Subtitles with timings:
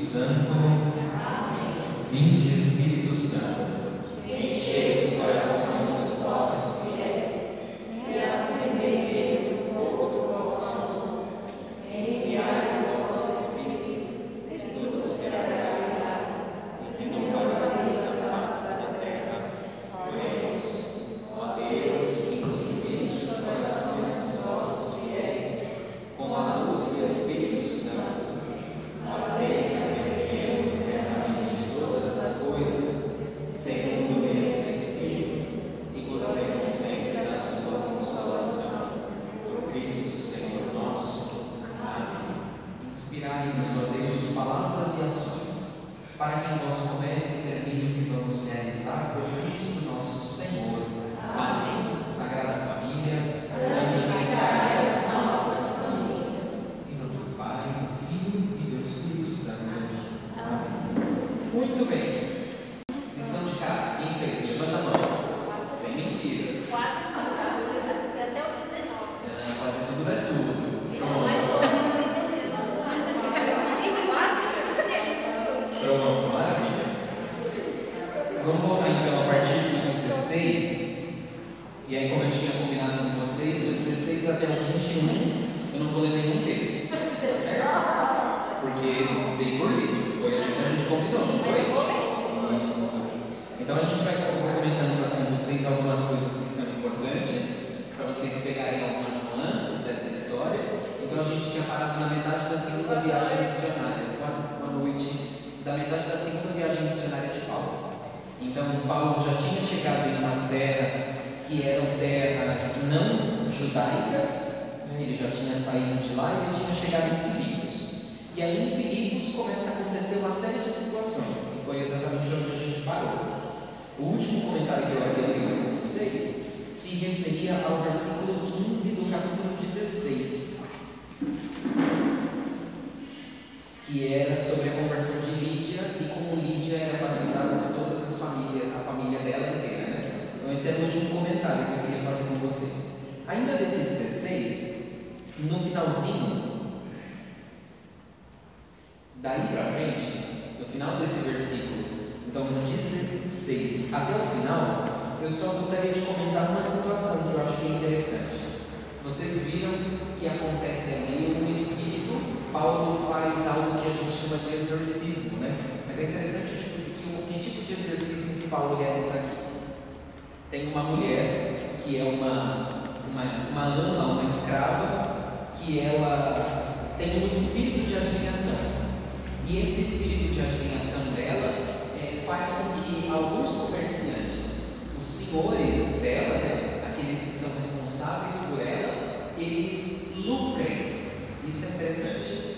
[0.00, 0.54] Santo.
[2.10, 3.59] Vinde, Espírito Santo.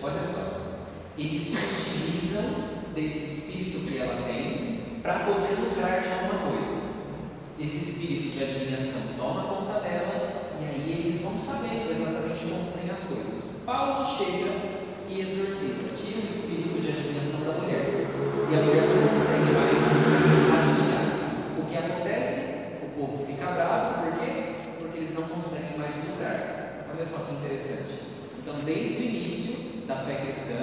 [0.05, 0.63] Olha só.
[1.17, 2.55] Eles se utilizam
[2.95, 6.93] desse espírito que ela tem para poder lucrar de alguma coisa.
[7.61, 12.91] Esse espírito de adivinhação toma conta dela e aí eles vão sabendo exatamente como tem
[12.91, 13.63] as coisas.
[13.65, 14.51] Paulo chega
[15.09, 18.07] e exorciza, tira o espírito de adivinhação da mulher.
[18.51, 19.73] E a mulher não consegue mais
[20.59, 21.59] adivinhar.
[21.59, 22.87] O que acontece?
[22.87, 24.55] O povo fica bravo, por quê?
[24.81, 26.89] Porque eles não conseguem mais lucrar.
[26.93, 28.03] Olha só que interessante.
[28.43, 30.57] Então, desde o início da fé cristã,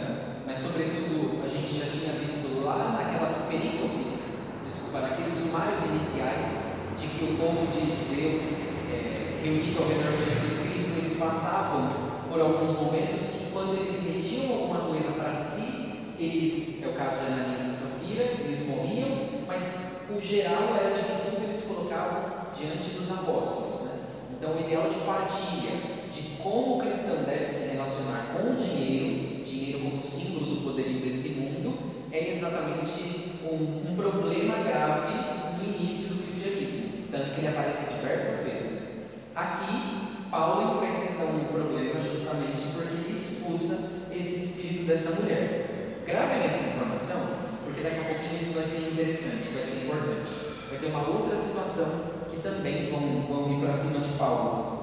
[0.48, 7.08] mas sobretudo a gente já tinha visto lá naquelas perícopes, desculpa, naqueles sumários iniciais, de
[7.08, 11.90] que o povo de, de Deus, é, reunido ao redor de Jesus Cristo, eles passavam
[12.28, 17.20] por alguns momentos que quando eles metiam alguma coisa para si, eles, é o caso
[17.20, 22.50] de Ananias e Safira, eles morriam, mas o geral era de que tudo eles colocavam
[22.54, 23.82] diante dos apóstolos.
[23.82, 24.00] Né?
[24.34, 25.99] Então o ideal de partilha
[26.42, 31.42] como o cristão deve se relacionar com o dinheiro, dinheiro como símbolo do poderio desse
[31.42, 31.78] mundo,
[32.12, 35.14] é exatamente um, um problema grave
[35.58, 39.00] no início do cristianismo, tanto que ele aparece diversas vezes.
[39.36, 46.04] Aqui, Paulo enfrenta então um problema justamente porque ele expulsa esse espírito dessa mulher.
[46.06, 47.22] Gravem essa informação,
[47.66, 50.32] porque daqui a pouquinho isso vai ser interessante, vai ser importante.
[50.70, 54.79] Vai ter uma outra situação que também vão, vão ir para cima de Paulo.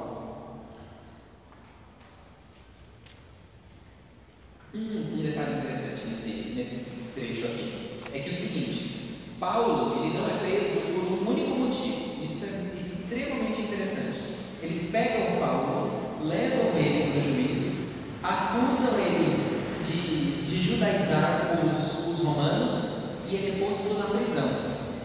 [4.77, 6.85] Hum, um detalhe interessante nesse, nesse
[7.15, 11.59] trecho aqui é que é o seguinte: Paulo ele não é preso por um único
[11.61, 12.23] motivo.
[12.23, 14.37] Isso é extremamente interessante.
[14.63, 22.21] Eles pegam Paulo, levam ele para o juiz, acusam ele de, de judaizar os, os
[22.27, 22.97] romanos
[23.31, 24.51] e ele é posto na prisão.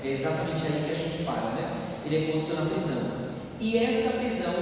[0.03, 2.01] É exatamente aí que a gente para, né?
[2.05, 3.21] Ele é posto na prisão.
[3.61, 4.53] E essa prisão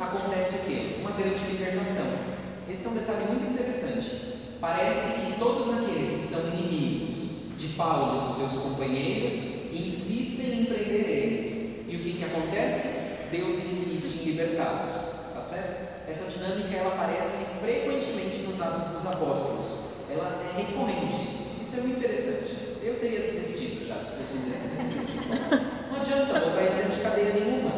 [0.00, 0.96] acontece o quê?
[1.02, 2.34] Uma grande libertação.
[2.68, 4.35] Esse é um detalhe muito interessante.
[4.60, 9.34] Parece que todos aqueles que são inimigos de Paulo e dos seus companheiros
[9.72, 11.86] insistem em prender eles.
[11.88, 13.28] E o que, que acontece?
[13.30, 15.34] Deus insiste em libertá-los.
[15.34, 16.08] Tá certo?
[16.08, 20.10] Essa dinâmica ela aparece frequentemente nos Atos dos Apóstolos.
[20.10, 21.56] Ela é recorrente.
[21.62, 22.56] Isso é muito interessante.
[22.82, 27.70] Eu teria desistido já se fosse um Não adianta botar ele dentro de cadeia nenhuma.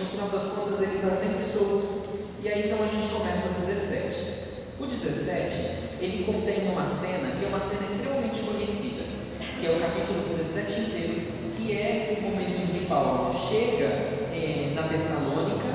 [0.00, 2.04] No final das contas, ele está sempre solto.
[2.42, 4.23] E aí então a gente começa no 17.
[4.78, 9.04] O 17, ele contém uma cena que é uma cena extremamente conhecida,
[9.60, 11.22] que é o capítulo 17 inteiro,
[11.56, 13.86] que é o momento em que Paulo chega
[14.34, 15.68] eh, na Tessalônica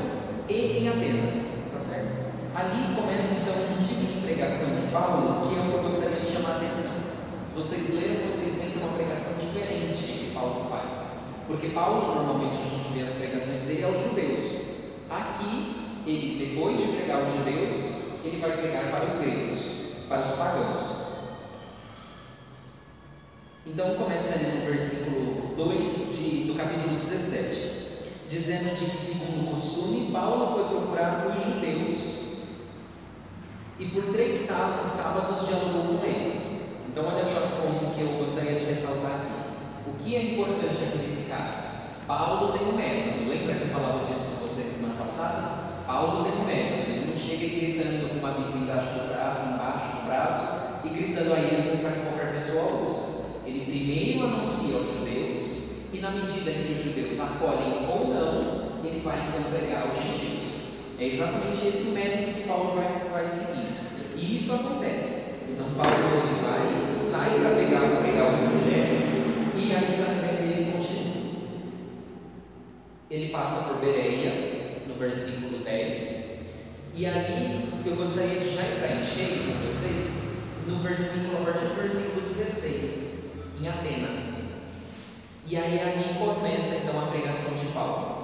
[0.50, 2.19] e em Atenas, tá certo?
[2.54, 6.52] Ali começa então um tipo de pregação de Paulo que é eu gostaria de chamar
[6.52, 7.10] a atenção.
[7.48, 11.45] Se vocês lerem, vocês veem que é uma pregação diferente que Paulo faz.
[11.48, 14.69] Porque Paulo, normalmente, a gente vê as pregações dele aos judeus.
[15.10, 20.31] Aqui, ele, depois de pregar aos judeus, ele vai pregar para os gregos, para os
[20.31, 21.10] pagãos.
[23.66, 29.56] Então começa ali no versículo 2 de, do capítulo 17, dizendo de que, segundo o
[29.56, 32.19] costume, Paulo foi procurar os judeus
[33.80, 36.88] e por três sábados dialogou com eles.
[36.89, 39.89] Então, olha só o ponto que eu gostaria de ressaltar aqui.
[39.89, 41.80] O que é importante aqui nesse caso?
[42.06, 43.30] Paulo tem um método.
[43.30, 45.83] Lembra que eu falava disso com vocês semana passada?
[45.88, 46.99] Paulo tem um método.
[47.19, 51.81] Chega gritando com uma Bíblia embaixo do, braço, embaixo do braço e gritando a êxodo
[51.81, 53.42] para que qualquer pessoa ouça.
[53.45, 58.86] Ele primeiro anuncia aos judeus e, na medida em que os judeus acolhem ou não,
[58.86, 60.95] ele vai então pregar aos gentios.
[60.98, 63.75] É exatamente esse método que Paulo vai, vai seguir.
[64.16, 65.51] E isso acontece.
[65.51, 69.00] Então Paulo ele vai, sai para pegar, pregar o Evangelho
[69.57, 71.19] e aí na fé ele continua.
[73.12, 76.29] Ele passa por Bereia, no versículo 10,
[77.00, 81.68] e ali eu gostaria de já entrar em cheio com vocês no versículo, a partir
[81.68, 84.50] do versículo 16, em Atenas.
[85.48, 88.19] E aí ali começa então a pregação de Paulo.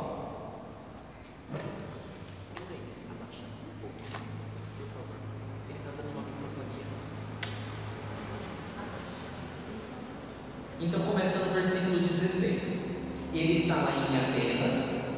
[10.81, 12.95] Então começa no versículo 16.
[13.33, 15.14] Ele está lá em Atenas,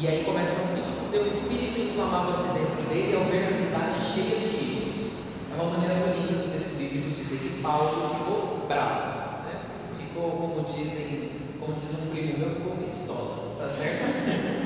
[0.00, 4.64] e aí começa assim: Seu espírito inflamava-se dentro dele ao ver a cidade cheia de
[4.64, 5.24] ídolos.
[5.50, 9.60] É uma maneira bonita do texto bíblico dizer que Paulo ficou bravo, né?
[9.92, 14.04] ficou, como dizem, como diz um primo meu, ficou pistola, tá certo?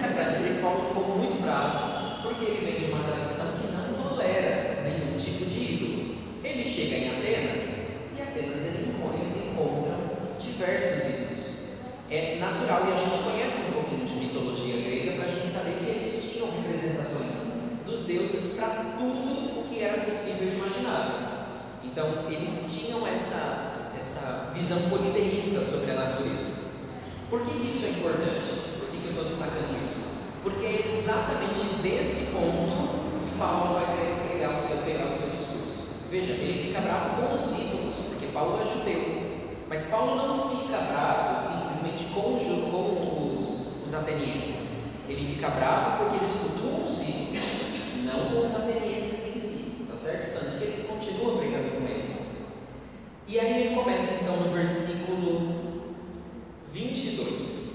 [0.05, 3.73] É para dizer que Paulo ficou muito bravo, porque ele vem de uma tradição que
[3.73, 6.17] não tolera nenhum tipo de ídolo.
[6.45, 9.97] Ele chega em Atenas, e Atenas ele, eles encontram
[10.39, 11.32] diversos ídolos.
[12.13, 15.79] É natural e a gente conhece um pouquinho de mitologia grega para a gente saber
[15.79, 18.69] que eles tinham representações dos deuses para
[18.99, 21.15] tudo o que era possível e imaginável.
[21.83, 26.73] Então, eles tinham essa, essa visão politeísta sobre a natureza.
[27.31, 28.51] Por que isso é importante?
[28.79, 30.13] Por que eu estou destacando isso?
[30.43, 36.11] Porque é exatamente desse ponto que Paulo vai pregar o seu, pegar o seu discurso.
[36.11, 39.23] Veja, ele fica bravo com os ídolos, porque Paulo é judeu.
[39.67, 41.72] Mas Paulo não fica bravo simplesmente
[42.15, 42.39] com,
[42.71, 44.83] com os, os atenienses.
[45.09, 49.97] Ele fica bravo porque eles cultuam os ídolos, não com os atenienses em si, tá
[49.97, 50.41] certo?
[50.41, 52.43] Tanto que ele continua brigando com eles.
[53.29, 55.63] E aí ele começa então no versículo
[56.73, 57.73] 22.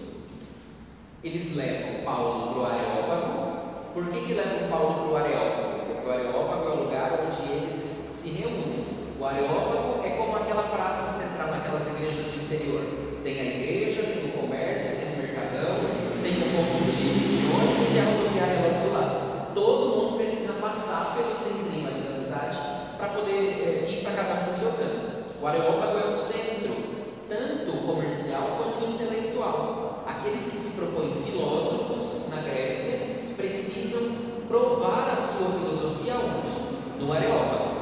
[1.24, 3.58] Eles levam Paulo para o Areópago.
[3.94, 5.86] Por que, que levam Paulo para o Areópago?
[5.86, 8.86] Porque o Areópago é o lugar onde eles se reúnem.
[9.20, 12.82] O Areópago é como aquela praça central naquelas igrejas do interior.
[13.24, 14.26] Tem a igreja, tem
[14.77, 15.75] o comércio, tem o mercadão,
[16.22, 19.53] tem o ponto de, de ônibus e a rodoviária logo do lado.
[19.55, 22.57] Todo mundo precisa passar pelo centrinho ali da cidade
[22.98, 25.07] para poder é, ir para cada um do seu canto.
[25.41, 26.75] O Areópago é o centro,
[27.27, 30.03] tanto comercial quanto intelectual.
[30.07, 37.03] Aqueles que se propõem filósofos na Grécia precisam provar a sua filosofia onde?
[37.03, 37.77] No Areópago.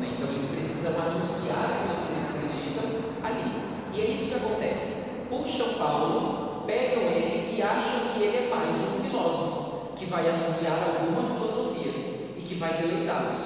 [0.00, 2.84] Então eles precisam anunciar aquilo que eles acreditam
[3.24, 3.62] ali.
[3.94, 5.05] E é isso que acontece.
[5.28, 10.78] Puxam Paulo, pegam ele e acham que ele é mais um filósofo que vai anunciar
[10.82, 11.92] alguma filosofia
[12.36, 13.38] e que vai deleitá-los.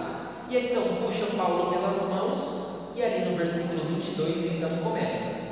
[0.51, 5.51] E aí, então puxam Paulo pelas mãos e ali no versículo 22 então começa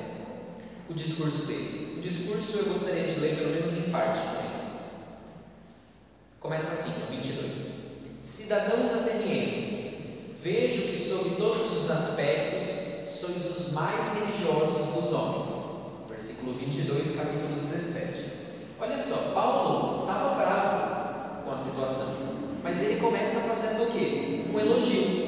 [0.91, 1.95] o discurso dele.
[1.99, 4.21] O discurso eu gostaria de ler pelo menos em parte.
[6.41, 7.57] Começa assim, no 22.
[8.23, 9.99] Cidadãos atenienses,
[10.43, 12.65] Vejo que, sob todos os aspectos,
[13.11, 15.68] sois os mais religiosos dos homens.
[16.39, 18.31] Versículo 22, capítulo 17.
[18.79, 24.45] Olha só, Paulo estava bravo com a situação, mas ele começa fazendo o quê?
[24.55, 25.27] Um elogio.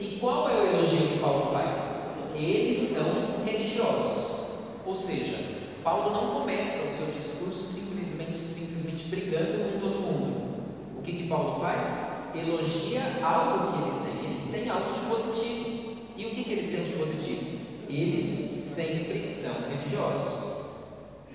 [0.00, 2.30] E qual é o elogio que Paulo faz?
[2.36, 4.82] Eles são religiosos.
[4.86, 5.38] Ou seja,
[5.82, 10.62] Paulo não começa o seu discurso simplesmente, simplesmente brigando com todo mundo.
[10.96, 12.36] O que, que Paulo faz?
[12.36, 14.30] Elogia algo que eles têm.
[14.30, 15.96] Eles têm algo de positivo.
[16.16, 17.50] E o que, que eles têm de positivo?
[17.88, 20.51] Eles sempre são religiosos.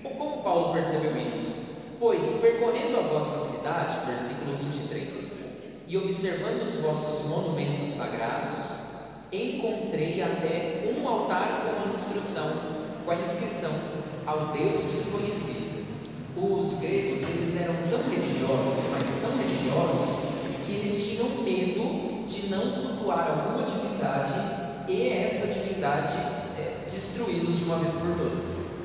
[0.02, 1.96] Como Paulo percebeu isso?
[1.98, 5.48] Pois, percorrendo a vossa cidade, versículo 23,
[5.88, 8.88] e observando os vossos monumentos sagrados,
[9.32, 12.52] encontrei até um altar com instrução,
[13.04, 13.72] com a inscrição
[14.24, 15.88] ao Deus desconhecido.
[16.36, 20.28] Os gregos eles eram tão religiosos, mas tão religiosos,
[20.64, 26.16] que eles tinham medo de não cultuar alguma divindade e essa divindade
[26.56, 28.77] é, destruí-los de uma vez por todas.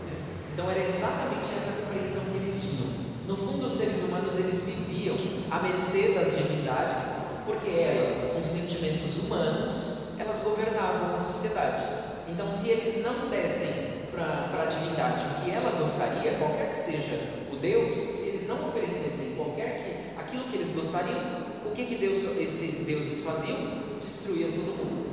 [0.53, 2.93] Então era exatamente essa compreensão que eles tinham.
[3.27, 5.17] No fundo, os seres humanos eles viviam
[5.49, 12.03] à mercê das divindades, porque elas, com sentimentos humanos, elas governavam a sociedade.
[12.29, 17.19] Então, se eles não dessem para a divindade o que ela gostaria, qualquer que seja
[17.51, 21.19] o Deus, se eles não oferecessem qualquer que, aquilo que eles gostariam,
[21.65, 23.57] o que, que Deus, esses deuses faziam?
[24.05, 25.03] Destruíam todo mundo.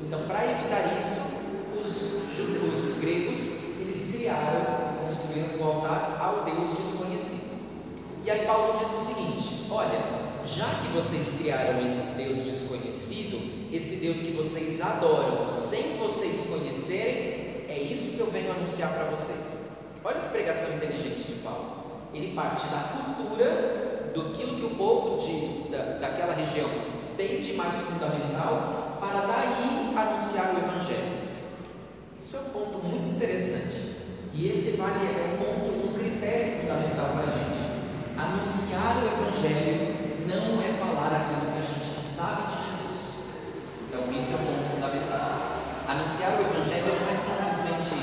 [0.00, 1.38] Então, para evitar isso,
[1.84, 2.22] os,
[2.74, 3.57] os gregos
[3.98, 7.58] eles criaram e construíram um altar ao Deus desconhecido.
[8.24, 9.98] E aí Paulo diz o seguinte: olha,
[10.46, 17.66] já que vocês criaram esse Deus desconhecido, esse Deus que vocês adoram, sem vocês conhecerem,
[17.68, 19.68] é isso que eu venho anunciar para vocês.
[20.04, 21.78] Olha que pregação inteligente de Paulo.
[22.14, 26.68] Ele parte da cultura, do que o povo de, da, daquela região
[27.16, 31.18] tem de mais fundamental, para daí anunciar o Evangelho.
[32.16, 33.87] Isso é um ponto muito interessante.
[34.38, 37.58] E esse vale é um ponto, um critério fundamental para a gente.
[38.16, 39.96] Anunciar o Evangelho
[40.28, 43.38] não é falar aquilo que a gente sabe de Jesus.
[43.88, 45.58] Então, isso é um ponto fundamental.
[45.88, 47.98] Anunciar o Evangelho não é simplesmente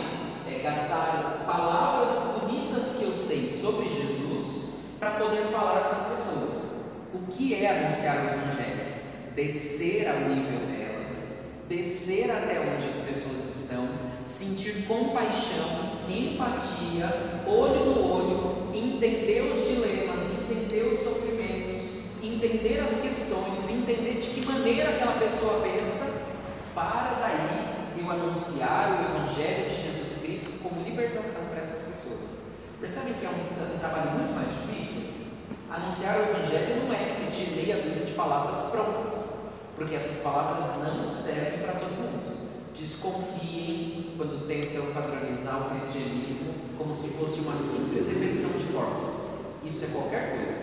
[0.52, 6.86] é, gastar palavras bonitas que eu sei sobre Jesus para poder falar com as pessoas.
[7.14, 8.86] O que é anunciar o Evangelho?
[9.34, 13.88] Descer ao nível delas, descer até onde as pessoas estão,
[14.26, 23.70] sentir compaixão, empatia, olho no olho, entender os dilemas, entender os sofrimentos, entender as questões,
[23.70, 26.26] entender de que maneira aquela pessoa pensa,
[26.74, 32.46] para daí eu anunciar o Evangelho de Jesus Cristo como libertação para essas pessoas.
[32.80, 35.26] Percebem que é um, um trabalho muito mais difícil?
[35.70, 39.36] Anunciar o Evangelho não é repetir meia dúzia de palavras prontas,
[39.76, 42.46] porque essas palavras não servem para todo mundo.
[42.76, 49.46] Desconfiem quando tentam padronizar o cristianismo como se fosse uma simples repetição de fórmulas.
[49.64, 50.62] Isso é qualquer coisa,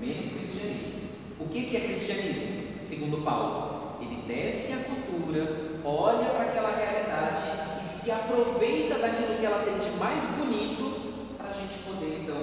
[0.00, 1.08] menos cristianismo.
[1.38, 2.62] O que é cristianismo?
[2.82, 7.42] Segundo Paulo, ele desce a cultura, olha para aquela realidade
[7.80, 12.36] e se aproveita daquilo que ela tem de mais bonito para a gente poder então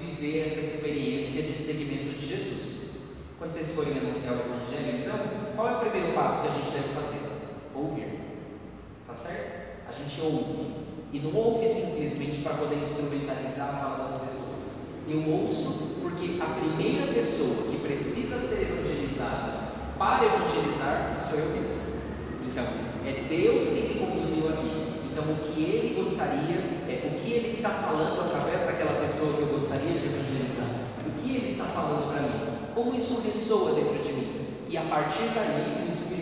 [0.00, 2.92] viver essa experiência de seguimento de Jesus.
[3.38, 5.18] Quando vocês forem anunciar o Evangelho, então,
[5.54, 7.32] qual é o primeiro passo que a gente deve fazer?
[7.74, 8.21] Ouvir.
[9.12, 9.84] Tá certo?
[9.90, 10.72] A gente ouve.
[11.12, 14.72] E não ouve simplesmente para poder instrumentalizar a fala das pessoas.
[15.06, 19.52] Eu ouço porque a primeira pessoa que precisa ser evangelizada
[19.98, 21.92] para evangelizar sou eu mesmo.
[22.50, 22.64] Então,
[23.04, 25.10] é Deus quem me conduziu aqui.
[25.12, 26.56] Então, o que Ele gostaria,
[26.88, 30.70] é o que Ele está falando através daquela pessoa que eu gostaria de evangelizar.
[31.06, 32.72] O que Ele está falando para mim?
[32.74, 34.46] Como isso ressoa dentro de mim?
[34.70, 36.21] E a partir daí, o Espírito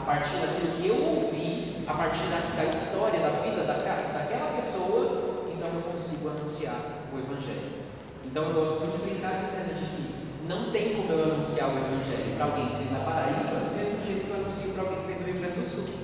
[0.00, 4.56] a partir daquilo que eu ouvi, a partir da, da história, da vida da, daquela
[4.56, 6.74] pessoa, então eu consigo anunciar
[7.12, 7.80] o Evangelho.
[8.24, 10.14] Então, eu gosto muito de brincar dizendo de que
[10.48, 14.06] não tem como eu anunciar o Evangelho para alguém que vem da Paraíba, do mesmo
[14.06, 15.94] jeito que eu anuncio para alguém que vem do Rio Grande do Sul.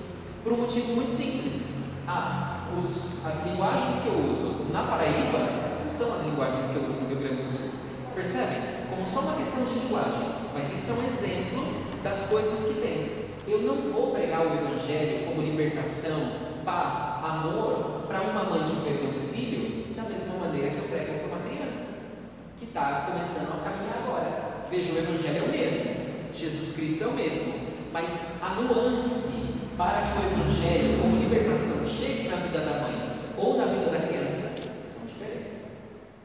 [0.45, 1.77] Por um motivo muito simples.
[2.07, 6.83] Ah, os, as linguagens que eu uso na Paraíba não são as linguagens que eu
[6.83, 7.71] uso no Rio Grande do Sul.
[8.15, 8.59] Percebem?
[8.91, 10.37] Como só uma questão de linguagem.
[10.53, 11.67] Mas isso é um exemplo
[12.03, 13.26] das coisas que tem.
[13.49, 16.19] Eu não vou pregar o Evangelho como libertação,
[16.65, 21.21] paz, amor para uma mãe que perdeu um filho, da mesma maneira que eu prego
[21.21, 24.67] para uma criança que está começando a caminhar agora.
[24.69, 27.55] Veja, o Evangelho é o mesmo, Jesus Cristo é o mesmo,
[27.93, 33.59] mas a nuance para que o Evangelho, como libertação, chegue na vida da mãe ou
[33.59, 35.77] na vida da criança são diferentes.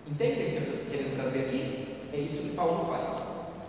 [0.09, 1.87] Entendem o que eu estou querendo trazer aqui?
[2.13, 3.61] É isso que Paulo faz.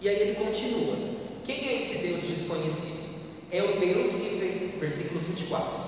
[0.00, 1.19] E aí ele continua.
[1.50, 3.10] Quem é esse Deus desconhecido?
[3.50, 5.80] É o Deus que fez, versículo 24: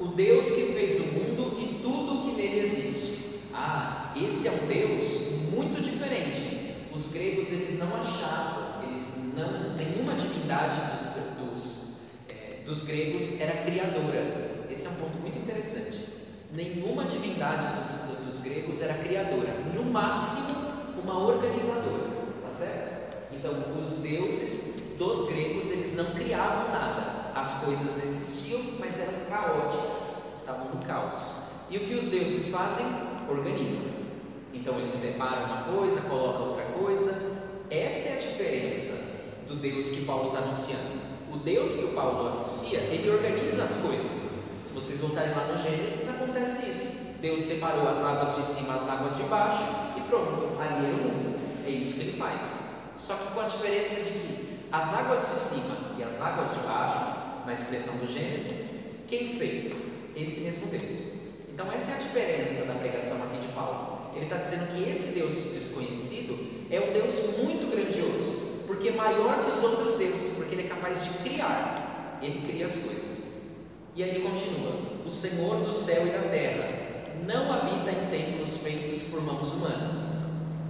[0.00, 3.50] O Deus que fez o mundo e tudo o que nele existe.
[3.52, 6.76] Ah, esse é um Deus muito diferente.
[6.94, 13.52] Os gregos eles não achavam, eles não, nenhuma divindade dos, dos, é, dos gregos era
[13.64, 14.66] criadora.
[14.70, 16.06] Esse é um ponto muito interessante.
[16.52, 19.60] Nenhuma divindade dos, dos gregos era criadora.
[19.74, 20.56] No máximo,
[21.02, 22.08] uma organizadora,
[22.42, 22.96] tá certo?
[23.32, 27.32] Então, os deuses dos gregos, eles não criavam nada.
[27.34, 31.46] As coisas existiam, mas eram caóticas, estavam no caos.
[31.70, 32.86] E o que os deuses fazem?
[33.28, 34.06] Organizam.
[34.54, 37.36] Então, eles separam uma coisa, colocam outra coisa.
[37.70, 39.06] Essa é a diferença
[39.48, 41.06] do Deus que Paulo está anunciando.
[41.32, 44.46] O Deus que o Paulo anuncia, ele organiza as coisas.
[44.66, 47.06] Se vocês voltarem lá no Gênesis, acontece isso.
[47.20, 49.62] Deus separou as águas de cima, as águas de baixo,
[49.96, 51.38] e pronto, ali o mundo.
[51.66, 52.66] É isso que ele faz.
[52.98, 54.35] Só que com a diferença de que
[54.72, 59.86] as águas de cima e as águas de baixo, na expressão do Gênesis, quem fez?
[60.16, 61.16] Esse mesmo Deus.
[61.52, 64.10] Então, essa é a diferença da pregação aqui de Paulo.
[64.14, 66.36] Ele está dizendo que esse Deus desconhecido
[66.70, 71.04] é um Deus muito grandioso, porque maior que os outros deuses, porque ele é capaz
[71.04, 73.36] de criar, ele cria as coisas.
[73.94, 74.72] E aí ele continua:
[75.06, 76.86] O Senhor do céu e da terra
[77.26, 80.25] não habita em templos feitos por mãos humanas.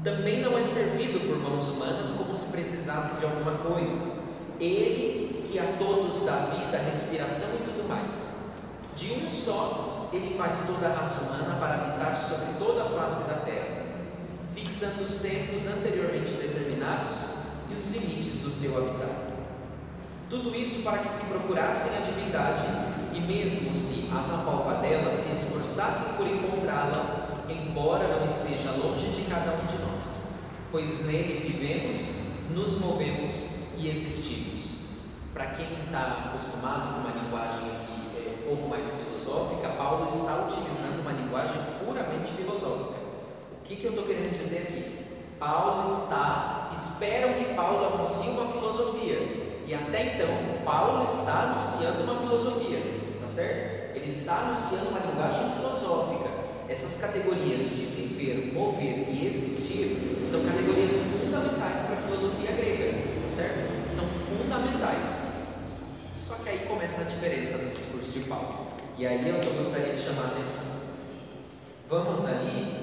[0.06, 4.22] Também não é servido por mãos humanas como se precisasse de alguma coisa.
[4.60, 8.52] Ele que a todos dá vida, respiração e tudo mais.
[8.96, 13.30] De um só, ele faz toda a raça humana para habitar sobre toda a face
[13.30, 13.82] da terra,
[14.54, 17.38] fixando os tempos anteriormente determinados
[17.72, 19.10] e os limites do seu habitat.
[20.30, 22.66] Tudo isso para que se procurassem a divindade
[23.12, 29.24] e mesmo se as apalpa dela se esforçassem por encontrá-la, embora não esteja longe de
[29.24, 29.85] cada um de nós,
[30.70, 34.56] pois nele vivemos, nos movemos e existimos.
[35.32, 37.70] Para quem está acostumado com uma linguagem
[38.16, 43.00] é, um pouco mais filosófica, Paulo está utilizando uma linguagem puramente filosófica.
[43.52, 44.96] O que, que eu estou querendo dizer aqui?
[45.38, 52.20] Paulo está, esperam que Paulo anuncie uma filosofia, e até então, Paulo está anunciando uma
[52.20, 52.78] filosofia,
[53.20, 53.96] tá certo?
[53.96, 56.30] Ele está anunciando uma linguagem filosófica.
[56.68, 63.28] Essas categorias de viver, mover e existir são categorias fundamentais para a filosofia grega, tá
[63.28, 63.92] certo?
[63.92, 65.46] São fundamentais.
[66.12, 68.66] Só que aí começa a diferença no discurso de Paulo.
[68.98, 70.86] E aí é o que eu gostaria de chamar a atenção.
[71.88, 72.76] Vamos ali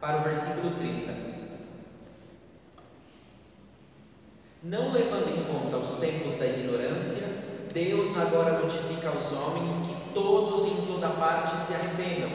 [0.00, 1.28] para o versículo 30.
[4.62, 10.66] Não levando em conta os tempos da ignorância, Deus agora notifica aos homens que todos
[10.66, 12.30] em toda parte se arrependam,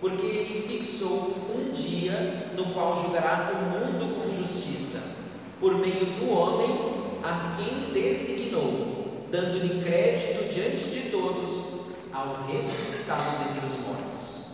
[0.00, 6.30] porque Ele fixou um dia no qual julgará o mundo com justiça, por meio do
[6.30, 14.46] homem a quem designou, dando-lhe crédito diante de todos ao ressuscitado dentre os mortos.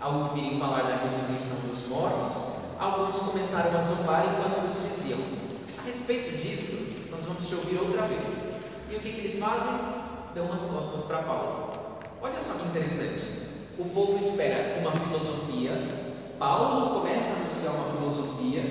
[0.00, 5.18] Ao ouvirem falar da ressurreição dos mortos, alguns começaram a zombar enquanto lhes diziam:
[5.86, 8.56] respeito disso, nós vamos te ouvir outra vez.
[8.90, 9.74] E o que, que eles fazem?
[10.34, 11.78] Dão as costas para Paulo.
[12.20, 13.45] Olha só que interessante.
[13.78, 15.70] O povo espera uma filosofia.
[16.38, 18.62] Paulo começa a anunciar uma filosofia.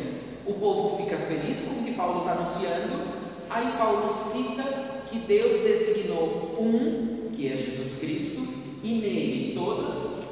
[0.48, 3.26] O povo fica feliz com o que Paulo está anunciando.
[3.48, 4.64] Aí Paulo cita
[5.08, 10.28] que Deus designou um, que é Jesus Cristo, e nele todas,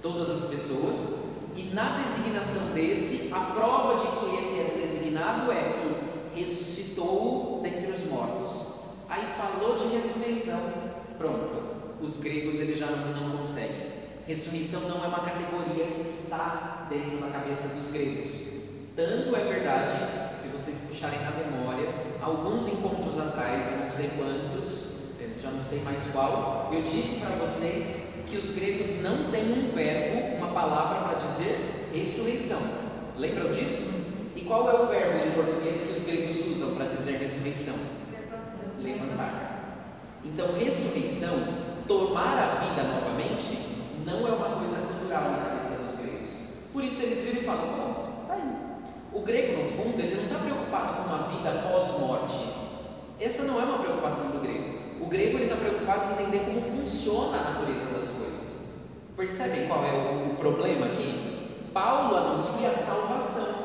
[0.00, 1.32] todas as pessoas.
[1.56, 7.90] E na designação desse, a prova de que esse é designado é que ressuscitou dentre
[7.90, 8.72] os mortos.
[9.08, 10.60] Aí falou de ressurreição,
[11.18, 11.60] pronto.
[12.00, 13.91] Os gregos eles já não, não conseguem.
[14.26, 18.52] Ressurreição não é uma categoria que está dentro da cabeça dos gregos.
[18.94, 19.92] Tanto é verdade,
[20.36, 21.88] se vocês puxarem na memória,
[22.20, 24.92] alguns encontros atrás, eu não sei quantos,
[25.42, 29.74] já não sei mais qual, eu disse para vocês que os gregos não têm um
[29.74, 32.60] verbo, uma palavra para dizer ressurreição.
[33.16, 34.02] Lembram disso?
[34.36, 37.74] E qual é o verbo em português que os gregos usam para dizer ressurreição?
[38.78, 39.88] Levantar.
[40.24, 41.36] Então, ressurreição,
[41.88, 43.71] tomar a vida novamente,
[44.04, 46.32] não é uma coisa cultural na cabeça dos gregos.
[46.72, 48.72] Por isso eles viram e falam: bom, tá aí.
[49.12, 52.62] O grego, no fundo, ele não está preocupado com uma vida pós-morte.
[53.20, 54.82] Essa não é uma preocupação do grego.
[55.00, 58.62] O grego está preocupado em entender como funciona a natureza das coisas.
[59.16, 61.70] Percebem qual é o, problema aqui?
[61.74, 63.62] Paulo anuncia a salvação.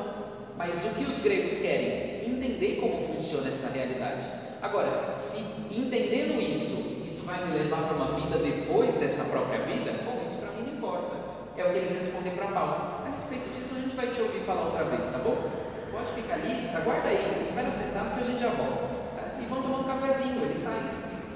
[0.57, 2.29] Mas o que os gregos querem?
[2.29, 4.27] Entender como funciona essa realidade.
[4.61, 9.93] Agora, se entendendo isso, isso vai me levar para uma vida depois dessa própria vida,
[10.03, 11.15] bom, isso para mim não importa.
[11.57, 12.87] É o que eles respondem para Paulo.
[13.05, 15.67] A respeito disso, a gente vai te ouvir falar outra vez, tá bom?
[15.97, 18.85] pode ficar ali, aguarda aí, espera sentado que a gente já volta.
[19.15, 19.41] Tá?
[19.41, 20.89] E vão tomar um cafezinho, eles saem.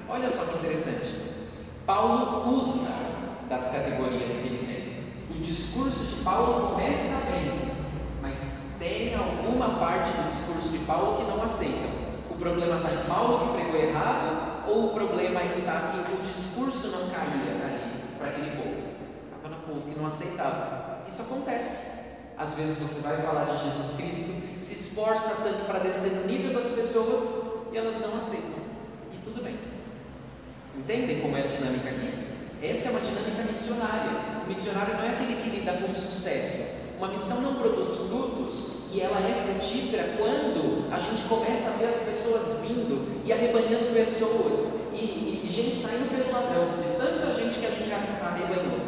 [0.08, 1.22] Olha só que interessante.
[1.84, 2.92] Paulo usa
[3.48, 4.66] das categorias que ele
[5.28, 5.36] tem.
[5.36, 7.72] O discurso de Paulo começa bem,
[8.20, 11.88] mas tem alguma parte do discurso de Paulo que não aceita.
[12.30, 16.88] O problema está em Paulo que pregou errado, ou o problema está que o discurso
[16.92, 18.81] não caía ali para aquele povo?
[19.42, 21.02] Estava no povo que não aceitava.
[21.08, 22.02] Isso acontece.
[22.38, 26.54] Às vezes você vai falar de Jesus Cristo, se esforça tanto para descer no nível
[26.54, 28.62] das pessoas e elas não aceitam.
[29.12, 29.58] E tudo bem.
[30.78, 32.22] Entendem como é a dinâmica aqui?
[32.62, 34.44] Essa é uma dinâmica missionária.
[34.44, 36.98] O missionário não é aquele que lida com sucesso.
[36.98, 41.86] Uma missão não produz frutos e ela é frutífera quando a gente começa a ver
[41.86, 47.34] as pessoas vindo e arrebanhando pessoas e, e, e gente saindo pelo ladrão, de tanta
[47.34, 48.81] gente que a gente arrebanhou.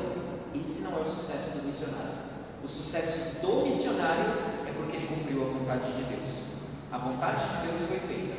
[0.55, 2.15] Esse não é o sucesso do missionário.
[2.63, 4.33] O sucesso do missionário
[4.67, 6.55] é porque ele cumpriu a vontade de Deus.
[6.93, 8.35] A vontade de Deus foi feita.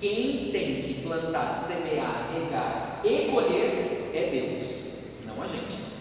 [0.00, 6.00] Quem tem que plantar, semear, regar e colher é Deus, não a gente.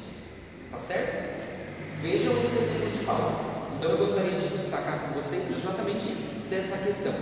[0.72, 1.40] Tá certo?
[2.02, 3.50] Vejam esse exemplo de Paulo.
[3.78, 6.08] Então eu gostaria de destacar com vocês exatamente
[6.50, 7.14] dessa questão.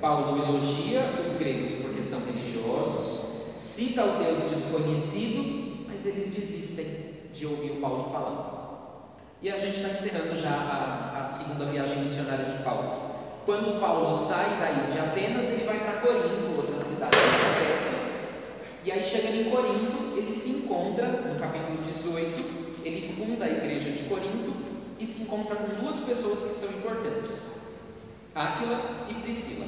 [0.00, 7.09] Paulo elogia os gregos porque são religiosos, cita o Deus desconhecido, mas eles desistem
[7.40, 8.60] de ouvir o Paulo falando.
[9.40, 13.12] E a gente está encerrando já a, a segunda viagem missionária de Paulo.
[13.46, 18.10] Quando Paulo sai daí de Atenas, ele vai para Corinto, outra cidade da Grécia.
[18.84, 23.90] E aí, chegando em Corinto, ele se encontra, no capítulo 18, ele funda a igreja
[23.90, 24.54] de Corinto
[24.98, 27.70] e se encontra com duas pessoas que são importantes:
[28.34, 29.66] Áquila e Priscila.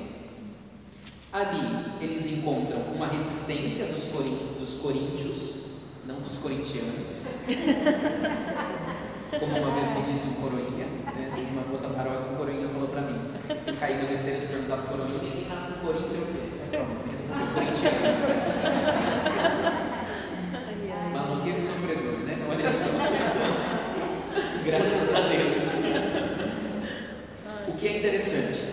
[1.33, 4.13] Ali, eles encontram uma resistência dos,
[4.61, 5.62] dos coríntios,
[6.07, 7.27] não dos corintianos.
[9.39, 13.01] Como uma vez me disse um coroinha, né, uma outra paróquia, um coroinha falou para
[13.03, 13.31] mim,
[13.67, 16.27] eu caí na besteira de perguntar para o coroinha, quem nasce em Corinto é o
[16.27, 16.53] quê?
[16.71, 17.97] Pronto, respondeu corintiano.
[21.13, 22.37] Maloqueiro sofredor, né?
[22.51, 22.99] Olha só.
[24.65, 25.63] Graças a Deus.
[27.69, 28.73] O que é interessante,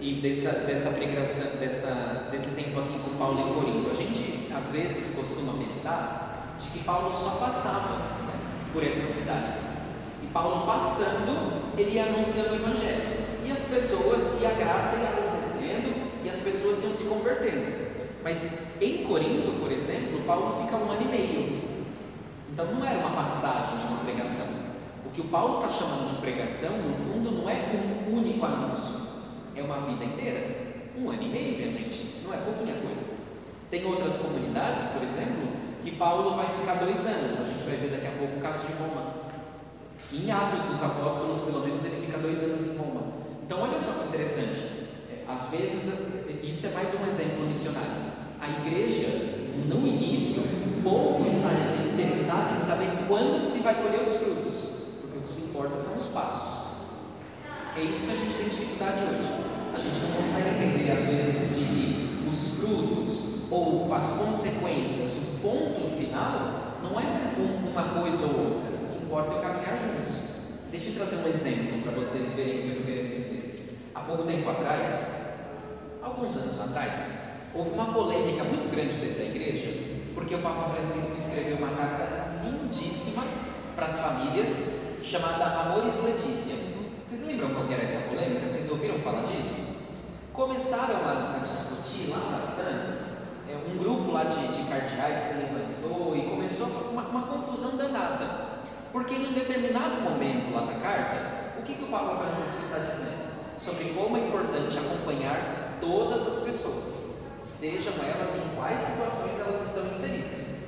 [0.00, 4.72] e dessa, dessa pregação, dessa, desse tempo aqui com Paulo em Corinto, a gente às
[4.72, 6.29] vezes costuma pensar
[6.60, 7.96] de que Paulo só passava
[8.72, 9.80] por essas cidades.
[10.32, 13.20] Paulo passando, ele ia anunciando o Evangelho.
[13.44, 17.90] E as pessoas, e a graça ia acontecendo, e as pessoas iam se convertendo.
[18.22, 21.62] Mas em Corinto, por exemplo, Paulo fica um ano e meio.
[22.52, 24.70] Então não era uma passagem de uma pregação.
[25.04, 29.00] O que o Paulo está chamando de pregação, no fundo, não é um único anúncio,
[29.56, 30.60] é uma vida inteira.
[30.96, 33.30] Um ano e meio, minha gente, não é pouquinha coisa.
[33.70, 35.48] Tem outras comunidades, por exemplo,
[35.82, 37.40] que Paulo vai ficar dois anos.
[37.40, 39.20] A gente vai ver daqui a pouco o caso de Roma.
[40.12, 43.02] Em Atos dos Apóstolos, pelo menos, ele fica dois anos em Roma.
[43.44, 44.88] Então, olha só que interessante.
[45.10, 48.10] É, às vezes, isso é mais um exemplo missionário.
[48.40, 49.08] A igreja,
[49.68, 51.50] no início, pouco está
[51.92, 55.98] interessada em saber quando se vai colher os frutos, porque o que se importa são
[55.98, 56.70] os passos.
[57.76, 59.50] É isso que a gente tem dificuldade hoje.
[59.74, 65.96] A gente não consegue entender, às vezes, de que os frutos ou as consequências, ponto
[65.96, 67.20] final, não é
[67.70, 68.70] uma coisa ou outra
[69.10, 70.30] importa é caminhar juntos.
[70.70, 73.78] Deixa eu trazer um exemplo para vocês verem o que eu estou querendo dizer.
[73.92, 75.24] Há pouco tempo atrás,
[76.00, 77.20] alguns anos atrás,
[77.52, 79.68] houve uma polêmica muito grande dentro da igreja,
[80.14, 83.24] porque o Papa Francisco escreveu uma carta lindíssima
[83.74, 86.54] para as famílias, chamada Amores Letícia.
[87.04, 88.48] Vocês lembram qual era essa polêmica?
[88.48, 89.80] Vocês ouviram falar disso?
[90.32, 95.34] Começaram a, a discutir lá nas tantas, é, um grupo lá de, de cardeais se
[95.38, 98.50] levantou e começou uma, uma confusão danada.
[98.92, 102.78] Porque em um determinado momento lá da carta, o que, que o Papa Francisco está
[102.78, 103.30] dizendo?
[103.58, 109.86] Sobre como é importante acompanhar todas as pessoas, sejam elas em quais situações elas estão
[109.90, 110.60] inseridas.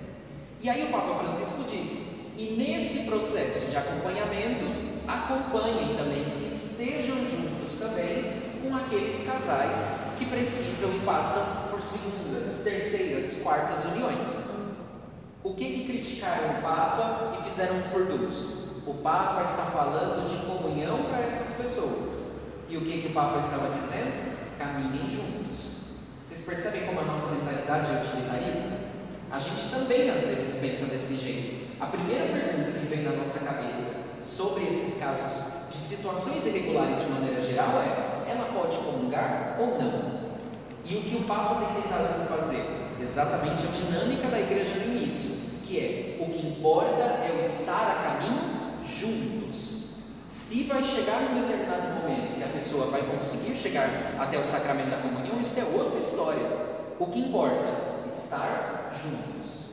[0.61, 4.65] E aí o Papa Francisco diz: e nesse processo de acompanhamento,
[5.07, 13.85] acompanhem também, estejam juntos também com aqueles casais que precisam e passam segundas, terceiras, quartas
[13.87, 14.53] uniões.
[15.45, 18.83] O que, que criticaram o Papa e fizeram furdunço?
[18.87, 22.43] O Papa está falando de comunhão para essas pessoas.
[22.69, 24.37] E o que, que o Papa estava dizendo?
[24.59, 25.97] Caminhem juntos.
[26.25, 28.93] Vocês percebem como a nossa mentalidade é utilitarista?
[29.31, 31.73] A gente também às vezes pensa desse jeito.
[31.81, 37.11] A primeira pergunta que vem na nossa cabeça sobre esses casos de situações irregulares de
[37.11, 40.22] maneira geral é: ela pode comungar ou não?
[40.93, 42.83] E o que o Papa tem tentado fazer?
[43.01, 47.91] exatamente a dinâmica da igreja no início, que é o que importa é o estar
[47.91, 49.93] a caminho juntos.
[50.29, 54.91] Se vai chegar num determinado momento que a pessoa vai conseguir chegar até o sacramento
[54.91, 56.47] da comunhão, isso é outra história.
[57.01, 58.05] O que importa?
[58.07, 59.73] Estar juntos.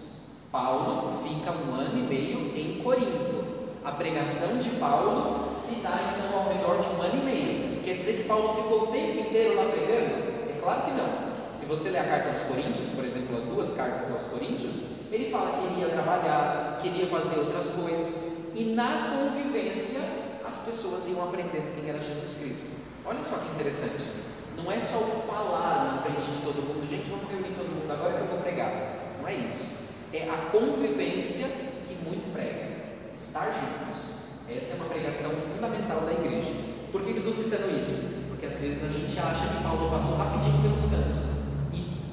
[0.49, 3.43] Paulo fica um ano e meio em Corinto.
[3.83, 7.83] A pregação de Paulo se dá então ao redor de um ano e meio.
[7.83, 10.28] Quer dizer que Paulo ficou o tempo inteiro lá pregando?
[10.61, 11.29] Claro que não.
[11.53, 15.31] Se você ler a carta aos Coríntios, por exemplo, as duas cartas aos Coríntios, ele
[15.31, 20.01] fala que ele ia trabalhar, queria fazer outras coisas, e na convivência
[20.47, 23.05] as pessoas iam aprendendo quem era Jesus Cristo.
[23.05, 24.29] Olha só que interessante.
[24.55, 27.91] Não é só o falar na frente de todo mundo, gente, vamos reunir todo mundo
[27.91, 29.17] agora que eu vou pregar.
[29.21, 30.07] Não é isso.
[30.13, 31.47] É a convivência
[31.87, 32.69] que muito prega.
[33.13, 34.19] Estar juntos.
[34.49, 36.51] Essa é uma pregação fundamental da igreja.
[36.91, 38.18] Por que eu estou citando isso?
[38.39, 41.39] Porque às vezes a gente acha que Paulo passou rapidinho pelos cantos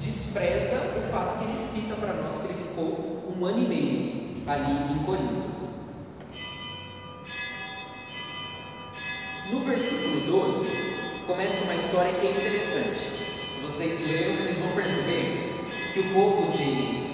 [0.07, 4.43] despreza o fato que ele cita para nós que ele ficou um ano e meio
[4.45, 5.57] ali em Corinto.
[9.51, 12.99] No versículo 12, começa uma história que é interessante.
[13.53, 15.53] Se vocês lerem, vocês vão perceber
[15.93, 17.07] que o povo de,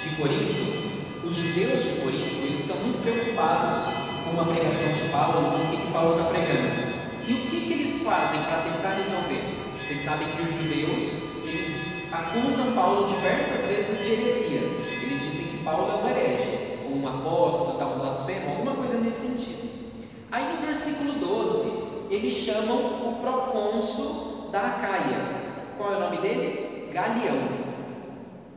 [0.00, 5.50] de Corinto, os judeus de Corinto, eles estão muito preocupados com a pregação de Paulo,
[5.50, 6.96] com o que, Paulo está pregando.
[7.26, 7.55] E o que
[7.86, 9.40] eles fazem para tentar resolver?
[9.80, 14.60] Vocês sabem que os judeus, eles acusam Paulo diversas vezes de heresia.
[15.02, 19.28] Eles dizem que Paulo é um herege, ou um apóstolo, um blasfemo, alguma coisa nesse
[19.28, 19.92] sentido.
[20.32, 22.76] Aí no versículo 12, eles chamam
[23.08, 25.72] o procônsul da Acaia.
[25.76, 26.90] Qual é o nome dele?
[26.92, 27.38] Galião.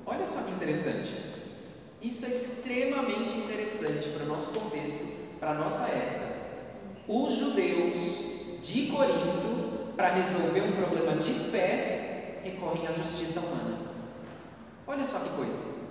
[0.08, 1.20] Olha só que interessante.
[2.02, 6.30] Isso é extremamente interessante para o nosso contexto, para a nossa época.
[7.08, 8.39] Os judeus
[8.70, 13.78] de Corinto, para resolver um problema de fé, recorrem à justiça humana.
[14.86, 15.90] Olha só que coisa.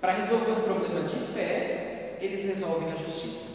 [0.00, 3.52] Para resolver um problema de fé, eles resolvem a justiça.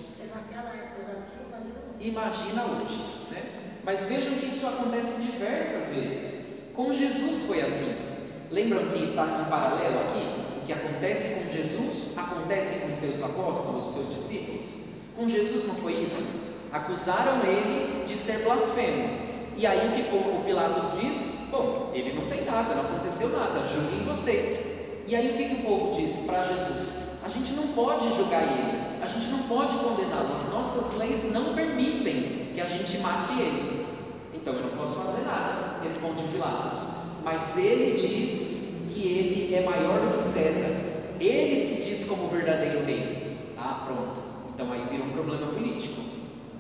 [1.99, 3.43] Imagina hoje, né?
[3.84, 6.71] Mas vejam que isso acontece diversas vezes.
[6.75, 8.17] Com Jesus foi assim.
[8.51, 10.62] Lembram que está em paralelo aqui?
[10.62, 14.67] O que acontece com Jesus acontece com seus apóstolos, seus discípulos.
[15.15, 16.46] Com Jesus não foi isso?
[16.71, 19.27] Acusaram ele de ser blasfemo.
[19.56, 21.47] E aí o que o Pilatos diz?
[21.49, 24.77] Bom, ele não tem nada, não aconteceu nada, julguem vocês.
[25.08, 27.08] E aí o que, que o povo diz para Jesus?
[27.25, 31.56] A gente não pode julgar ele, a gente não pode condená-lo, as nossas leis não
[31.56, 33.86] permitem que a gente mate ele.
[34.34, 36.97] Então eu não posso fazer nada, responde Pilatos.
[37.23, 40.88] Mas ele diz que ele é maior do que César,
[41.19, 43.38] ele se diz como verdadeiro rei.
[43.58, 44.21] Ah, pronto.
[44.53, 46.01] Então aí vira um problema político,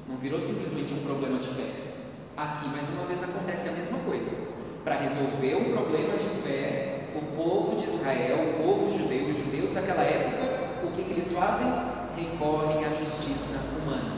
[0.07, 1.69] não virou simplesmente um problema de fé.
[2.37, 4.57] Aqui, mais uma vez, acontece a mesma coisa.
[4.83, 9.73] Para resolver um problema de fé, o povo de Israel, o povo judeu, os judeus
[9.73, 11.67] daquela época, o que, que eles fazem?
[12.15, 14.15] Recorrem à justiça humana.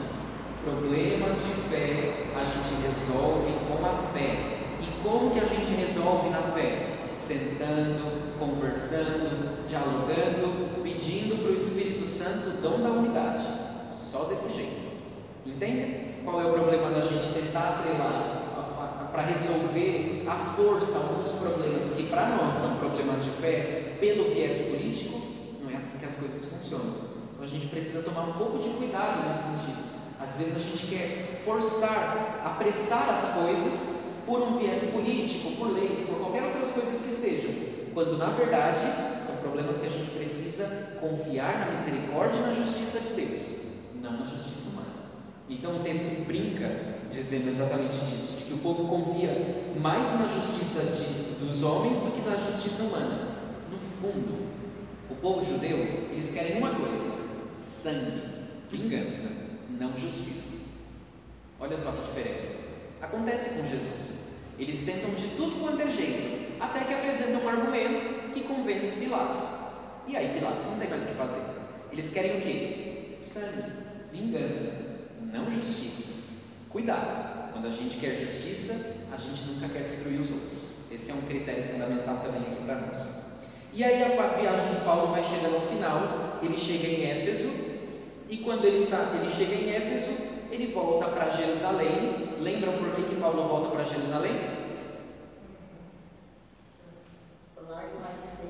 [0.62, 4.58] Problemas de fé a gente resolve com a fé.
[4.80, 7.08] E como que a gente resolve na fé?
[7.12, 13.46] Sentando, conversando, dialogando, pedindo para o Espírito Santo o dom da unidade.
[13.90, 14.89] Só desse jeito.
[15.46, 16.22] Entendem?
[16.24, 22.02] Qual é o problema da gente tentar atrelar para resolver a força alguns problemas que
[22.04, 25.20] para nós são problemas de fé pelo viés político?
[25.62, 26.94] Não é assim que as coisas funcionam.
[27.34, 29.90] Então a gente precisa tomar um pouco de cuidado nesse sentido.
[30.20, 36.00] Às vezes a gente quer forçar, apressar as coisas por um viés político, por leis,
[36.00, 37.54] por qualquer outras coisas que sejam,
[37.94, 38.86] quando na verdade
[39.20, 43.50] são problemas que a gente precisa confiar na misericórdia e na justiça de Deus,
[44.02, 44.79] não na justiça humana.
[45.50, 46.70] Então o texto brinca
[47.10, 49.30] dizendo exatamente disso, de que o povo confia
[49.80, 53.28] mais na justiça de, dos homens do que na justiça humana.
[53.68, 54.48] No fundo,
[55.10, 55.76] o povo judeu,
[56.12, 57.12] eles querem uma coisa:
[57.58, 58.22] sangue,
[58.70, 60.70] vingança não justiça.
[61.58, 62.70] Olha só que diferença.
[63.02, 64.20] Acontece com Jesus.
[64.56, 69.40] Eles tentam de tudo quanto é jeito, até que apresentam um argumento que convence Pilatos.
[70.06, 71.60] E aí Pilatos não tem mais o que fazer.
[71.90, 73.10] Eles querem o quê?
[73.12, 73.72] Sangue,
[74.12, 74.89] vingança,
[75.32, 76.20] não justiça.
[76.68, 80.60] Cuidado, quando a gente quer justiça, a gente nunca quer destruir os outros.
[80.92, 83.30] Esse é um critério fundamental também aqui para nós.
[83.72, 87.70] E aí a viagem de Paulo vai chegando ao final, ele chega em Éfeso,
[88.28, 92.36] e quando ele, está, ele chega em Éfeso, ele volta para Jerusalém.
[92.40, 94.32] Lembram por que, que Paulo volta para Jerusalém?
[97.68, 98.40] Lá vai ser.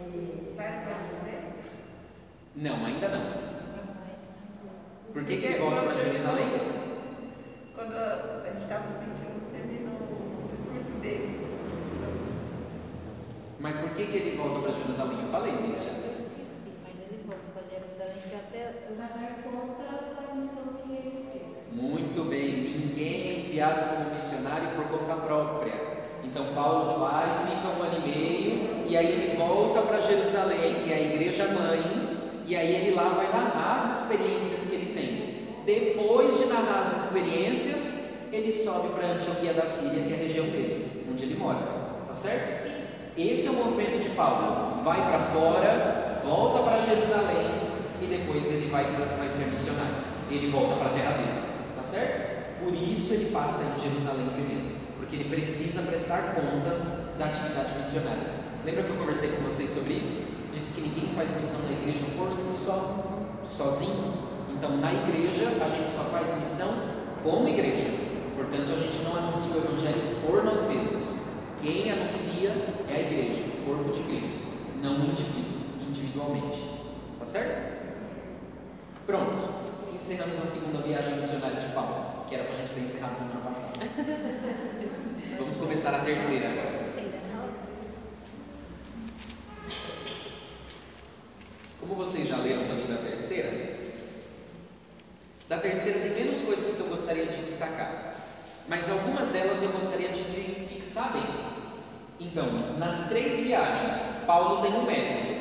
[2.57, 3.51] Não, ainda não.
[5.15, 6.47] Por que, que ele volta para Jerusalém?
[7.75, 11.41] Quando a gente estava no 21, terminou o discurso dele.
[13.59, 15.19] Mas por que, que ele volta para Jerusalém?
[15.23, 16.31] Eu falei disso.
[16.83, 21.73] Mas ele volta para Jerusalém que até vai dar conta da missão que ele fez.
[21.73, 25.75] Muito bem, ninguém é enviado como missionário por conta própria.
[26.25, 30.93] Então Paulo vai, fica um ano e meio, e aí ele volta para Jerusalém, que
[30.93, 32.11] é a igreja mãe,
[32.51, 35.65] e aí ele lá vai narrar as experiências que ele tem.
[35.65, 40.47] Depois de narrar as experiências, ele sobe para Antioquia da Síria, que é a região
[40.47, 41.61] dele, onde ele mora.
[42.09, 42.71] Tá certo?
[43.21, 44.83] Esse é o movimento de Paulo.
[44.83, 47.51] Vai para fora, volta para Jerusalém
[48.01, 48.85] e depois ele vai,
[49.19, 49.95] vai ser missionário.
[50.31, 51.43] Ele volta para a terra dele.
[51.77, 52.61] Tá certo?
[52.65, 54.77] Por isso ele passa em Jerusalém primeiro.
[54.97, 58.41] Porque ele precisa prestar contas da atividade missionária.
[58.65, 60.49] Lembra que eu conversei com vocês sobre isso?
[60.55, 64.15] Disse que ninguém faz missão na igreja por si só, sozinho.
[64.49, 66.73] Então, na igreja, a gente só faz missão
[67.23, 67.91] como igreja.
[68.35, 71.20] Portanto, a gente não anuncia o Evangelho por nós mesmos.
[71.63, 72.51] Quem anuncia
[72.89, 76.81] é a igreja, o corpo de Cristo, não o indivíduo, individualmente.
[77.19, 77.81] Tá certo?
[79.07, 79.61] Pronto.
[79.93, 83.41] Encerramos a segunda viagem missionária de Paulo, que era para a gente ter encerrado semana
[83.41, 83.85] passada.
[85.39, 86.91] Vamos começar a terceira agora.
[91.79, 93.51] Como vocês já leram também da terceira,
[95.47, 98.15] da terceira tem menos coisas que eu gostaria de destacar,
[98.67, 100.23] mas algumas delas eu gostaria de
[100.81, 101.23] fixar bem.
[102.19, 102.47] Então,
[102.79, 105.41] nas três viagens, Paulo tem um método.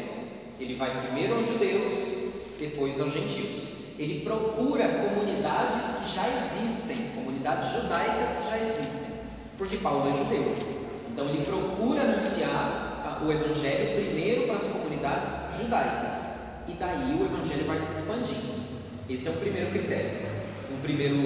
[0.60, 3.98] Ele vai primeiro aos judeus, depois aos gentios.
[3.98, 9.16] Ele procura comunidades que já existem, comunidades judaicas que já existem,
[9.58, 10.56] porque Paulo é judeu.
[11.12, 17.66] Então, ele procura anunciar o Evangelho primeiro para as comunidades judaicas, e daí o Evangelho
[17.66, 18.60] vai se expandindo.
[19.10, 20.30] Esse é o primeiro critério,
[20.72, 21.18] o primeiro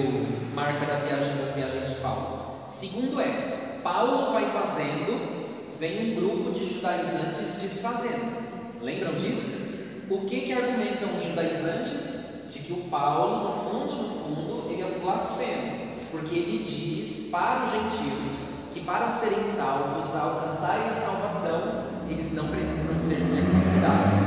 [0.52, 2.64] marca da viagem das viagens de Paulo.
[2.68, 8.32] Segundo é, Paulo vai fazendo, vem um grupo de judaizantes desfazendo.
[8.80, 9.74] Lembram disso?
[10.08, 12.50] O que que argumentam os judaizantes?
[12.50, 15.72] De que o Paulo, no fundo, no fundo, ele é um blasfemo,
[16.10, 22.48] porque ele diz para os gentios que para serem salvos, alcançarem a salvação, eles não
[22.48, 24.18] precisam ser circuncidados,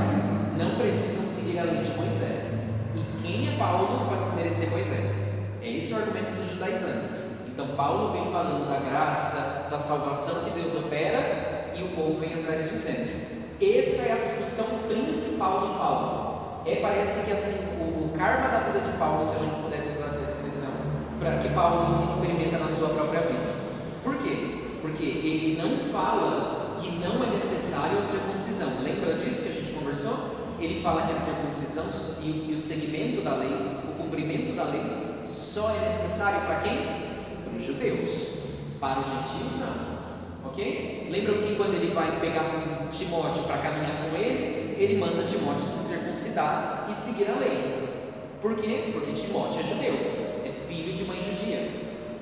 [0.55, 2.67] não precisam seguir a lei de Moisés.
[2.95, 5.33] E quem é Paulo para desmerecer Moisés?
[5.63, 7.26] É esse o argumento dos judaizantes.
[7.57, 12.35] Então Paulo vem falando da graça, da salvação que Deus opera e o povo vem
[12.35, 13.09] atrás dizendo.
[13.59, 16.61] Essa é a discussão principal de Paulo.
[16.67, 19.97] É, parece que assim, o, o karma da vida de Paulo, se a gente pudesse
[19.97, 20.71] usar essa expressão,
[21.17, 23.55] para que Paulo experimenta na sua própria vida.
[24.03, 24.77] Por quê?
[24.79, 28.83] Porque ele não fala que não é necessário a circuncisão.
[28.83, 30.55] Lembra disso que a gente conversou?
[30.59, 31.85] Ele fala que a circuncisão
[32.21, 37.06] e, e o segmento da lei, o cumprimento da lei, só é necessário para quem?
[37.57, 38.37] Os judeus.
[38.79, 40.49] Para os gentios, não.
[40.49, 41.07] Ok?
[41.09, 45.95] Lembram que quando ele vai pegar Timóteo para caminhar com ele, ele manda Timóteo se
[45.95, 47.87] circuncidar e seguir a lei.
[48.41, 48.91] Por quê?
[48.93, 49.93] Porque Timóteo é judeu,
[50.45, 51.67] é filho de mãe judia.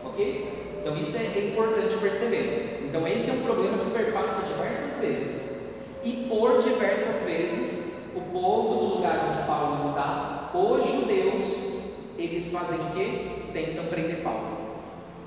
[0.05, 0.79] Ok?
[0.81, 2.85] Então isso é importante perceber.
[2.87, 5.75] Então esse é um problema que perpassa diversas vezes.
[6.05, 12.79] E por diversas vezes, o povo do lugar onde Paulo está, os judeus, eles fazem
[12.79, 13.27] o quê?
[13.51, 14.54] Tentam prender Paulo.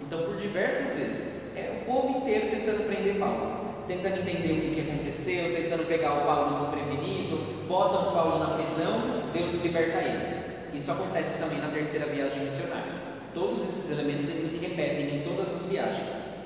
[0.09, 4.75] Então, por diversas vezes, é o povo inteiro tentando prender Paulo, tentando entender o que,
[4.75, 9.03] que aconteceu, tentando pegar o Paulo desprevenido, botam o Paulo na prisão,
[9.35, 10.73] Deus liberta ele.
[10.73, 12.91] Isso acontece também na terceira viagem missionária.
[13.35, 16.39] Todos esses elementos eles se repetem em todas as viagens.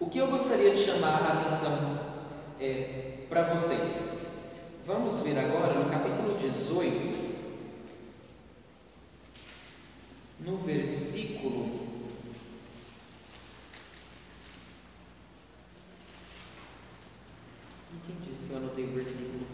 [0.00, 2.00] O que eu gostaria de chamar a atenção
[2.58, 4.28] é, para vocês?
[4.86, 7.34] Vamos ver agora no capítulo 18,
[10.40, 11.90] no versículo
[18.10, 19.46] Quem disse que eu anotei o versículo?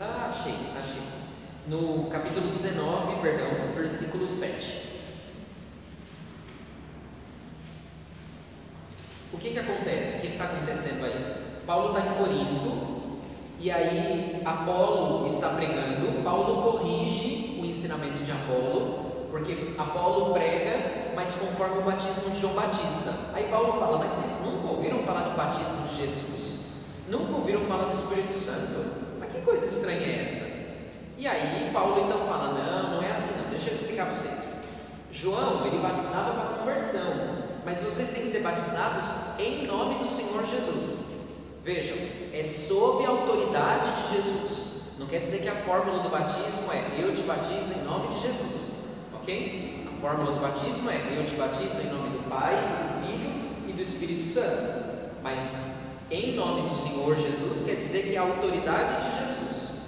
[0.00, 1.02] Ah, achei, achei.
[1.66, 4.82] No capítulo 19, perdão, versículo 7.
[9.32, 10.18] O que que acontece?
[10.18, 11.62] O que está acontecendo aí?
[11.66, 13.20] Paulo está em Corinto
[13.60, 16.22] e aí Apolo está pregando.
[16.22, 22.54] Paulo corrige o ensinamento de Apolo, porque Apolo prega, mas conforme o batismo de João
[22.54, 23.34] Batista.
[23.34, 26.62] Aí Paulo fala: Mas vocês nunca ouviram falar de batismo de Jesus?
[27.08, 29.18] Nunca ouviram falar do Espírito Santo?
[29.18, 30.62] Mas que coisa estranha é essa?
[31.18, 33.50] E aí Paulo então fala: Não, não é assim, não.
[33.50, 34.62] Deixa eu explicar para vocês.
[35.12, 37.12] João, ele batizava para conversão,
[37.64, 41.11] mas vocês têm que ser batizados em nome do Senhor Jesus.
[41.64, 41.96] Vejam,
[42.34, 44.98] é sob a autoridade de Jesus.
[44.98, 48.22] Não quer dizer que a fórmula do batismo é eu te batizo em nome de
[48.22, 49.86] Jesus, ok?
[49.92, 53.72] A fórmula do batismo é eu te batizo em nome do Pai, do Filho e
[53.72, 55.12] do Espírito Santo.
[55.22, 59.82] Mas em nome do Senhor Jesus quer dizer que é a autoridade de Jesus.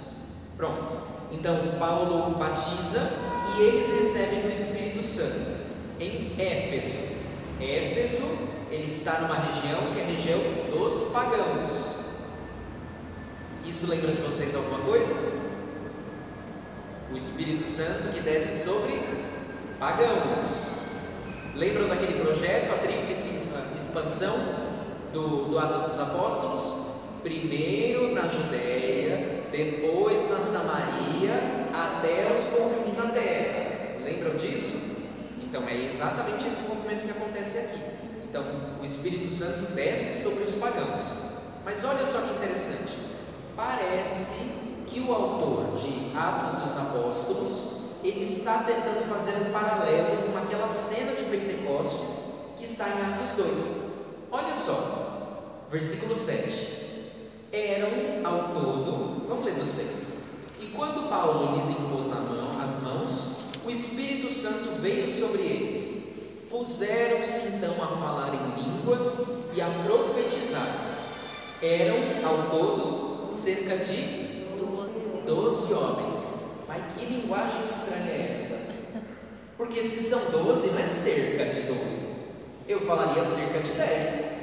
[0.55, 0.95] Pronto.
[1.31, 3.19] Então Paulo batiza
[3.57, 5.55] e eles recebem o Espírito Santo.
[5.99, 7.15] Em Éfeso.
[7.59, 10.39] Éfeso, ele está numa região que é a região
[10.71, 12.05] dos pagãos.
[13.65, 15.45] Isso lembra de vocês alguma coisa?
[17.11, 18.99] O Espírito Santo que desce sobre
[19.79, 20.85] pagãos.
[21.55, 24.37] Lembram daquele projeto, a tríplice expansão
[25.13, 26.85] do, do Atos dos Apóstolos?
[27.23, 33.99] Primeiro na Judéia, depois na Samaria, até os confins da terra.
[34.03, 35.05] Lembram disso?
[35.43, 37.94] Então é exatamente esse movimento que acontece aqui.
[38.35, 38.43] Então
[38.81, 41.23] o Espírito Santo desce sobre os pagãos.
[41.63, 42.95] Mas olha só que interessante.
[43.55, 50.37] Parece que o autor de Atos dos Apóstolos ele está tentando fazer um paralelo com
[50.37, 53.85] aquela cena de Pentecostes que está em Atos 2.
[54.31, 56.75] Olha só, versículo 7.
[57.53, 60.25] Eram ao todo, vamos ler do 6.
[60.59, 66.04] E quando Paulo lhes impôs mão, as mãos, o Espírito Santo veio sobre eles.
[66.57, 70.65] Puseram-se então a falar em línguas e a profetizar.
[71.61, 74.45] Eram ao todo cerca de
[75.25, 76.63] doze homens.
[76.69, 78.73] Mas que linguagem estranha é essa?
[79.57, 82.15] Porque se são doze, não é cerca de doze.
[82.69, 84.35] Eu falaria cerca de dez,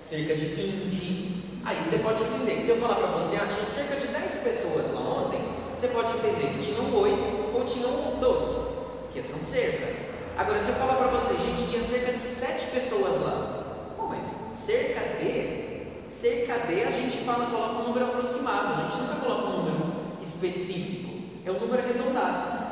[0.00, 1.42] cerca de quinze.
[1.64, 4.38] Aí você pode entender que se eu falar para você, ah, tinha cerca de dez
[4.38, 5.40] pessoas lá ontem,
[5.74, 10.05] você pode entender que tinham oito ou tinham doze, que são cerca.
[10.36, 13.94] Agora, se eu falar para você, gente, tinha cerca de sete pessoas lá.
[13.96, 19.02] Bom, mas cerca de, cerca de, a gente fala, coloca um número aproximado, a gente
[19.02, 21.06] nunca coloca um número específico
[21.46, 22.66] é um número arredondado.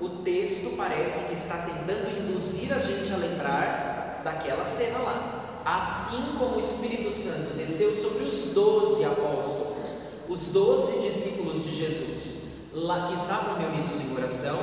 [0.00, 5.62] O texto parece que está tentando induzir a gente a lembrar daquela cena lá.
[5.64, 9.84] Assim como o Espírito Santo desceu sobre os doze apóstolos,
[10.28, 14.58] os doze discípulos de Jesus, lá que estavam reunidos em oração,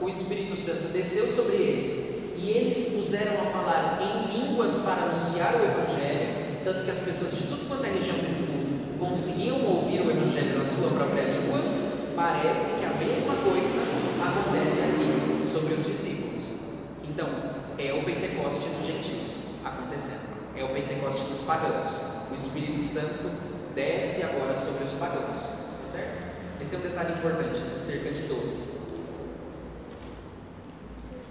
[0.00, 5.54] o Espírito Santo desceu sobre eles e eles puseram a falar em línguas para anunciar
[5.54, 10.00] o Evangelho, tanto que as pessoas de tudo quanto é região desse mundo conseguiam ouvir
[10.00, 11.58] o Evangelho na sua própria língua
[12.14, 13.82] parece que a mesma coisa
[14.20, 16.44] acontece aqui sobre os discípulos.
[17.08, 17.28] Então,
[17.78, 21.88] é o Pentecoste dos gentios acontecendo, é o Pentecoste dos pagãos.
[22.30, 23.30] O Espírito Santo
[23.74, 25.38] desce agora sobre os pagãos,
[25.86, 26.28] certo?
[26.60, 28.77] Esse é um detalhe importante, esse cerca de 12.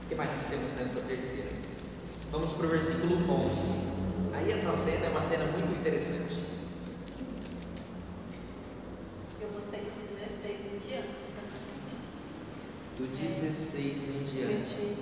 [0.07, 1.67] O que mais que temos nessa terceira?
[2.31, 3.73] Vamos para o versículo 11.
[4.35, 6.47] Aí essa cena é uma cena muito interessante.
[12.95, 14.95] do 16 em diante.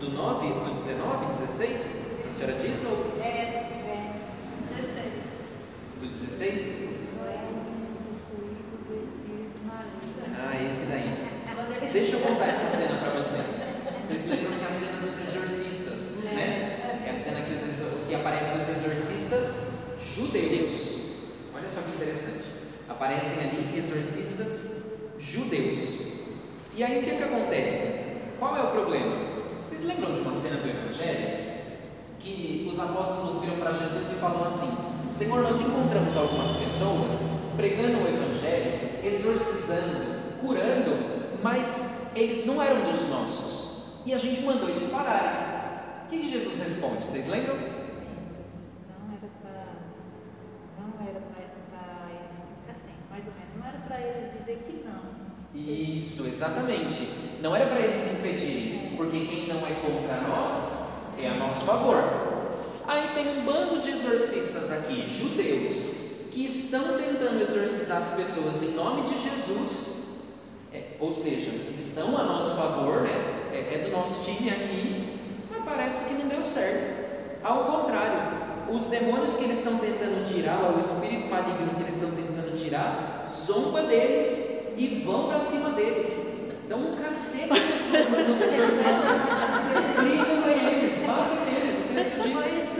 [0.00, 2.24] Do 9, do 19, 16?
[2.30, 3.22] A senhora diz ou?
[3.22, 4.14] É, é,
[4.70, 5.12] 16.
[6.00, 7.08] Do 16?
[10.34, 11.27] Ah, esse daí.
[11.92, 13.78] Deixa eu contar essa cena para vocês.
[14.06, 17.04] Vocês lembram que é a cena dos exorcistas, né?
[17.06, 20.98] É a cena que, que aparecem os exorcistas judeus.
[21.54, 22.48] Olha só que interessante
[22.88, 26.08] aparecem ali exorcistas judeus.
[26.74, 28.34] E aí o que, é que acontece?
[28.38, 29.16] Qual é o problema?
[29.64, 31.48] Vocês lembram de uma cena do Evangelho?
[32.18, 37.98] Que os apóstolos viram para Jesus e falam assim: Senhor, nós encontramos algumas pessoas pregando
[37.98, 44.06] o Evangelho, exorcizando, curando, mas eles não eram dos nossos.
[44.06, 45.48] E a gente mandou eles pararem.
[46.04, 47.06] O que Jesus responde?
[47.06, 47.56] Vocês lembram?
[55.54, 57.38] Isso, exatamente.
[57.42, 62.48] Não era para eles impedirem, porque quem não é contra nós é a nosso favor.
[62.86, 68.74] Aí tem um bando de exorcistas aqui, judeus, que estão tentando exorcizar as pessoas em
[68.76, 69.97] nome de Jesus,
[70.72, 73.10] é, ou seja, estão a nosso favor, né?
[73.52, 75.18] É, é do nosso time aqui,
[75.50, 77.42] mas parece que não deu certo.
[77.42, 82.10] Ao contrário, os demônios que eles estão tentando tirar, o espírito maligno que eles estão
[82.10, 86.36] tentando tirar, zomba deles e vão para cima deles.
[86.68, 89.28] Dão um cacete nos, nos exorcistas,
[89.96, 91.78] brigam com eles, batem neles.
[91.78, 92.78] O texto diz.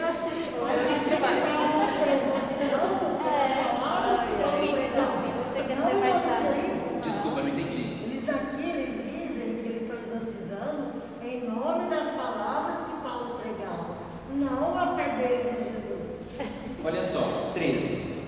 [7.03, 8.05] Desculpa, não entendi.
[8.05, 13.97] Eles aqui eles dizem que eles estão exorcizando em nome das palavras que Paulo pregava,
[14.35, 16.19] não a fé deles em Jesus.
[16.85, 18.19] Olha só, 13.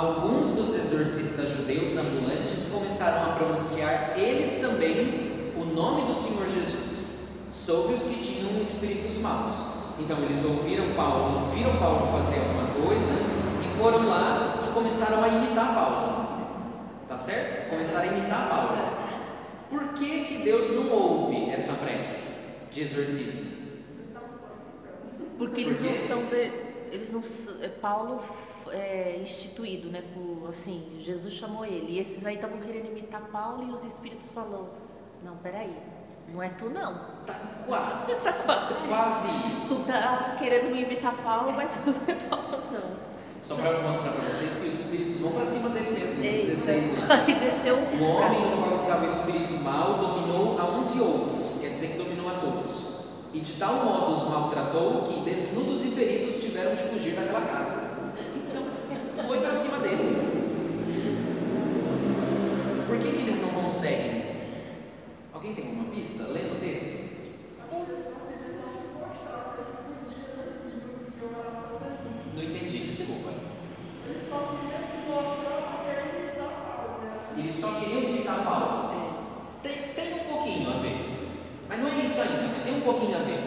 [0.00, 6.90] Alguns dos exorcistas judeus ambulantes começaram a pronunciar eles também o nome do Senhor Jesus.
[7.50, 9.80] sobre os que tinham espíritos maus.
[9.98, 13.14] Então eles ouviram Paulo, viram Paulo fazer alguma coisa
[13.62, 16.28] e foram lá e começaram a imitar Paulo.
[17.08, 17.70] Tá certo?
[17.70, 19.00] Começaram a imitar Paulo.
[19.68, 23.50] Por que, que Deus não ouve essa prece de exorcismo?
[25.36, 26.06] Porque Por eles não quê?
[26.08, 26.20] são.
[26.26, 27.20] ver- Eles não,
[27.62, 28.20] é, Paulo
[28.72, 30.02] é instituído, né?
[30.14, 31.92] Por, assim, Jesus chamou ele.
[31.92, 34.68] E esses aí estavam querendo imitar Paulo e os espíritos falou:
[35.24, 35.76] Não, peraí,
[36.28, 36.94] não é tu não.
[37.26, 37.34] Tá
[37.66, 38.24] quase.
[38.30, 38.88] Tá quase.
[38.88, 39.86] Quase Tu isso.
[39.86, 43.10] tá querendo imitar Paulo, mas tu não é Paulo, não.
[43.42, 46.20] Só para mostrar para vocês que os espíritos vão para cima dele mesmo.
[46.20, 47.06] 16 né?
[47.26, 51.60] Aí desceu O homem no qual estava o espírito mal dominou a uns e outros,
[51.62, 53.00] quer dizer que dominou a todos.
[53.32, 57.89] E de tal modo os maltratou que desnudos e feridos tiveram de fugir daquela casa.
[59.30, 60.42] Foi para cima deles.
[62.88, 64.24] Por que, que eles não conseguem?
[65.32, 66.32] Alguém tem uma pista?
[66.32, 67.38] Lendo o texto?
[72.34, 73.30] Não entendi, desculpa.
[77.38, 78.90] Eles só queriam imitar Paulo.
[79.62, 80.96] Tem, tem um pouquinho a ver.
[81.68, 83.38] Mas não é isso ainda, tem um pouquinho a ver.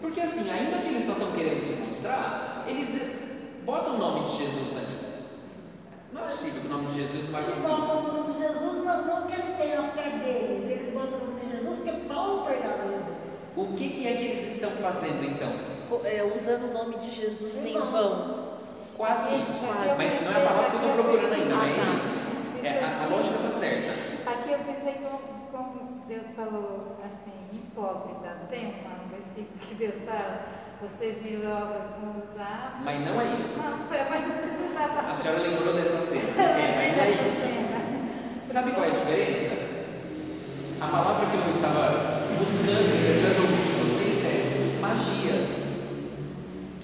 [0.00, 3.10] Porque assim, ainda que eles só estão querendo se mostrar, eles
[3.66, 4.99] botam o nome de Jesus ali.
[6.12, 7.80] Não é possível que o nome de Jesus vai Eles conseguir.
[7.80, 10.70] botam o nome de Jesus, mas não que eles tenham a fé deles.
[10.70, 13.20] Eles botam o nome de Jesus porque Paulo pregava Jesus.
[13.56, 15.52] O que, que é que eles estão fazendo então?
[16.04, 18.50] é, usando o nome de Jesus em vão.
[18.96, 19.66] Quase isso.
[19.66, 19.96] Quase.
[19.96, 22.64] Mas não é a palavra que eu estou procurando ainda, mas é isso.
[22.64, 24.30] É, a, a lógica está certa.
[24.30, 25.18] Aqui eu pensei como,
[25.50, 28.36] como Deus falou assim, hipócrita.
[28.50, 30.44] Tem um versículo que Deus fala,
[30.80, 32.80] vocês me louvam usar.
[32.82, 33.60] Mas não é isso.
[33.90, 36.42] Mas A senhora lembrou dessa cena.
[36.42, 37.70] É, mas não é isso.
[38.46, 39.70] Sabe qual é a diferença?
[40.80, 45.60] A palavra que eu estava buscando tentando ouvir de vocês é magia.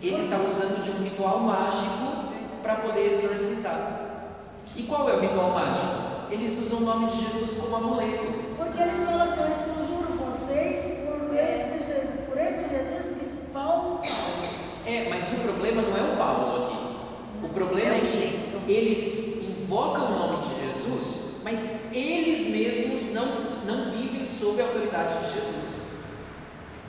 [0.03, 4.35] Ele está usando de um ritual mágico para poder exorcizar.
[4.77, 6.31] E qual é o ritual mágico?
[6.31, 8.27] Eles usam o nome de Jesus como amuleto.
[8.59, 13.27] Porque eles falam assim, eu conjuro vocês por esse Jesus, por esse Jesus que
[13.67, 14.47] Paulo fala.
[14.87, 17.45] É, mas o problema não é o Paulo aqui.
[17.45, 23.27] O problema é que eles invocam o nome de Jesus, mas eles mesmos não,
[23.77, 25.87] não vivem sob a autoridade de Jesus.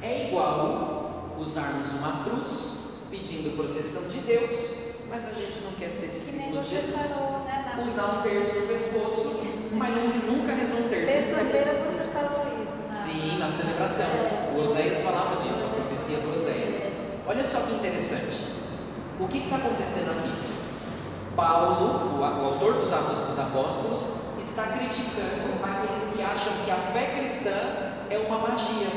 [0.01, 4.77] É igual usarmos uma cruz pedindo proteção de Deus,
[5.09, 6.95] mas a gente não quer ser discípulo de Jesus.
[6.95, 7.83] falou, né?
[7.87, 11.05] Usar um terço no pescoço, mas nu- nunca rezar um terço.
[11.05, 12.77] terça-feira você falou isso.
[12.87, 14.05] Na, Sim, na celebração.
[14.55, 16.91] O Oséias falava disso, a profecia do Oséias.
[17.25, 18.57] Olha só que interessante.
[19.19, 20.31] O que está acontecendo aqui?
[21.35, 26.75] Paulo, o, o autor dos Atos dos Apóstolos, está criticando aqueles que acham que a
[26.75, 27.57] fé cristã
[28.11, 28.87] é uma magia.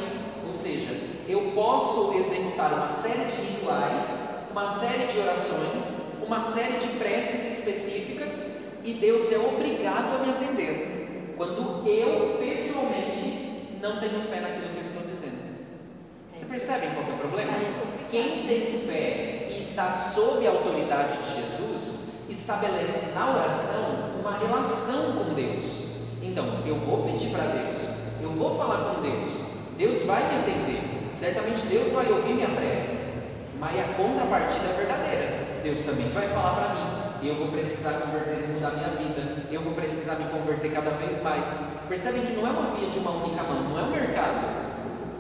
[0.47, 0.93] Ou seja,
[1.27, 7.59] eu posso executar uma série de rituais, uma série de orações, uma série de preces
[7.59, 11.35] específicas e Deus é obrigado a me atender.
[11.39, 13.30] Quando eu, pessoalmente,
[13.81, 15.51] não tenho fé naquilo que eu estou dizendo.
[16.33, 17.53] Você percebe qual é o problema?
[18.11, 25.13] Quem tem fé e está sob a autoridade de Jesus, estabelece na oração uma relação
[25.13, 26.23] com Deus.
[26.23, 31.09] Então, eu vou pedir para Deus, eu vou falar com Deus, Deus vai me atender,
[31.11, 33.21] certamente Deus vai ouvir minha prece,
[33.59, 35.61] mas a contrapartida é verdadeira.
[35.63, 37.29] Deus também vai falar para mim.
[37.29, 39.30] Eu vou precisar converter e mudar minha vida.
[39.51, 41.81] Eu vou precisar me converter cada vez mais.
[41.89, 44.71] Percebem que não é uma via de uma única mão, não é um mercado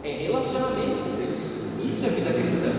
[0.03, 1.85] é relacionamento com Deus.
[1.85, 2.71] Isso é vida cristã.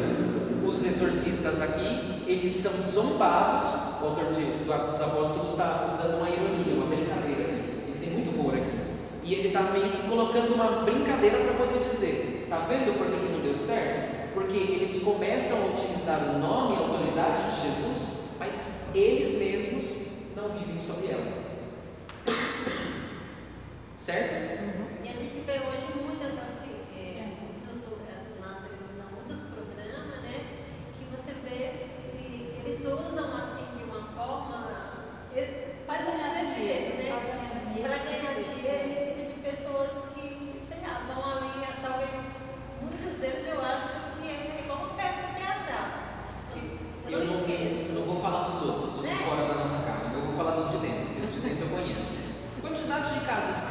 [0.63, 4.01] Os exorcistas aqui, eles são zombados.
[4.01, 7.87] O autor de, do Atos dos Apóstolos está usando uma ironia, uma brincadeira aqui.
[7.87, 8.71] Ele tem muito humor aqui.
[9.23, 13.31] E ele está meio que colocando uma brincadeira para poder dizer: está vendo por que,
[13.31, 14.33] não deu certo?
[14.33, 20.01] Porque eles começam a utilizar o nome e a autoridade de Jesus, mas eles mesmos
[20.35, 21.40] não vivem sob ela.
[23.97, 24.33] Certo?
[25.03, 30.45] E a gente vê hoje muitas assim, é, muitos, é, na televisão, muitos programas, né?
[30.97, 34.59] Que você vê que eles usam assim de uma forma.
[35.35, 37.09] eh, Faz um investimento, né?
[37.81, 42.11] Para ganhar dinheiro em cima de pessoas que, sei lá, estão ali, eh, talvez
[42.81, 43.89] muitos deles eu acho
[44.21, 45.87] que é igual uma peça teatral.
[47.09, 47.89] Eu Não não, esqueça.
[47.89, 50.55] eu não vou falar dos outros, os de fora da nossa casa, eu vou falar
[50.55, 52.31] dos de dentro, que os de dentro eu conheço.
[52.61, 53.67] Quantidade de casas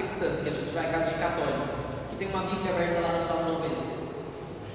[0.51, 1.69] a gente vai, casa de católico,
[2.11, 3.77] que tem uma Bíblia aberta lá no Salmo 90,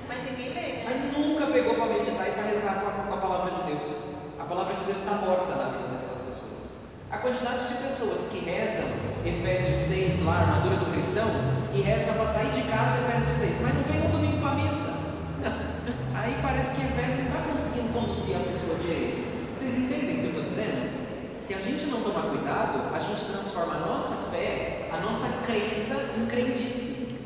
[0.08, 0.84] Mas ninguém né?
[0.86, 4.16] mas nunca pegou para meditar e para rezar com a, com a palavra de Deus.
[4.40, 6.66] A palavra de Deus está morta na vida daquelas pessoas.
[7.12, 8.88] A quantidade de pessoas que rezam
[9.26, 11.30] Efésios 6, lá, a armadura do cristão,
[11.74, 14.56] e reza para sair de casa Efésios 6, mas não vem no domingo para a
[14.56, 15.06] missa.
[16.16, 19.26] Aí parece que Efésios não está conseguindo conduzir a pessoa direito.
[19.58, 21.05] Vocês entendem o que eu estou dizendo?
[21.38, 26.18] Se a gente não tomar cuidado, a gente transforma a nossa fé, a nossa crença
[26.18, 27.26] em crendice.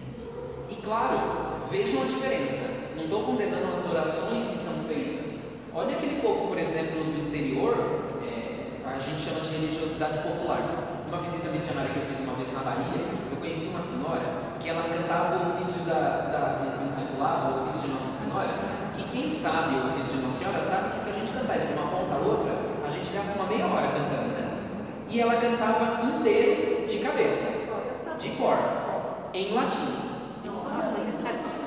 [0.69, 2.95] E claro, vejam a diferença.
[2.95, 5.49] Não estou condenando as orações que são feitas.
[5.73, 7.75] Olha aquele povo, por exemplo, do interior,
[8.23, 11.05] é, a gente chama de religiosidade popular.
[11.07, 14.21] Uma visita missionária que eu fiz uma vez na Bahia, eu conheci uma senhora
[14.59, 15.99] que ela cantava o ofício da,
[16.31, 16.79] da
[17.19, 18.49] lá, o ofício de Nossa Senhora,
[18.95, 21.67] que quem sabe o ofício de Nossa Senhora sabe que se a gente cantar ele
[21.67, 22.68] de uma ponta a outra,
[23.09, 24.59] gente gasta uma meia hora cantando, né?
[25.09, 27.73] E ela cantava inteiro de cabeça,
[28.19, 28.57] de cor,
[29.33, 30.09] em latim.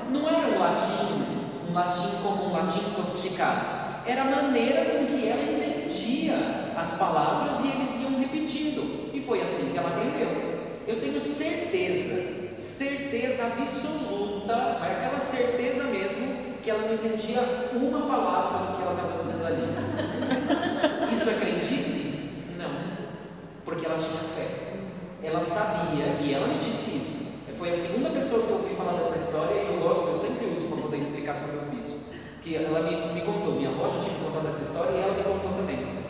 [0.09, 1.25] Não era um latim,
[1.69, 3.83] um latim como um latim sofisticado.
[4.05, 6.35] Era a maneira com que ela entendia
[6.77, 9.11] as palavras e eles iam repetindo.
[9.13, 10.63] E foi assim que ela aprendeu.
[10.87, 18.67] Eu tenho certeza, certeza absoluta, mas aquela certeza mesmo, que ela não entendia uma palavra
[18.67, 20.92] do que ela estava dizendo ali.
[21.13, 22.55] Isso é crendice?
[22.57, 22.69] Não,
[23.63, 24.73] porque ela tinha fé.
[25.21, 27.23] Ela sabia, e ela me disse isso.
[27.57, 30.47] Foi a segunda pessoa que eu ouvi falar dessa história e eu gosto, eu sempre
[30.47, 32.11] uso para poder explicar sobre o ofício.
[32.41, 35.23] Que ela me, me contou, minha avó já tinha contado essa história e ela me
[35.23, 36.03] contou também.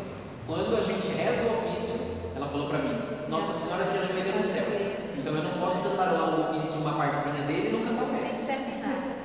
[0.47, 2.97] Quando a gente reza o ofício, ela falou para mim:
[3.30, 4.64] Nossa Senhora se ajoelha no céu.
[5.16, 8.51] Então eu não posso cantarolar o ofício, uma partezinha dele e não cantar o resto.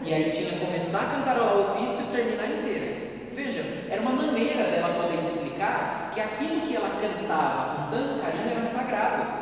[0.05, 2.97] E aí tinha que começar a cantarolar o ofício e terminar inteira.
[3.35, 8.53] Veja, era uma maneira dela poder explicar que aquilo que ela cantava com tanto carinho
[8.53, 9.39] era sagrado.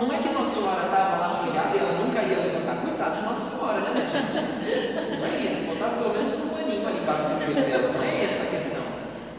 [0.00, 2.80] Não é que Nossa Senhora estava lá ajoelhada e ela nunca ia levantar.
[2.82, 5.18] Coitado de Nossa Senhora, né, gente?
[5.18, 5.66] Não é isso.
[5.66, 7.92] Botar pelo menos um paninho ali embaixo do joelho dela.
[7.92, 8.84] Não é essa a questão.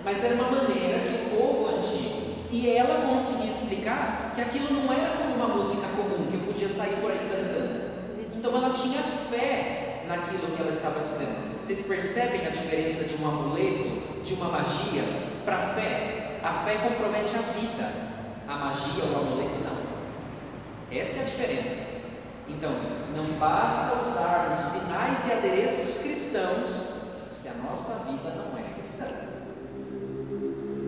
[0.04, 2.20] Mas era uma maneira que o povo antigo
[2.52, 6.68] e ela conseguia explicar que aquilo não era como uma música comum, que eu podia
[6.68, 7.90] sair por aí cantando.
[8.36, 11.62] Então ela tinha fé naquilo que ela estava dizendo.
[11.62, 15.04] Vocês percebem a diferença de um amuleto, de uma magia,
[15.46, 16.40] para a fé?
[16.44, 17.92] A fé compromete a vida,
[18.48, 20.98] a magia ou o amuleto não.
[20.98, 22.00] Essa é a diferença.
[22.48, 22.72] Então,
[23.16, 27.00] não basta usarmos sinais e adereços cristãos
[27.30, 29.06] se a nossa vida não é cristã.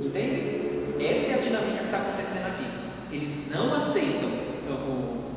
[0.02, 0.96] Entendem?
[1.00, 2.66] Essa é a dinâmica que está acontecendo aqui.
[3.12, 4.30] Eles não aceitam,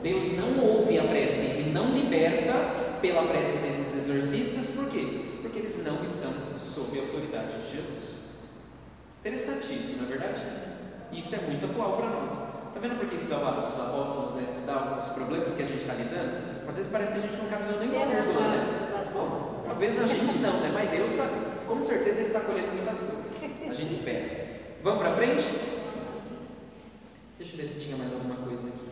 [0.02, 2.52] Deus não ouve a prece, Ele não liberta
[3.00, 5.23] pela prece desses exorcistas, por quê?
[5.64, 8.34] Eles não estão sob a autoridade de Jesus.
[9.20, 10.40] Interessantíssimo, não é verdade?
[11.10, 12.68] Isso é muito atual para nós.
[12.68, 15.80] Está vendo por que estudar Atos dos Apóstolos é estudar os problemas que a gente
[15.80, 16.68] está lidando?
[16.68, 19.10] Às vezes parece que a gente não caminhou nem uma vírgula, né?
[19.14, 20.70] Bom, talvez a gente não, né?
[20.74, 21.28] Mas Deus está,
[21.66, 23.70] com certeza, Ele está colhendo muitas coisas.
[23.70, 24.46] A gente espera.
[24.82, 25.44] Vamos para frente?
[27.38, 28.90] Deixa eu ver se tinha mais alguma coisa aqui.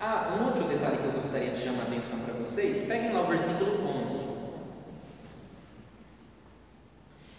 [0.00, 2.86] Ah, um outro detalhe que eu gostaria de chamar a atenção para vocês.
[2.88, 4.43] Peguem lá o versículo 11.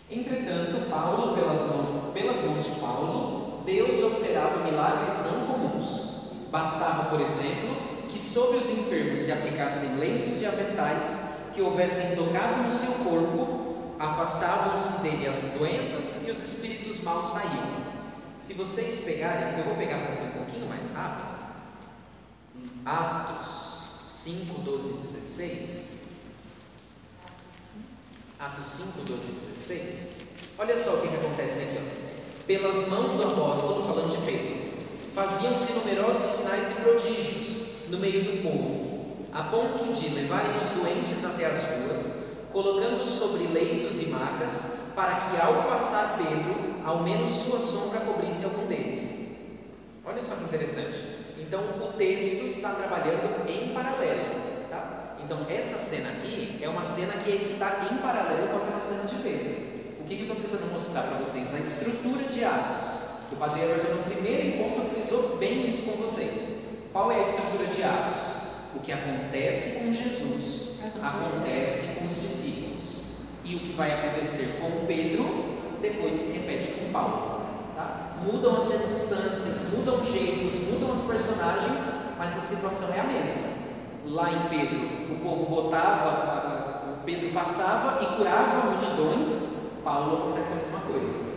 [0.10, 6.16] Entretanto, Paulo, pelas mãos, pelas mãos de Paulo, Deus operava milagres não comuns.
[6.52, 7.76] Bastava, por exemplo,
[8.08, 13.96] que sobre os enfermos se aplicassem lenços e aventais que houvessem tocado no seu corpo,
[13.98, 17.86] afastavam-se dele as doenças e os espíritos maus saíam.
[18.38, 21.36] Se vocês pegarem, eu vou pegar para ser um pouquinho mais rápido.
[22.86, 23.76] Atos
[24.08, 25.95] 5, 12 e 16.
[28.40, 30.26] Atos 5, 12 e 16.
[30.58, 31.78] Olha só o que, que acontece aqui.
[32.02, 32.06] Ó
[32.48, 34.56] pelas mãos do apóstolo, falando de Pedro,
[35.16, 41.26] faziam-se numerosos sinais e prodígios no meio do povo, a ponto de levarem os doentes
[41.26, 47.34] até as ruas, colocando-os sobre leitos e macas, para que ao passar Pedro, ao menos
[47.34, 49.26] sua sombra cobrisse algum deles.
[50.06, 51.16] Olha só que interessante.
[51.40, 54.45] Então o texto está trabalhando em paralelo.
[55.26, 59.16] Então essa cena aqui é uma cena que está em paralelo com aquela cena de
[59.24, 59.66] Pedro.
[60.02, 61.56] O que, que eu estou tentando mostrar para vocês?
[61.56, 63.16] A estrutura de Atos.
[63.32, 66.90] O Padre Everton, no primeiro encontro, frisou bem isso com vocês.
[66.94, 68.26] Qual é a estrutura de Atos?
[68.76, 70.66] O que acontece com Jesus
[71.02, 73.16] acontece com os discípulos.
[73.46, 77.42] E o que vai acontecer com Pedro, depois se repete com Paulo.
[77.76, 78.18] Tá?
[78.22, 83.55] Mudam as circunstâncias, mudam jeitos, mudam as personagens, mas a situação é a mesma.
[84.08, 90.62] Lá em Pedro, o povo botava, o Pedro passava e curava multidões, Paulo acontece a
[90.62, 91.36] mesma coisa.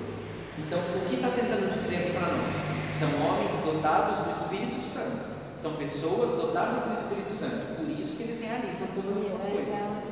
[0.59, 2.51] Então, o que está tentando dizer para nós?
[2.51, 5.39] São homens dotados do Espírito Santo.
[5.55, 7.77] São pessoas dotadas do Espírito Santo.
[7.77, 10.09] Por isso que eles realizam todas essas coisas.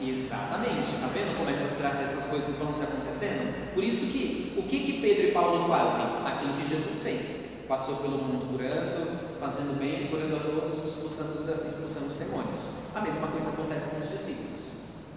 [0.00, 3.74] Exatamente, tá vendo como essas, essas coisas vão se acontecendo?
[3.74, 6.26] Por isso que o que, que Pedro e Paulo fazem?
[6.26, 7.64] Aquilo que Jesus fez.
[7.68, 11.38] Passou pelo mundo curando, fazendo bem, curando a todos, expulsando
[11.68, 12.60] expulsando os demônios.
[12.94, 14.64] A mesma coisa acontece com os discípulos.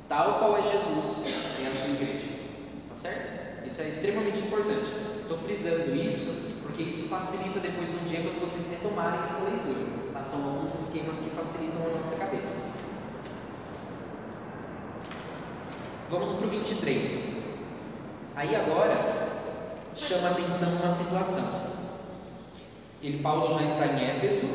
[0.09, 1.27] Tal qual é Jesus,
[1.63, 2.27] é a sua igreja.
[2.89, 3.65] Tá certo?
[3.65, 5.07] Isso é extremamente importante.
[5.21, 9.87] Estou frisando isso porque isso facilita depois um dia quando vocês retomarem essa leitura.
[10.13, 10.23] Tá?
[10.23, 12.77] São alguns esquemas que facilitam a nossa cabeça.
[16.09, 17.43] Vamos para o 23.
[18.35, 19.29] Aí agora
[19.95, 21.76] chama a atenção uma situação.
[23.07, 24.47] Ele, Paulo já está em Éfeso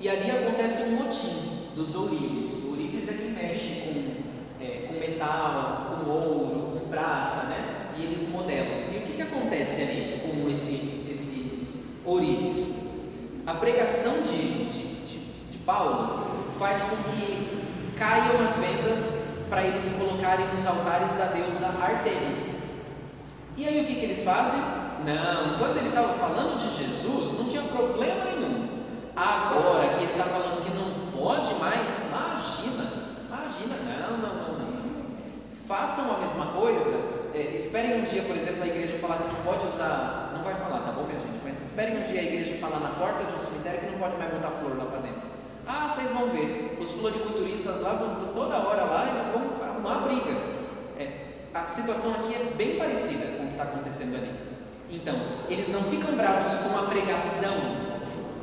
[0.00, 2.64] e ali acontece um motim dos ourives.
[2.64, 7.92] O ourives é que mexe com, é, com metal, com ouro, com prata, né?
[7.98, 8.66] E eles modelam.
[8.94, 12.92] E o que, que acontece ali com esse, esses ourives?
[13.46, 15.18] A pregação de, de, de,
[15.50, 21.66] de Paulo faz com que caiam as vendas para eles colocarem nos altares da deusa
[21.82, 22.62] Artemis.
[23.54, 24.60] E aí o que, que eles fazem?
[25.04, 28.68] Não, quando ele estava falando de Jesus, não tinha problema nenhum.
[29.16, 32.92] Agora que ele está falando que não pode mais, imagina,
[33.26, 35.04] imagina, não, não, não, não.
[35.66, 37.22] Façam a mesma coisa.
[37.34, 40.54] É, esperem um dia, por exemplo, a igreja falar que não pode usar, não vai
[40.54, 41.40] falar, tá bom, minha gente?
[41.42, 44.16] Mas esperem um dia a igreja falar na porta de um cemitério que não pode
[44.18, 45.22] mais botar flor lá para dentro.
[45.66, 50.06] Ah, vocês vão ver, os floriculturistas lá vão toda hora lá e eles vão arrumar
[50.06, 50.36] briga.
[50.98, 51.08] É,
[51.54, 54.41] a situação aqui é bem parecida com o que está acontecendo ali.
[54.92, 55.14] Então,
[55.48, 57.54] eles não ficam bravos com a pregação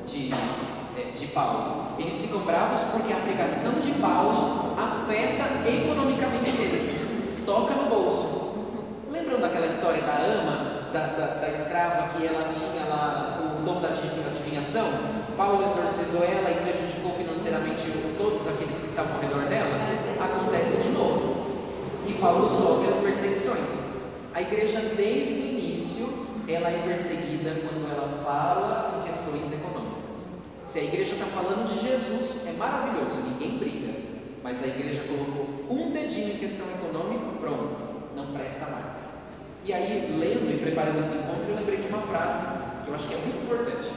[0.07, 7.43] de, é, de Paulo, eles ficam bravos porque a pregação de Paulo afeta economicamente eles,
[7.45, 8.49] toca no bolso.
[9.11, 13.79] Lembram daquela história da ama, da, da, da escrava que ela tinha lá o dom
[13.81, 14.87] da adivinhação?
[15.37, 19.77] Paulo exorcizou ela e prejudicou financeiramente todos aqueles que estavam ao redor dela?
[20.19, 21.47] Acontece de novo.
[22.07, 23.89] E Paulo sofre as perseguições.
[24.33, 30.39] A igreja, desde o início, ela é perseguida quando ela fala em questões econômicas.
[30.65, 33.99] Se a igreja está falando de Jesus, é maravilhoso, ninguém briga.
[34.43, 37.75] Mas a igreja colocou um dedinho em questão econômica, pronto,
[38.15, 39.19] não presta mais.
[39.65, 43.07] E aí, lendo e preparando esse encontro, eu lembrei de uma frase que eu acho
[43.09, 43.89] que é muito importante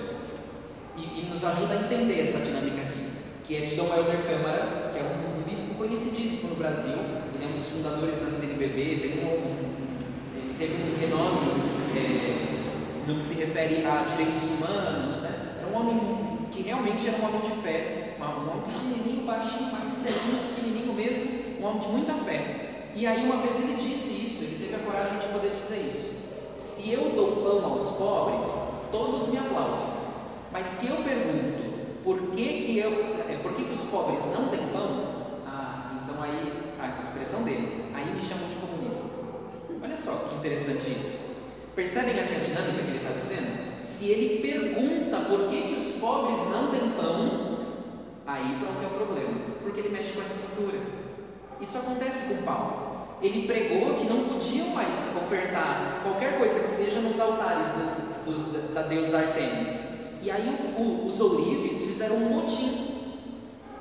[0.97, 3.09] e, e nos ajuda a entender essa dinâmica aqui,
[3.45, 6.99] que é de Dom Helder Câmara, que é um, um bispo conhecidíssimo no Brasil,
[7.35, 9.73] ele é um dos fundadores da CNBB, tem um,
[10.37, 15.53] ele teve um renome é, no que se refere a direitos humanos, né?
[15.63, 20.55] é um homem que realmente era um homem de fé, um homem pequenininho, baixinho, marcelinho,
[20.55, 22.91] pequenininho mesmo, um homem de muita fé.
[22.95, 26.23] E aí uma vez ele disse isso, ele teve a coragem de poder dizer isso.
[26.57, 29.93] Se eu dou pão aos pobres, todos me aplaudem.
[30.53, 31.73] Mas se eu pergunto
[32.05, 32.91] por que, que, eu,
[33.29, 35.07] é, por que, que os pobres não têm pão,
[35.47, 39.23] ah, então aí a expressão dele, aí me chamam de comunista.
[39.83, 41.22] Olha só que interessante isso.
[41.75, 43.83] Percebem aqui a dinâmica que ele está dizendo?
[43.83, 47.67] Se ele pergunta por que, que os pobres não têm pão,
[48.27, 50.79] aí pronto é o problema, porque ele mexe com a estrutura.
[51.61, 52.93] Isso acontece com Paulo.
[53.23, 58.75] Ele pregou que não podiam mais ofertar qualquer coisa que seja nos altares das, dos,
[58.75, 59.93] da deusa Artemis.
[60.21, 62.93] E aí o, o, os ourives fizeram um motim.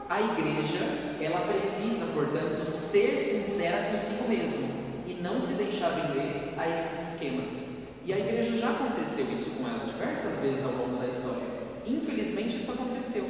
[0.08, 0.86] A igreja,
[1.20, 4.68] ela precisa, portanto, ser sincera consigo mesma
[5.08, 7.71] e não se deixar vender a esses esquemas.
[8.04, 11.44] E a igreja já aconteceu isso com ela diversas vezes ao longo da história.
[11.86, 13.24] Infelizmente isso aconteceu.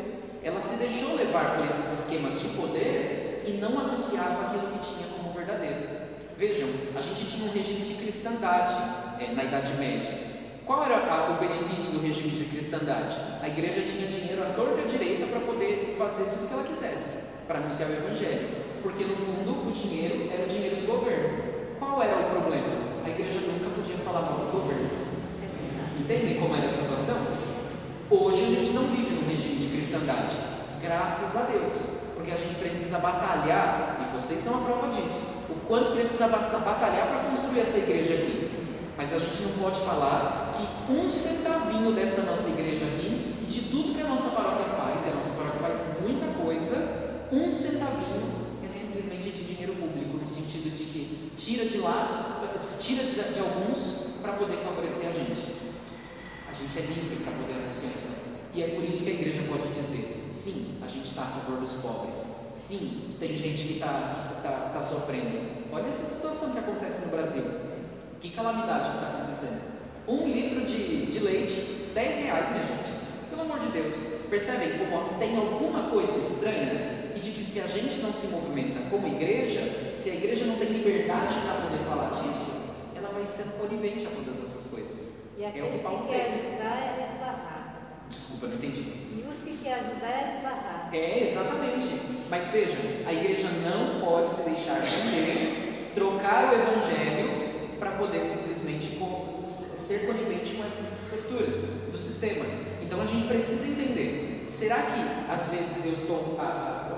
[0.43, 5.07] Ela se deixou levar por esses esquemas de poder e não anunciava aquilo que tinha
[5.17, 6.01] como verdadeiro.
[6.37, 10.31] Vejam, a gente tinha um regime de cristandade é, na Idade Média.
[10.65, 13.15] Qual era a, o benefício do regime de cristandade?
[13.41, 17.45] A igreja tinha dinheiro à torta direita para poder fazer tudo o que ela quisesse,
[17.45, 18.49] para anunciar o evangelho.
[18.81, 21.43] Porque no fundo o dinheiro era o dinheiro do governo.
[21.77, 22.90] Qual era o problema?
[23.03, 24.89] A igreja nunca podia falar mal do governo.
[25.99, 27.37] Entendem como era a situação?
[28.09, 30.35] Hoje a gente não vive num regime de cristandade,
[30.81, 31.73] graças a Deus,
[32.15, 37.07] porque a gente precisa batalhar, e vocês são a prova disso, o quanto precisa batalhar
[37.07, 38.51] para construir essa igreja aqui.
[38.97, 43.61] Mas a gente não pode falar que um centavinho dessa nossa igreja aqui, e de
[43.69, 48.41] tudo que a nossa paróquia faz, e a nossa paróquia faz muita coisa, um centavinho
[48.63, 52.41] é simplesmente de dinheiro público, no sentido de que tira de lá,
[52.79, 55.51] tira de, de alguns para poder favorecer a gente.
[56.49, 57.91] A gente é livre para poder anunciar.
[58.53, 61.59] E é por isso que a igreja pode dizer: sim, a gente está a favor
[61.59, 62.17] dos pobres.
[62.17, 65.41] Sim, tem gente que está tá, tá sofrendo.
[65.73, 67.43] Olha essa situação que acontece no Brasil.
[68.21, 69.71] Que calamidade que está acontecendo.
[70.07, 73.29] Um litro de, de leite, 10 reais, minha gente.
[73.29, 74.27] Pelo amor de Deus.
[74.29, 77.00] Percebem como tem alguma coisa estranha?
[77.21, 80.69] De que se a gente não se movimenta como igreja, se a igreja não tem
[80.69, 85.37] liberdade para poder falar disso, ela vai sendo conivente a todas essas coisas.
[85.37, 86.61] E É o que Paulo que fez.
[86.61, 87.01] ajudar é.
[88.09, 88.81] Desculpa, não entendi.
[88.81, 90.89] E os que quer ajudar é esbarrar.
[90.91, 92.25] É, exatamente.
[92.29, 98.99] Mas vejam, a igreja não pode se deixar vender, trocar o evangelho para poder simplesmente
[99.45, 102.45] ser conivente com essas escrituras do sistema.
[102.81, 106.37] Então a gente precisa entender: será que às vezes eu estou,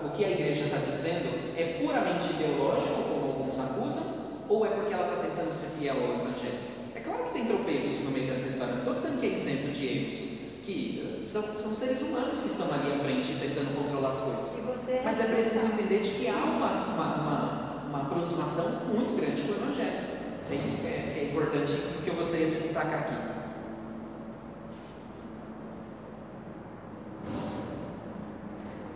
[0.06, 4.04] o que a igreja está dizendo é puramente ideológico, como alguns acusam,
[4.49, 6.60] ou é porque ela está tentando ser fiel ao evangelho?
[6.95, 9.72] É claro que tem tropeços no meio dessa história, não estou dizendo que é isento
[9.72, 10.20] de erros,
[10.66, 14.64] que eh, são, são seres humanos que estão ali à frente tentando controlar as coisas.
[15.04, 19.54] Mas é preciso entender de que há uma, uma, uma, uma aproximação muito grande com
[19.54, 20.14] o Evangelho.
[20.51, 21.74] É isso que é, que é importante
[22.04, 23.34] que eu gostaria de destacar aqui.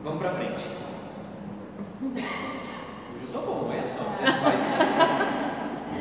[0.03, 0.63] Vamos para frente.
[2.01, 4.03] Hoje eu tô bom, olha só.
[4.03, 5.37] A gente vai finalizar.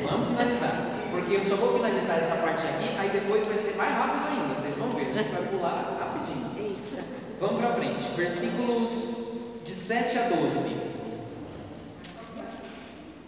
[0.09, 0.71] Vamos finalizar.
[1.11, 4.55] Porque eu só vou finalizar essa parte aqui, aí depois vai ser mais rápido ainda.
[4.55, 5.11] Vocês vão ver.
[5.11, 6.53] A gente vai pular rapidinho.
[6.57, 7.05] Eita.
[7.41, 10.97] Vamos para frente, versículos de 7 a 12.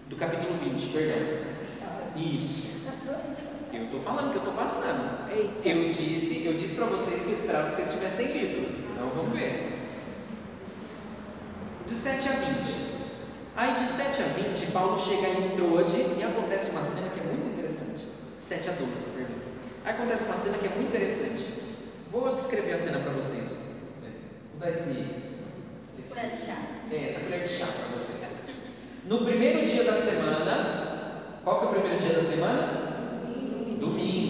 [0.08, 1.48] Do capítulo 20, perdão.
[2.14, 2.88] Isso.
[3.72, 5.30] Eu estou falando que eu estou passando.
[5.32, 5.47] Eita.
[5.64, 8.92] Eu disse, eu disse para vocês que eu esperava que vocês tivessem lido.
[8.92, 9.78] Então vamos ver.
[11.86, 12.88] De 7 a 20.
[13.56, 17.22] Aí de 7 a 20, Paulo chega em Troade e acontece uma cena que é
[17.24, 18.08] muito interessante.
[18.40, 19.36] 7 a 12, perdão.
[19.84, 21.44] Aí acontece uma cena que é muito interessante.
[22.12, 23.68] Vou descrever a cena para vocês.
[24.52, 25.06] Vou dar esse,
[25.98, 28.48] esse é, essa colher de chá para vocês.
[29.06, 32.88] No primeiro dia da semana, qual que é o primeiro dia da semana?
[33.80, 34.27] Domingo.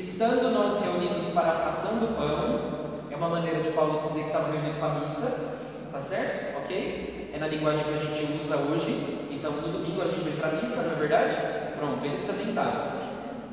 [0.00, 4.26] Estando nós reunidos para a fração do pão, é uma maneira de Paulo dizer que
[4.28, 5.60] estava reunido para a missa,
[5.92, 6.56] tá certo?
[6.56, 7.30] Ok?
[7.34, 9.28] É na linguagem que a gente usa hoje.
[9.30, 11.36] Então, no domingo a gente vem para a missa, não é verdade?
[11.78, 12.92] Pronto, eles também estavam.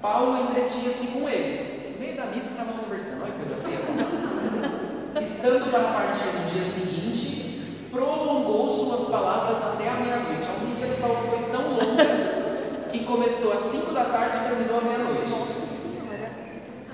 [0.01, 1.95] Paulo entretinha-se com eles.
[1.95, 5.19] No meio da missa estava conversando, olha que coisa feia.
[5.19, 10.47] Estando para partir no dia seguinte, prolongou suas palavras até a meia-noite.
[10.47, 14.77] A homilia de Paulo foi tão longa que começou às 5 da tarde e terminou
[14.77, 15.56] à meia-noite.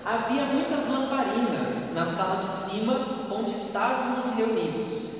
[0.06, 2.94] Havia muitas lamparinas na sala de cima
[3.32, 5.14] onde estávamos reunidos.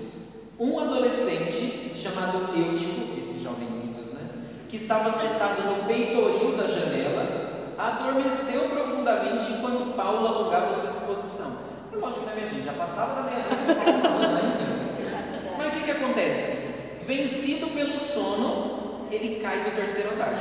[0.60, 4.22] Um adolescente chamado Eutico, esses jovenzinhos, né?
[4.68, 11.64] Que estava sentado no peitoril da janela, adormeceu profundamente enquanto Paulo alongava sua exposição.
[11.94, 12.66] É lógico, né, minha gente?
[12.66, 15.58] Já passava da meia-noite Paulo falando ainda.
[15.58, 16.74] Mas o que, que acontece?
[17.08, 20.34] Vencido pelo sono, ele cai do terceiro andar.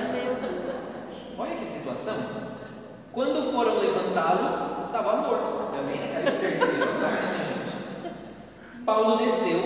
[1.39, 2.52] Olha que situação.
[3.13, 5.71] Quando foram levantá-lo, estava morto.
[5.77, 6.13] Também né?
[6.15, 8.85] Caiu do terceiro andar, né, gente?
[8.85, 9.61] Paulo desceu,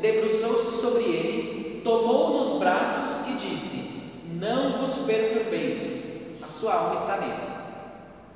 [0.00, 7.18] debruçou-se sobre ele, tomou-o nos braços e disse: Não vos perturbeis, a sua alma está
[7.18, 7.48] nele.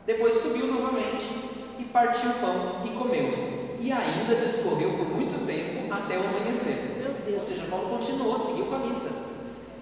[0.04, 1.34] Depois subiu novamente
[1.78, 3.52] e partiu o pão e comeu.
[3.80, 6.92] E ainda discorreu por muito tempo até o amanhecer.
[7.34, 9.30] Ou seja, Paulo continuou, seguiu com a missa.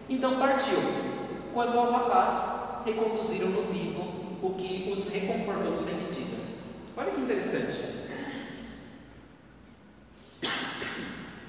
[0.09, 0.79] Então partiu.
[1.53, 4.10] Quando ao rapaz, reconduziram-no vivo,
[4.43, 6.36] o que os reconfortou sem medida.
[6.97, 8.01] Olha que interessante.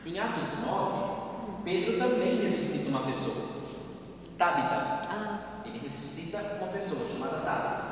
[0.06, 3.62] Em Atos 9, Pedro também ressuscita uma pessoa.
[4.38, 4.76] Tabita.
[4.76, 7.92] Ah, Ele ressuscita uma pessoa chamada Tabita.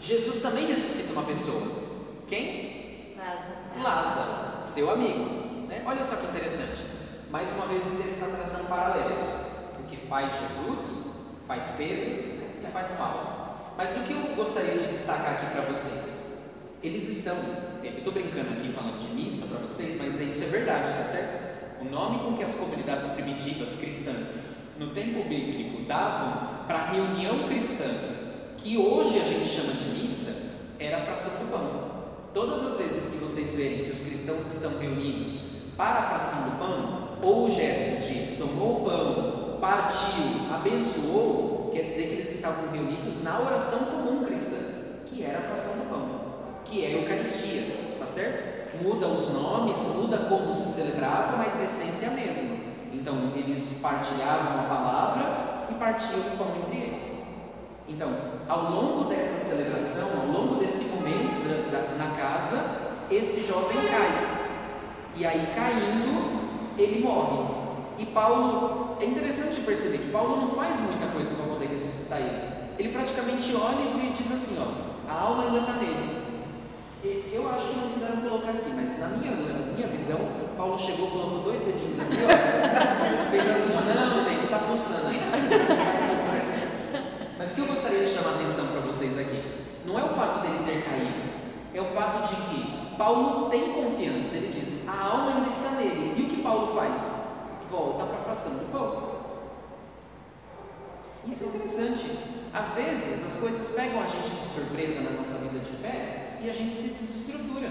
[0.00, 1.82] Jesus também ressuscita uma pessoa.
[2.28, 3.16] Quem?
[3.16, 3.82] Lázaro.
[3.82, 5.66] Lázaro, seu amigo.
[5.68, 5.82] né?
[5.86, 6.82] Olha só que interessante.
[7.30, 9.22] Mais uma vez o texto está traçando paralelos.
[9.80, 13.41] O que faz Jesus, faz Pedro e faz Paulo.
[13.82, 16.52] Mas o que eu gostaria de destacar aqui para vocês?
[16.84, 17.34] Eles estão,
[17.82, 21.80] eu estou brincando aqui falando de missa para vocês, mas isso é verdade, tá certo?
[21.80, 27.48] O nome com que as comunidades primitivas cristãs no tempo bíblico davam para a reunião
[27.48, 27.86] cristã,
[28.56, 31.90] que hoje a gente chama de missa, era a fração do pão.
[32.32, 36.58] Todas as vezes que vocês verem que os cristãos estão reunidos para a fração do
[36.58, 42.70] pão, ou os gestos de tomou o pão, partiu, abençoou, quer dizer que eles estavam
[42.70, 44.56] reunidos na oração comum cristã,
[45.06, 46.08] que era a fração do pão,
[46.64, 47.62] que é a Eucaristia,
[47.98, 48.82] tá certo?
[48.82, 52.56] Muda os nomes, muda como se celebrava, mas a essência é a mesma.
[52.94, 57.32] Então, eles partilhavam a palavra e partiam o pão entre eles.
[57.88, 58.08] Então,
[58.48, 64.42] ao longo dessa celebração, ao longo desse momento da- da- na casa, esse jovem cai.
[65.16, 67.62] E aí, caindo, ele morre.
[67.98, 72.52] E Paulo, é interessante perceber que Paulo não faz muita coisa poder ressuscitar ele.
[72.78, 76.22] Ele praticamente olha e diz assim: ó, a alma ainda está nele.
[77.32, 80.20] Eu acho que não quiseram colocar aqui, mas na minha, na minha visão,
[80.56, 82.28] Paulo chegou, colocou dois dedinhos aqui, ó.
[83.30, 85.12] Fez assim, não, gente, tá pulsando.
[87.36, 89.42] Mas o que eu gostaria de chamar a atenção para vocês aqui,
[89.84, 91.32] não é o fato dele ter caído,
[91.74, 96.14] é o fato de que Paulo tem confiança, ele diz, a alma ainda está nele.
[96.16, 97.32] E o que Paulo faz?
[97.68, 99.11] Volta para a fração do.
[101.26, 102.18] Isso é interessante.
[102.52, 106.50] Às vezes as coisas pegam a gente de surpresa na nossa vida de fé e
[106.50, 107.70] a gente se desestrutura.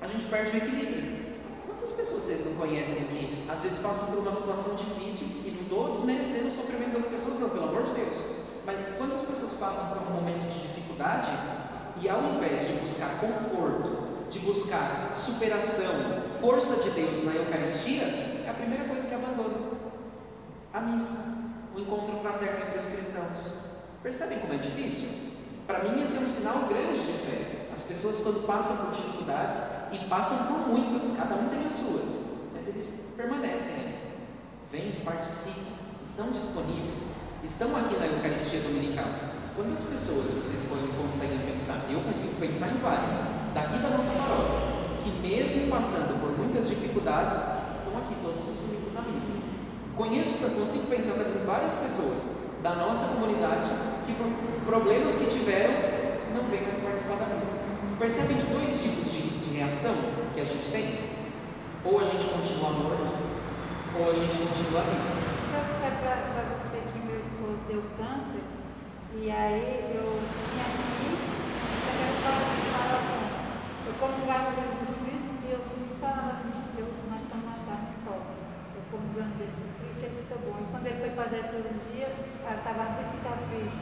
[0.00, 1.20] A gente perde o equilíbrio.
[1.66, 5.62] Quantas pessoas vocês não conhecem que às vezes passam por uma situação difícil e não
[5.62, 8.18] estou desmerecendo o sofrimento das pessoas, não, pelo amor de Deus.
[8.64, 11.30] Mas quantas pessoas passam por um momento de dificuldade
[12.00, 15.92] e ao invés de buscar conforto, de buscar superação,
[16.40, 19.70] força de Deus na Eucaristia, é a primeira coisa que abandonam.
[20.72, 21.49] A missa,
[21.82, 23.60] encontro fraterno entre os cristãos.
[24.02, 25.30] Percebem como é difícil?
[25.66, 27.68] Para mim, esse é um sinal grande de fé.
[27.72, 29.58] As pessoas, quando passam por dificuldades,
[29.92, 33.94] e passam por muitas, cada um tem as suas, mas eles permanecem.
[34.70, 39.06] Vêm, participam, estão disponíveis, estão aqui na Eucaristia Dominical.
[39.56, 41.90] Quantas pessoas vocês conseguem pensar?
[41.90, 43.16] Eu consigo pensar em várias,
[43.52, 48.94] daqui da nossa paróquia, que mesmo passando por muitas dificuldades, estão aqui todos os domingos
[48.94, 49.42] na missa.
[50.00, 53.68] Conheço, consigo pensar em várias pessoas da nossa comunidade
[54.06, 54.32] que por
[54.64, 55.74] problemas que tiveram
[56.32, 57.76] não vêm mais participar da missa.
[57.98, 59.92] Percebem que dois tipos de, de reação
[60.32, 61.00] que a gente tem?
[61.84, 63.12] Ou a gente continua morto,
[64.00, 65.20] ou a gente continua vivo.
[65.52, 68.40] Para você que meu esposo deu câncer,
[69.20, 71.12] e aí eu vim aqui,
[72.00, 72.60] eu falo
[73.86, 75.60] eu comungava Jesus Cristo e eu
[76.00, 78.16] falava assim, eu, nós estamos matando só.
[78.16, 80.56] Eu comungando Jesus Cristo, ele ficou bom.
[80.60, 82.08] E quando ele foi fazer a cirurgia,
[82.44, 83.72] ela estava com cicatriz,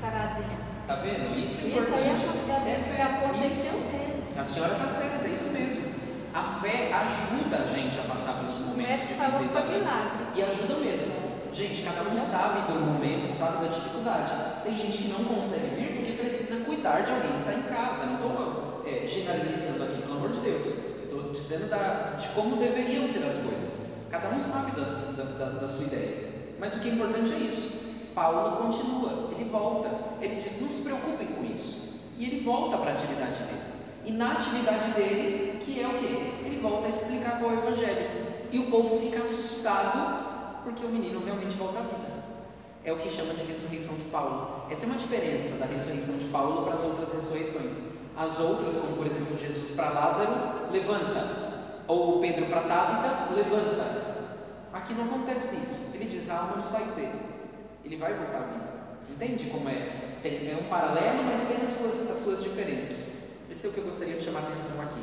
[0.00, 0.58] saradinha.
[0.86, 1.38] Tá vendo?
[1.38, 2.26] Isso é Isso aí importante.
[2.66, 3.02] É fé.
[3.02, 4.06] aconteceu Isso.
[4.38, 6.06] A senhora está certa, é isso mesmo.
[6.34, 10.30] A fé ajuda a gente a passar pelos momentos falou difíceis que da vida.
[10.34, 11.26] E ajuda mesmo.
[11.54, 14.32] Gente, cada um sabe do momento, sabe da dificuldade.
[14.62, 18.06] Tem gente que não consegue vir porque precisa cuidar de alguém que está em casa.
[18.06, 20.66] Não estou é, generalizando aqui, pelo amor de Deus.
[21.04, 23.85] Estou dizendo da, de como deveriam ser as coisas.
[24.10, 26.26] Cada um sabe das, da, da, da sua ideia.
[26.58, 27.86] Mas o que é importante é isso.
[28.14, 29.90] Paulo continua, ele volta.
[30.20, 32.12] Ele diz: não se preocupem com isso.
[32.18, 33.60] E ele volta para a atividade dele.
[34.06, 36.32] E na atividade dele, que é o quê?
[36.46, 38.26] Ele volta a explicar qual é o Evangelho.
[38.50, 42.16] E o povo fica assustado porque o menino realmente volta à vida.
[42.84, 44.64] É o que chama de ressurreição de Paulo.
[44.70, 47.96] Essa é uma diferença da ressurreição de Paulo para as outras ressurreições.
[48.16, 51.45] As outras, como por exemplo Jesus para Lázaro, levanta.
[51.88, 54.16] Ou Pedro para Tábita, levanta.
[54.72, 55.96] Aqui não acontece isso.
[55.96, 57.20] Ele diz: a alma não saiu dele.
[57.84, 58.76] Ele vai voltar à vida.
[59.10, 60.18] Entende como é?
[60.22, 63.16] Tem, é um paralelo, mas tem as suas, as suas diferenças.
[63.50, 65.00] Esse é o que eu gostaria de chamar a atenção aqui.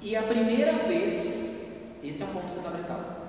[0.00, 3.22] E a primeira vez, esse é um ponto fundamental.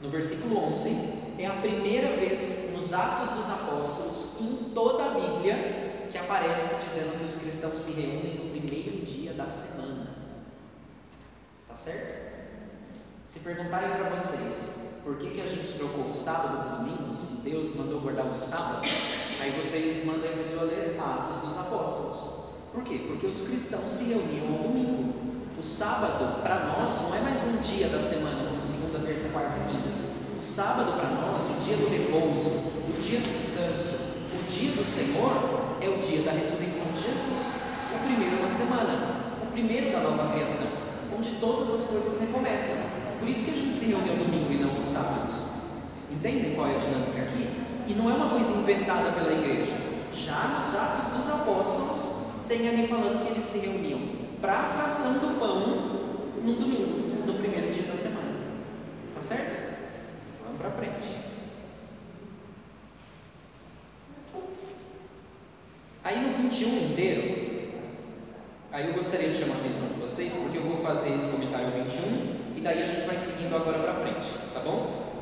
[0.00, 6.06] No versículo 11, é a primeira vez nos Atos dos Apóstolos, em toda a Bíblia,
[6.10, 9.97] que aparece dizendo que os cristãos se reúnem no primeiro dia da semana.
[11.78, 12.18] Tá certo?
[13.24, 17.48] Se perguntarem para vocês por que, que a gente trocou o sábado para domingo, se
[17.48, 18.82] Deus mandou guardar o sábado,
[19.40, 22.46] aí vocês mandam a pessoa ler Atos dos Apóstolos.
[22.72, 23.04] Por quê?
[23.06, 25.14] Porque os cristãos se reuniam ao domingo.
[25.56, 29.70] O sábado, para nós, não é mais um dia da semana, como segunda, terça, quarta,
[29.70, 29.88] quinta.
[30.36, 34.84] O sábado, para nós, o dia do repouso, o dia do descanso, o dia do
[34.84, 37.62] Senhor, é o dia da ressurreição de Jesus.
[37.94, 40.87] O primeiro da semana, o primeiro da nova criação,
[41.18, 42.98] onde todas as coisas recomeçam.
[43.18, 45.48] Por isso que a gente se ao domingo e não aos sábados.
[46.10, 47.48] Entendem qual é a dinâmica aqui?
[47.88, 49.72] E não é uma coisa inventada pela igreja.
[50.14, 54.00] Já nos Atos dos Apóstolos, tem ali falando que eles se reuniam
[54.40, 55.60] para a fração do pão
[56.44, 58.38] no domingo, no primeiro dia da semana.
[59.14, 59.74] Tá certo?
[60.44, 61.28] Vamos para frente.
[66.04, 67.47] Aí no 21 inteiro,
[68.72, 71.70] aí eu gostaria de chamar a atenção de vocês, porque eu vou fazer esse comentário
[71.70, 75.12] 21 e daí a gente vai seguindo agora para frente, tá bom?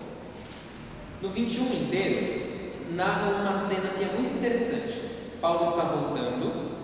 [1.22, 5.06] No 21 inteiro, narra uma cena que é muito interessante.
[5.40, 6.76] Paulo está voltando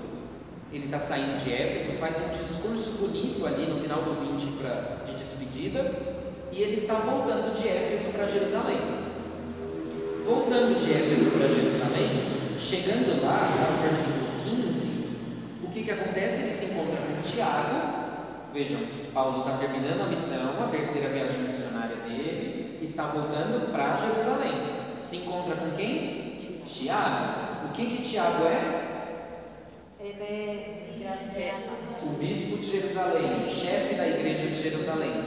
[0.73, 5.05] ele está saindo de Éfeso, faz um discurso bonito ali no final do 20 pra,
[5.07, 5.93] de despedida,
[6.51, 8.79] e ele está voltando de Éfeso para Jerusalém.
[10.25, 12.09] Voltando de Éfeso para Jerusalém,
[12.59, 14.32] chegando lá, no versículo 15,
[15.83, 16.45] o que, que acontece?
[16.45, 18.03] Ele se encontra com Tiago.
[18.55, 18.81] Vejam,
[19.13, 24.53] Paulo está terminando a missão, a terceira viagem missionária dele, está voltando para Jerusalém.
[25.01, 26.63] Se encontra com quem?
[26.67, 27.67] Tiago.
[27.67, 28.83] O que, que Tiago é?
[29.99, 30.83] Ele é
[32.05, 35.25] o bispo de Jerusalém, chefe da igreja de Jerusalém.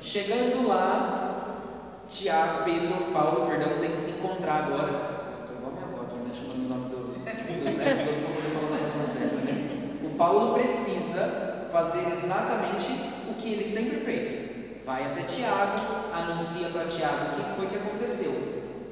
[0.00, 1.62] Chegando lá,
[2.08, 5.42] Tiago, Pedro, Paulo, perdão, tem que se encontrar agora.
[5.42, 6.30] Estou igual minha avó aqui, né?
[6.32, 8.04] Chamando o nome dos títulos, né?
[8.04, 9.66] Todo mundo poder falar na pessoa certa, né?
[10.02, 12.90] O Paulo precisa fazer exatamente
[13.28, 14.82] o que ele sempre fez.
[14.86, 18.32] Vai até Tiago, anuncia para Tiago o que foi que aconteceu.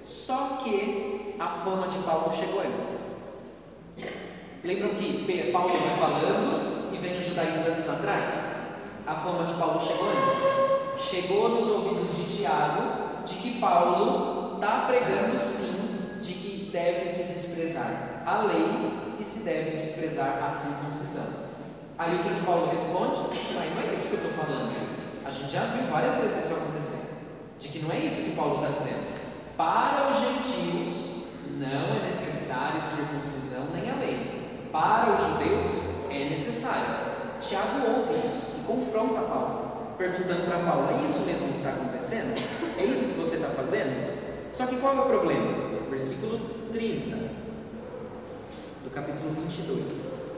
[0.03, 3.15] Só que a fama de Paulo chegou antes.
[4.63, 8.65] Lembram que Paulo vai falando e vem os judaizantes atrás?
[9.07, 11.03] A fama de Paulo chegou antes.
[11.03, 17.33] Chegou nos ouvidos de Tiago de que Paulo está pregando sim de que deve se
[17.33, 21.45] desprezar a lei e se deve desprezar a circuncisão.
[21.99, 23.39] Aí o que, que Paulo responde?
[23.55, 24.73] Mas não é isso que eu estou falando.
[25.25, 27.15] A gente já viu várias vezes isso acontecer.
[27.61, 29.15] De que não é isso que Paulo está dizendo.
[29.57, 31.25] Para os gentios
[31.59, 34.69] não é necessário circuncisão nem a lei.
[34.73, 37.15] Para os judeus é necessário.
[37.41, 42.43] Tiago ouve isso e confronta Paulo, perguntando para Paulo: é isso mesmo que está acontecendo?
[42.79, 44.51] É isso que você está fazendo?
[44.51, 45.89] Só que qual é o problema?
[45.91, 46.39] Versículo
[46.73, 47.34] 30
[48.85, 50.35] do capítulo 22.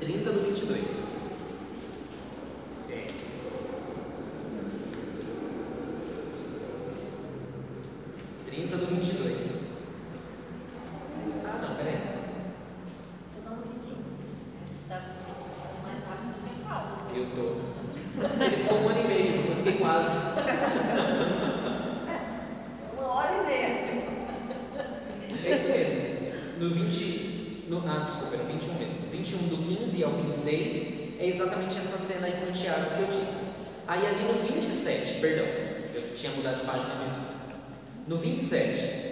[0.00, 1.24] 30 do 22.
[2.90, 3.06] É.
[8.46, 9.74] Trinta do vinte e dois.
[11.46, 11.96] Ah, não, peraí.
[13.26, 13.96] Você tá no 21.
[14.88, 14.98] Tá
[15.82, 16.88] mais rápido que o Paulo.
[17.16, 17.46] Eu tô.
[18.44, 20.40] Ele ficou um ano e meio, eu fiquei quase.
[22.92, 23.68] Uma hora e meia.
[25.44, 26.02] É isso mesmo.
[26.58, 27.66] No 20.
[27.68, 29.08] No, ah, desculpa, era 21 mesmo.
[29.10, 33.08] 21 do 15 ao 26 é exatamente essa cena aí com o Tiago que eu
[33.20, 33.82] disse.
[33.86, 35.46] Aí ali no 27, perdão,
[35.94, 37.24] eu tinha mudado de página mesmo.
[38.06, 39.04] No 27,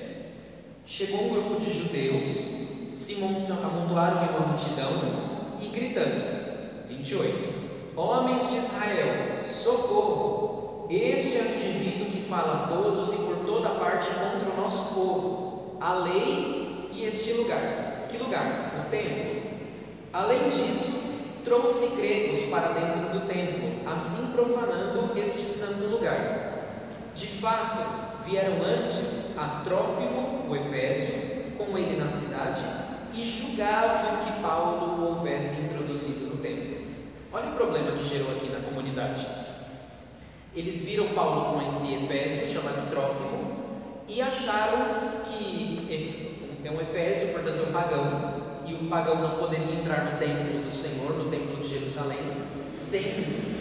[0.84, 2.28] chegou um grupo de judeus,
[2.92, 4.90] se amontoaram em uma multidão
[5.58, 6.42] e gritando.
[6.86, 7.96] 28.
[7.96, 10.86] Homens de Israel, socorro!
[10.90, 14.94] Este é o indivíduo que fala a todos e por toda parte contra o nosso
[14.94, 18.08] povo, a lei e este lugar.
[18.10, 18.84] Que lugar?
[18.86, 19.42] O templo.
[20.12, 26.50] Além disso, trouxe gregos para dentro do templo, assim profanando este santo lugar.
[27.14, 32.62] De fato, vieram antes a Trófimo, o Efésio, com ele na cidade,
[33.14, 36.86] e julgavam que Paulo o houvesse introduzido no templo.
[37.32, 39.26] Olha o problema que gerou aqui na comunidade.
[40.54, 43.52] Eles viram Paulo com esse Efésio chamado Trófimo
[44.08, 45.72] e acharam que
[46.64, 50.62] é um Efésio, portanto é um pagão, e o pagão não poderia entrar no templo
[50.62, 52.18] do Senhor, no templo de Jerusalém,
[52.64, 53.02] sem,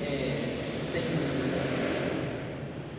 [0.03, 1.01] é, sem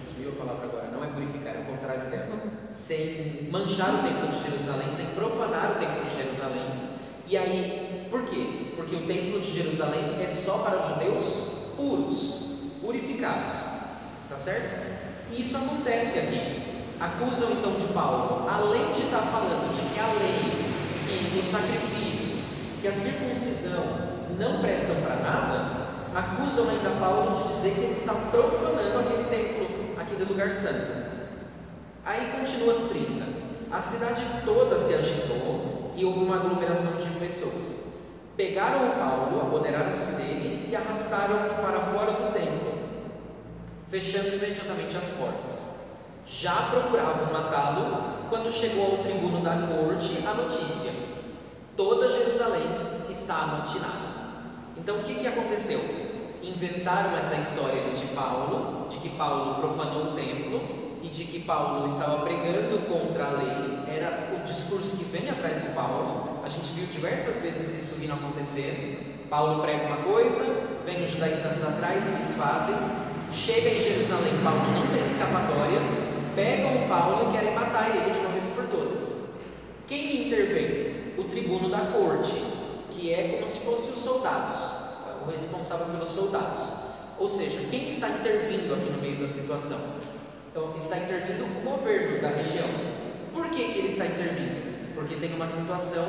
[0.04, 2.42] sumiu a palavra agora, não é purificar, é o contrário dela,
[2.74, 6.90] sem manchar o templo de Jerusalém, sem profanar o templo de Jerusalém.
[7.26, 8.72] E aí, por quê?
[8.76, 13.52] Porque o templo de Jerusalém é só para os judeus puros, purificados,
[14.28, 14.92] tá certo?
[15.30, 16.62] E isso acontece aqui.
[17.00, 22.80] Acusam então de Paulo, além de estar falando de que a lei, que os sacrifícios,
[22.80, 23.82] que a circuncisão
[24.38, 25.82] não prestam para nada,
[26.14, 29.66] acusam ainda Paulo de dizer que ele está profanando aquele templo,
[29.98, 31.01] aquele lugar santo.
[32.05, 33.24] Aí continua no 30.
[33.70, 38.32] A cidade toda se agitou e houve uma aglomeração de pessoas.
[38.36, 42.72] Pegaram Paulo, apoderaram-se dele e arrastaram-no para fora do templo,
[43.88, 45.82] fechando imediatamente as portas.
[46.26, 51.12] Já procuravam matá-lo quando chegou ao tribuno da corte a notícia.
[51.76, 52.62] Toda Jerusalém
[53.11, 54.12] está amotinada.
[54.76, 55.80] Então o que, que aconteceu?
[56.42, 61.87] Inventaram essa história de Paulo, de que Paulo profanou o templo e de que Paulo
[61.87, 63.83] estava pregando contra a lei.
[63.88, 66.41] Era o discurso que vem atrás de Paulo.
[66.45, 69.26] A gente viu diversas vezes isso vindo acontecer.
[69.29, 72.76] Paulo prega uma coisa, vem os judaizantes atrás e desfazem.
[73.33, 75.80] Chega em Jerusalém, Paulo não tem escapatória.
[76.37, 79.33] Pegam Paulo e querem matar ele de uma vez por todas.
[79.87, 81.12] Quem intervém?
[81.18, 82.33] O tribuno da corte,
[82.91, 84.61] que é como se fossem os soldados,
[85.26, 86.62] o responsável pelos soldados.
[87.18, 90.01] Ou seja, quem está intervindo aqui no meio da situação?
[90.53, 92.68] Então, está intervindo o governo da região.
[93.33, 94.95] Por que, que ele está intervindo?
[94.95, 96.04] Porque tem uma situação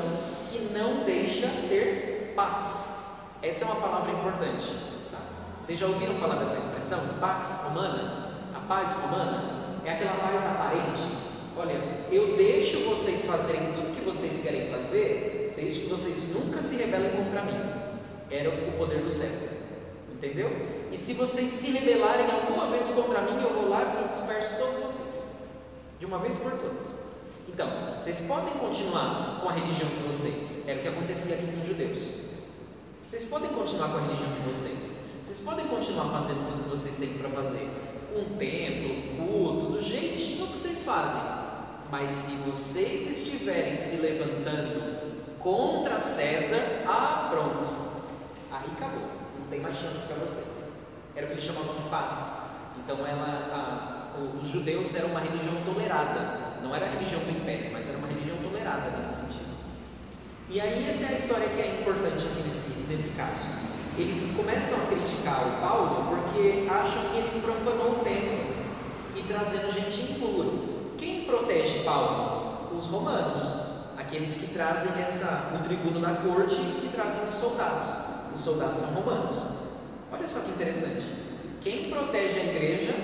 [0.52, 3.38] que não deixa ter paz.
[3.42, 4.66] Essa é uma palavra importante.
[5.10, 5.18] tá?
[5.62, 7.20] Vocês já ouviram falar dessa expressão?
[7.20, 8.34] Pax romana?
[8.54, 9.80] A paz romana?
[9.82, 11.02] É aquela paz aparente.
[11.56, 16.76] Olha, eu deixo vocês fazerem tudo que vocês querem fazer, desde que vocês nunca se
[16.84, 17.60] rebelem contra mim.
[18.30, 19.56] Era o poder do céu.
[20.12, 20.50] Entendeu?
[20.94, 24.84] E se vocês se rebelarem alguma vez contra mim, eu vou lá e disperso todos
[24.84, 25.34] vocês.
[25.98, 27.14] De uma vez por todas.
[27.48, 27.68] Então,
[27.98, 31.66] vocês podem continuar com a religião de vocês, era o que acontecia aqui com os
[31.66, 31.98] judeus.
[33.08, 36.96] Vocês podem continuar com a religião de vocês, vocês podem continuar fazendo tudo que vocês
[36.98, 37.68] têm para fazer,
[38.14, 41.22] um templo, culto, do jeitinho que vocês fazem,
[41.90, 47.68] mas se vocês estiverem se levantando contra César, ah, pronto,
[48.52, 49.08] aí acabou,
[49.40, 50.63] não tem mais chance para vocês.
[51.16, 52.44] Era o que eles chamavam de paz.
[52.78, 57.70] Então, ela, a, os judeus eram uma religião tolerada, não era a religião do império,
[57.72, 59.44] mas era uma religião tolerada nesse sentido.
[60.48, 63.74] E aí, essa é a história que é importante aqui nesse, nesse caso.
[63.96, 68.54] Eles começam a criticar o Paulo porque acham que ele profanou o templo
[69.14, 70.48] e trazendo gente impura.
[70.98, 72.74] Quem protege Paulo?
[72.76, 73.42] Os romanos,
[73.96, 77.88] aqueles que trazem essa, o tribuno da corte que trazem os soldados.
[78.34, 79.63] Os soldados são romanos.
[80.16, 81.02] Olha só que interessante.
[81.60, 82.94] Quem protege a igreja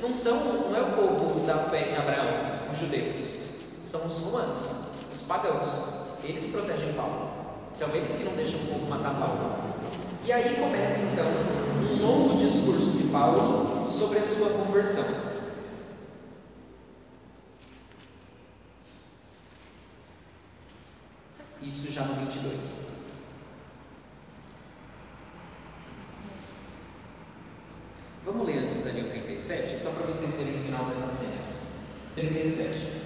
[0.00, 3.34] não, são, não é o povo da fé de Abraão, os judeus,
[3.84, 4.64] são os romanos,
[5.12, 5.68] os pagãos.
[6.22, 7.32] Eles protegem Paulo.
[7.74, 9.74] São eles que não deixam o povo matar Paulo.
[10.24, 11.26] E aí começa então
[11.82, 15.34] um longo discurso de Paulo sobre a sua conversão.
[21.60, 22.93] Isso já no 22.
[28.24, 31.44] Vamos ler antes ali o 37, só para vocês verem o final dessa cena.
[32.16, 33.04] 37.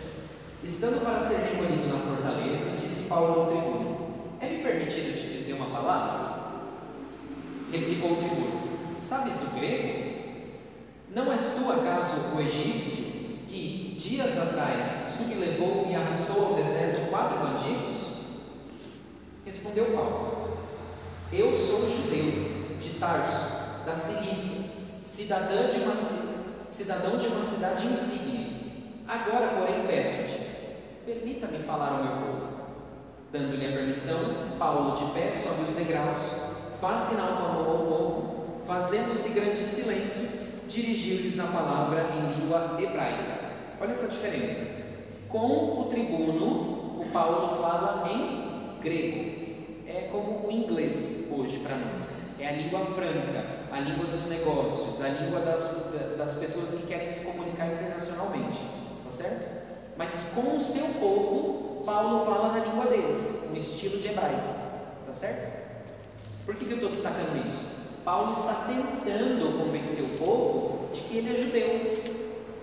[0.62, 5.66] Estando para ser recolhido na fortaleza, disse Paulo ao tribuno: É-me permitido te dizer uma
[5.66, 6.61] palavra?
[7.73, 10.09] Replicou o tribuno: Sabes o grego?
[11.12, 17.39] Não és tu acaso o egípcio que, dias atrás, sublevou e arrastou ao deserto quatro
[17.39, 18.19] bandidos?
[19.45, 20.59] Respondeu Paulo:
[21.32, 24.68] Eu sou judeu, de Tarso, da Cilícia,
[25.72, 28.48] de uma, cidadão de uma cidade insígnia.
[29.06, 30.76] Agora, porém, peço-te,
[31.06, 32.59] permita-me falar ao meu povo.
[33.32, 36.48] Dando-lhe a permissão, Paulo, de pé, sobe os degraus
[36.80, 42.76] faz sinal com a mão ao povo, fazendo-se grande silêncio, dirigiu-lhes a palavra em língua
[42.78, 43.39] hebraica.
[43.80, 44.89] Olha essa diferença.
[45.28, 49.39] Com o tribuno, o Paulo fala em grego.
[49.86, 52.36] É como o inglês hoje para nós.
[52.39, 57.09] É a língua franca, a língua dos negócios, a língua das, das pessoas que querem
[57.09, 58.59] se comunicar internacionalmente.
[59.05, 59.59] Tá certo?
[59.97, 64.55] Mas com o seu povo, Paulo fala na língua deles, no estilo de hebraico.
[65.07, 65.69] Tá certo?
[66.45, 67.78] Por que, que eu estou destacando isso?
[68.05, 72.03] Paulo está tentando convencer o povo de que ele é judeu,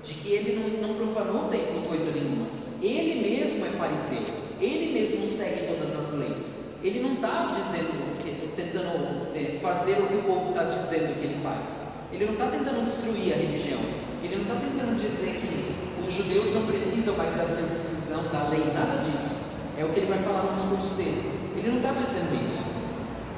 [0.01, 2.47] de que ele não, não profanou o templo coisa nenhuma.
[2.81, 6.79] Ele mesmo é fariseu, ele mesmo segue todas as leis.
[6.83, 11.39] Ele não está dizendo, tentando é, fazer o que o povo está dizendo que ele
[11.43, 12.07] faz.
[12.13, 13.79] Ele não está tentando destruir a religião.
[14.23, 15.75] Ele não está tentando dizer que
[16.07, 19.73] os judeus não precisam mais da circuncisão, da lei, nada disso.
[19.77, 21.33] É o que ele vai falar no discurso dele.
[21.57, 22.85] Ele não está dizendo isso.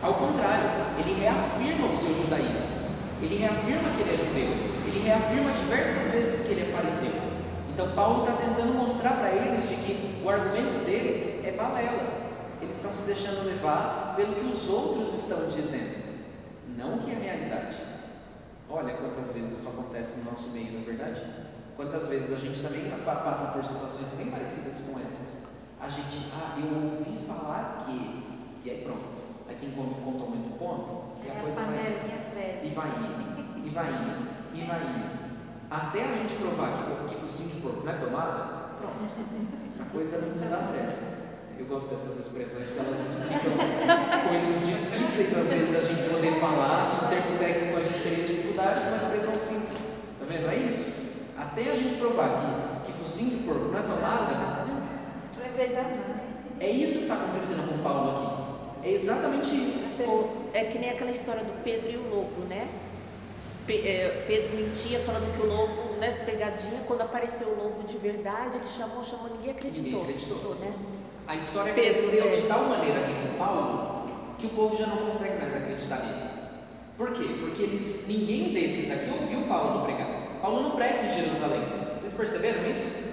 [0.01, 0.69] Ao contrário,
[0.99, 2.77] ele reafirma o seu judaísmo.
[3.21, 4.49] Ele reafirma que ele é judeu.
[4.85, 7.21] Ele reafirma diversas vezes que ele é fariseu.
[7.73, 12.16] Então Paulo está tentando mostrar para eles de que o argumento deles é balela.
[12.61, 16.25] Eles estão se deixando levar pelo que os outros estão dizendo,
[16.77, 17.77] não o que é a realidade.
[18.69, 21.23] Olha quantas vezes isso acontece no nosso meio, não é verdade?
[21.75, 25.47] Quantas vezes a gente também passa por situações bem parecidas com essas.
[25.79, 28.23] A gente, ah, eu ouvi falar que,
[28.65, 29.27] e aí pronto
[29.59, 32.61] quem conta muito ponto, e a, é coisa vai.
[32.63, 35.27] E vai indo, e vai indo, e vai indo.
[35.69, 38.43] Até a gente provar que, que focinho de porco não é tomada,
[38.79, 38.97] pronto.
[39.79, 41.16] A coisa não dá certo.
[41.67, 46.89] Eu gosto dessas expressões porque elas explicam coisas difíceis às vezes da gente poder falar,
[46.89, 50.03] que no termo técnico a gente teria dificuldade com uma expressão simples.
[50.17, 50.49] Tá vendo?
[50.49, 51.33] É isso.
[51.37, 52.29] Até a gente provar
[52.85, 54.67] que, que focinho de porco não é tomada,
[56.59, 58.87] é isso que está acontecendo com Paulo aqui.
[58.87, 60.03] É exatamente isso.
[60.53, 62.69] É que nem aquela história do Pedro e o lobo, né?
[63.67, 68.55] É, Pedro mentia falando que o lobo, né, pegadinha, quando apareceu o lobo de verdade,
[68.57, 69.83] ele chamou, chamou, ninguém acreditou.
[69.83, 70.55] Ninguém acreditou.
[70.55, 70.73] né?
[71.27, 72.35] A história cresceu é.
[72.37, 74.07] de tal maneira aqui com Paulo
[74.39, 76.29] que o povo já não consegue mais acreditar nele.
[76.97, 77.25] Por quê?
[77.41, 80.39] Porque eles, ninguém desses aqui ouviu Paulo pregar.
[80.41, 81.61] Paulo não prega em Jerusalém.
[81.99, 83.07] Vocês perceberam isso?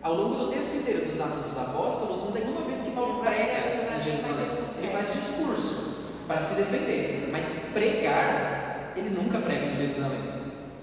[0.00, 3.20] Ao longo do texto inteiro dos Atos dos Apóstolos, não tem uma vez que Paulo
[3.20, 4.46] prega em Jerusalém.
[4.78, 10.20] Ele faz discurso para se defender, mas pregar, ele nunca prega em Jerusalém.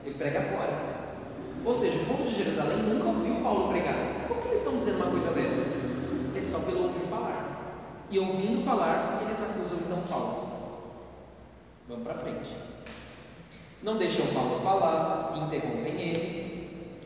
[0.06, 0.74] Ele prega fora.
[1.64, 3.96] Ou seja, o povo de Jerusalém nunca ouviu Paulo pregar.
[4.28, 5.91] Por que eles estão dizendo uma coisa dessas?
[6.42, 7.76] é só pelo ouvir falar.
[8.10, 10.50] E ouvindo falar, eles acusam então Paulo.
[11.88, 12.56] Vamos para frente.
[13.84, 17.02] Não deixam Paulo falar, interrompem ele.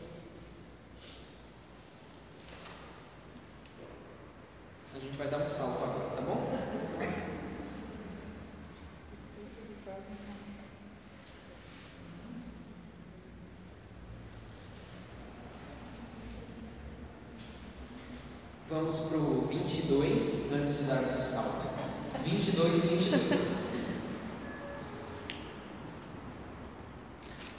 [4.94, 6.65] A gente vai dar um salto agora, tá bom?
[18.68, 21.66] Vamos para o 22, antes de darmos o salto.
[22.24, 23.66] 22, 22.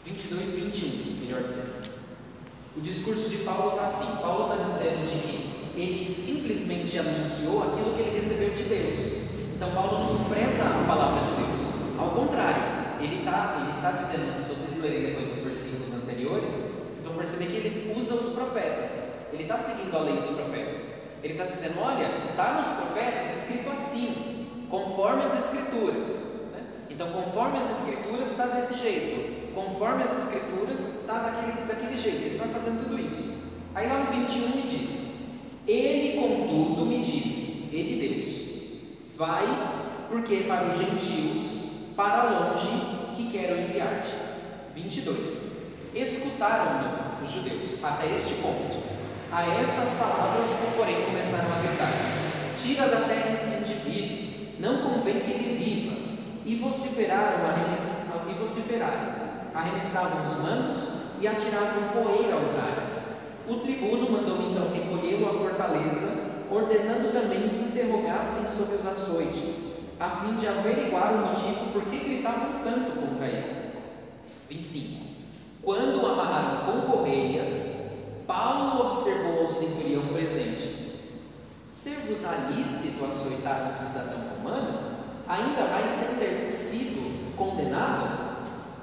[0.05, 1.87] 22, 21, melhor dizendo.
[2.75, 7.95] O discurso de Paulo está assim: Paulo está dizendo de que ele simplesmente anunciou aquilo
[7.95, 9.07] que ele recebeu de Deus.
[9.55, 11.97] Então, Paulo não despreza a palavra de Deus.
[11.97, 17.05] Ao contrário, ele, tá, ele está dizendo, se vocês lerem depois os versículos anteriores, vocês
[17.05, 19.16] vão perceber que ele usa os profetas.
[19.33, 21.07] Ele está seguindo a lei dos profetas.
[21.23, 26.51] Ele está dizendo: olha, está nos profetas escrito assim, conforme as Escrituras.
[26.53, 26.59] Né?
[26.89, 32.23] Então, conforme as Escrituras está desse jeito, conforme as Escrituras está daquele, daquele jeito.
[32.23, 33.71] Ele vai fazendo tudo isso.
[33.75, 35.19] Aí lá no 21 ele diz:
[35.67, 39.45] Ele, contudo, me disse, ele Deus, vai,
[40.09, 44.27] porque para os gentios, para longe, que quero enviar-te.
[44.75, 45.93] 22.
[45.95, 48.86] Escutaram-no os judeus até este ponto.
[49.29, 51.91] A estas palavras, porém, começaram a gritar:
[52.55, 55.97] Tira da terra esse indivíduo, não convém que ele viva.
[56.45, 59.27] E vociferaram, arremessavam, e vociferaram.
[59.53, 63.17] Arremessavam os mantos e atiravam poeira aos ares.
[63.49, 70.09] O tribuno mandou então recolhê-lo à fortaleza, ordenando também que interrogassem sobre os açoites, a
[70.09, 73.73] fim de averiguar o motivo por que gritavam tanto contra ele.
[74.49, 75.05] 25.
[75.63, 77.86] Quando amarraram com correias,
[78.27, 80.99] Paulo observou ao centurião presente:
[81.65, 88.27] Ser-vos-á lícito açoitar um cidadão romano, ainda mais sem ter sido condenado?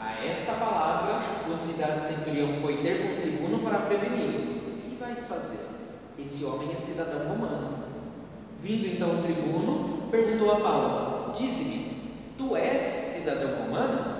[0.01, 4.79] A esta palavra, o cidadão centurião foi ter com o tribuno para preveni-lo.
[4.81, 5.75] Que vais fazer?
[6.19, 7.85] Esse homem é cidadão romano.
[8.59, 14.15] Vindo então o tribuno, perguntou a Paulo: Dize-me, tu és cidadão romano?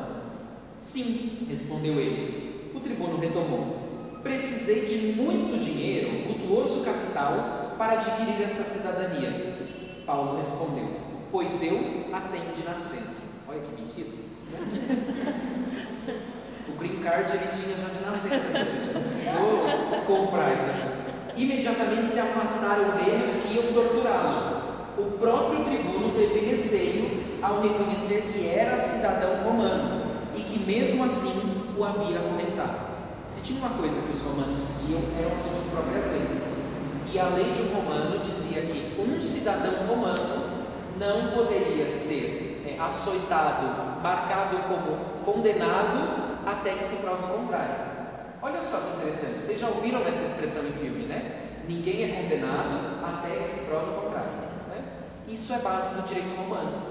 [0.79, 2.73] Sim, respondeu ele.
[2.75, 3.84] O tribuno retomou:
[4.25, 9.59] Precisei de muito dinheiro, vultuoso capital, para adquirir essa cidadania.
[10.07, 10.89] Paulo respondeu:
[11.31, 11.79] Pois eu
[12.11, 13.51] a tenho de nascença.
[13.51, 14.25] Olha que mentido.
[16.71, 19.67] o green card ele tinha já de nascença, gente não precisou
[20.07, 21.43] comprar isso aqui.
[21.43, 24.65] Imediatamente se afastaram deles que iam torturá-lo.
[24.97, 31.75] O próprio tribuno teve receio ao reconhecer que era cidadão romano e que mesmo assim
[31.77, 32.84] o havia comentado.
[33.27, 36.65] Se tinha uma coisa que os romanos seguiam, eram as suas próprias leis.
[37.13, 40.67] E a lei de um romano dizia que um cidadão romano
[40.99, 47.95] não poderia ser é, açoitado, marcado como condenado, até que se prove o contrário.
[48.43, 51.63] Olha só que interessante, vocês já ouviram essa expressão em filme, né?
[51.67, 54.31] Ninguém é condenado até que se prove o contrário.
[54.69, 54.85] Né?
[55.29, 56.83] Isso é base do direito romano.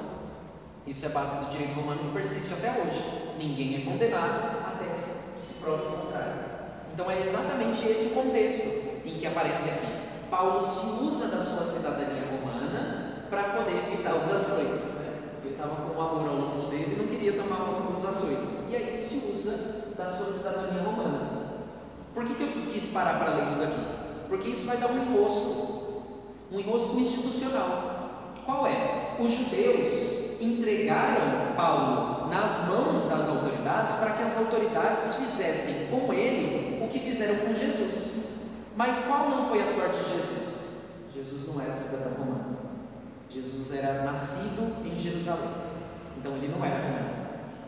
[0.87, 3.35] Isso é base do direito romano que persiste até hoje.
[3.37, 5.22] Ninguém é condenado até que se
[5.61, 6.53] prove o contrário.
[6.93, 9.93] Então é exatamente esse contexto em que aparece aqui.
[10.29, 14.95] Paulo se usa da sua cidadania romana para poder evitar os açoites.
[14.95, 15.13] Né?
[15.43, 18.71] Ele estava com um amor ao longo dele e não queria tomar os açoites.
[18.71, 21.43] E aí ele se usa da sua cidadania romana.
[22.13, 23.85] Por que, que eu quis parar para ler isso aqui?
[24.29, 26.03] Porque isso vai dar um enrosco,
[26.51, 28.33] um enrosco institucional.
[28.45, 29.17] Qual é?
[29.19, 36.83] Os judeus entregaram Paulo nas mãos das autoridades para que as autoridades fizessem com ele
[36.83, 38.23] o que fizeram com Jesus.
[38.75, 40.63] Mas qual não foi a sorte de Jesus?
[41.15, 42.57] Jesus não era cidadão romano.
[43.29, 45.49] Jesus era nascido em Jerusalém.
[46.17, 47.13] Então ele não era romano.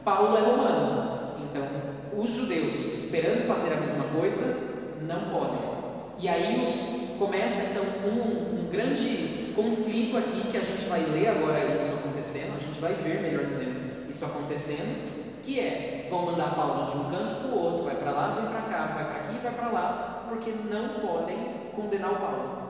[0.04, 1.36] Paulo é romano.
[1.44, 5.76] Então os judeus, esperando fazer a mesma coisa, não podem.
[6.20, 11.30] E aí os, começa então um, um grande conflito aqui que a gente vai ler
[11.30, 16.92] agora isso acontecendo, gente vai ver, melhor dizendo, isso acontecendo, que é, vão mandar Paulo
[16.92, 19.38] de um canto para o outro, vai para lá, vem para cá, vai para aqui,
[19.42, 22.66] vai para lá, porque não podem condenar o Paulo.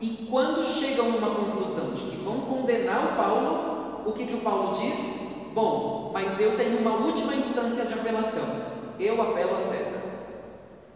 [0.00, 4.40] E quando chegam numa conclusão de que vão condenar o Paulo, o que, que o
[4.40, 5.50] Paulo diz?
[5.54, 8.78] Bom, mas eu tenho uma última instância de apelação.
[9.00, 10.08] Eu apelo a César.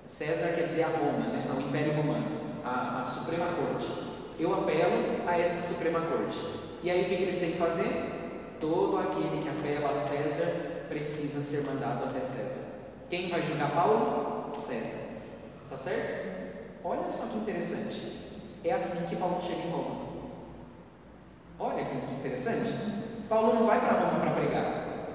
[0.06, 1.48] César quer dizer a Roma, né?
[1.52, 2.26] ao Império Romano,
[2.64, 6.39] a, a Suprema Corte eu apelo a essa Suprema Corte.
[6.82, 8.11] E aí o que, que eles têm que fazer?
[8.62, 12.93] Todo aquele que apela a César precisa ser mandado até César.
[13.10, 14.55] Quem vai julgar Paulo?
[14.55, 15.20] César.
[15.68, 16.62] Tá certo?
[16.84, 18.40] Olha só que interessante.
[18.62, 20.02] É assim que Paulo chega em Roma.
[21.59, 23.26] Olha que, interessante.
[23.28, 25.09] Paulo não vai para Roma para pregar.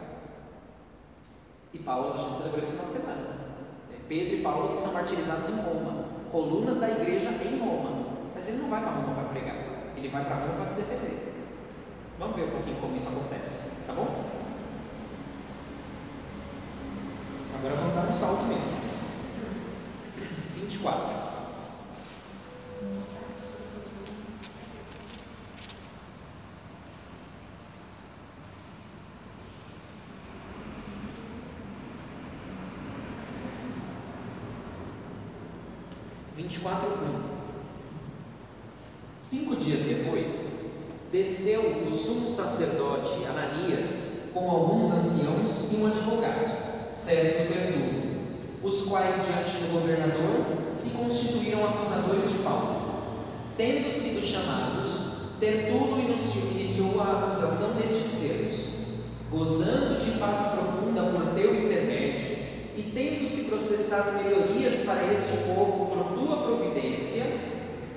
[1.74, 3.28] E Paulo, a gente celebrou esse final de semana.
[3.94, 6.06] É Pedro e Paulo são martirizados em Roma.
[6.34, 8.08] Colunas da igreja em Roma.
[8.36, 9.56] Mas ele não vai para Roma para pregar,
[9.96, 11.27] ele vai para Roma para se defender.
[12.20, 14.26] Vamos ver um pouquinho como isso acontece, tá bom?
[17.60, 18.78] Agora vamos dar um salto mesmo.
[20.56, 21.28] 24.
[36.36, 37.38] Vinte e quatro um.
[39.16, 40.67] Cinco dias depois,
[41.12, 48.08] desceu o sumo sacerdote Ananias com alguns anciãos e um advogado, certo Tertulo,
[48.62, 52.88] os quais, diante do governador, se constituíram acusadores de Paulo.
[53.56, 55.08] Tendo sido chamados,
[55.40, 58.68] Tertulo iniciou a acusação nestes termos:
[59.32, 62.38] gozando de paz profunda por teu intermédio,
[62.76, 67.26] e tendo se processado melhorias para este povo por tua providência,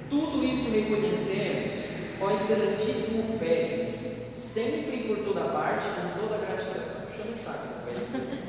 [0.08, 6.84] tudo isso reconhecemos, ó excelentíssimo Félix, sempre e por toda parte, com toda gratidão.
[7.08, 8.40] Puxando o saco, Félix.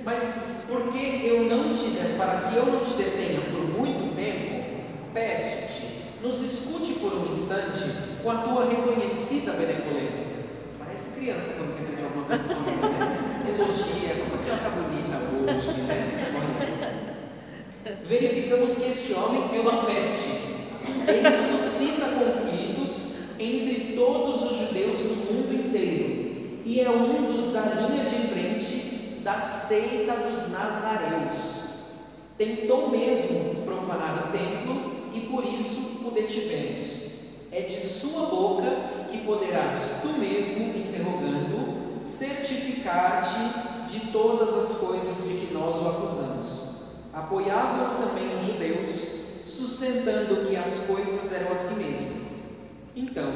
[0.04, 6.22] Mas porque eu não te, para que eu não te detenha por muito tempo, peço-te,
[6.22, 10.50] nos escute por um instante com a tua reconhecida benevolência.
[10.78, 13.44] Parece criança quando quer pedir alguma coisa né?
[13.48, 15.16] Elogia, como a senhora está bonita
[15.58, 17.16] hoje, né?
[18.06, 20.50] Verificamos que este homem é uma peste.
[21.06, 22.59] Ele suscita conflitos
[23.40, 26.20] entre todos os judeus do mundo inteiro
[26.64, 31.60] e é um dos da linha de frente da seita dos nazareus.
[32.36, 37.10] Tentou mesmo profanar o templo e por isso o detivemos.
[37.50, 38.70] É de sua boca
[39.10, 46.70] que poderás tu mesmo, interrogando, certificar-te de todas as coisas de que nós o acusamos.
[47.12, 48.88] Apoiavam também os judeus,
[49.44, 52.19] sustentando que as coisas eram assim mesmo.
[53.00, 53.32] Então,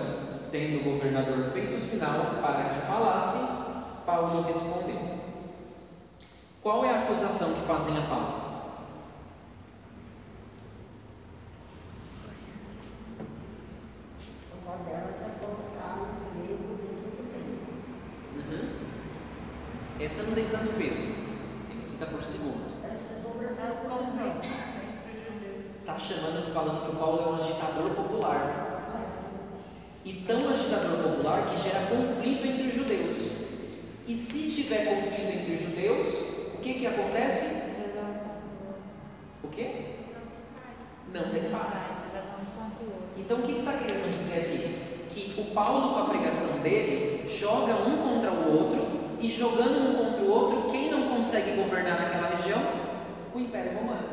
[0.53, 5.21] tendo o governador feito sinal para que falasse, Paulo respondeu:
[6.63, 8.45] Qual é a acusação que fazem a Paulo?
[14.63, 17.65] Uma delas é colocar o grego dentro do templo.
[18.37, 20.05] Uhum.
[20.05, 21.15] Essa não tem tanto peso,
[21.71, 22.85] ele cita por segundo.
[22.85, 24.41] Essas obras elas confusão.
[25.81, 28.65] Está chamando, falando que o Paulo é um agitador popular.
[30.05, 33.45] E tão agitador popular que gera conflito entre os judeus.
[34.07, 37.95] E se tiver conflito entre os judeus, o que, que acontece?
[39.43, 39.97] O quê?
[41.11, 42.17] Não tem paz.
[43.17, 45.05] Então o que está querendo dizer aqui?
[45.09, 48.87] Que o Paulo, com a pregação dele, joga um contra o outro,
[49.21, 52.61] e jogando um contra o outro, quem não consegue governar naquela região?
[53.35, 54.09] O Império Romano.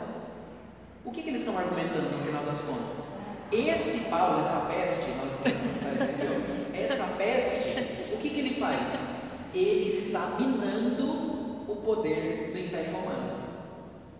[1.03, 3.22] O que, que eles estão argumentando no final das contas?
[3.52, 5.41] Esse Paulo, essa peste, nós
[5.84, 6.30] pareceu,
[6.73, 9.49] essa peste, o que, que ele faz?
[9.53, 13.41] Ele está minando o poder do Império Romano.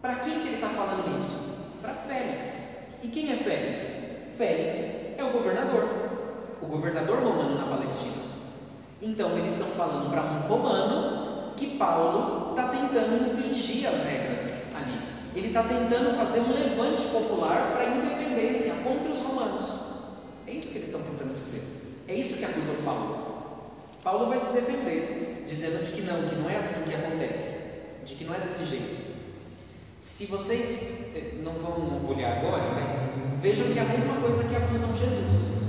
[0.02, 1.78] Para quem que ele está falando isso?
[1.82, 2.99] Para Félix.
[3.03, 4.34] E quem é Félix?
[4.38, 5.88] Félix é o governador,
[6.62, 8.24] o governador romano na Palestina.
[9.02, 14.99] Então eles estão falando para um romano que Paulo está tentando infringir as regras ali.
[15.34, 19.82] Ele está tentando fazer um levante popular para a independência contra os romanos.
[20.45, 21.64] É isso que eles estão tentando dizer.
[22.08, 23.32] É isso que acusam Paulo.
[24.03, 28.16] Paulo vai se defender, dizendo de que não, que não é assim que acontece, de
[28.16, 29.12] que não é desse jeito.
[29.99, 34.56] Se vocês eh, não vão olhar agora, mas vejam que é a mesma coisa que
[34.56, 35.62] acusam Jesus.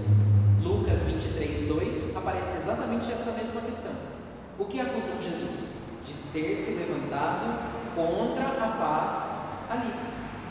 [0.62, 3.92] Lucas 23, 2 aparece exatamente essa mesma questão.
[4.92, 5.82] Que acusam Jesus?
[6.06, 9.90] De ter se levantado contra a paz ali.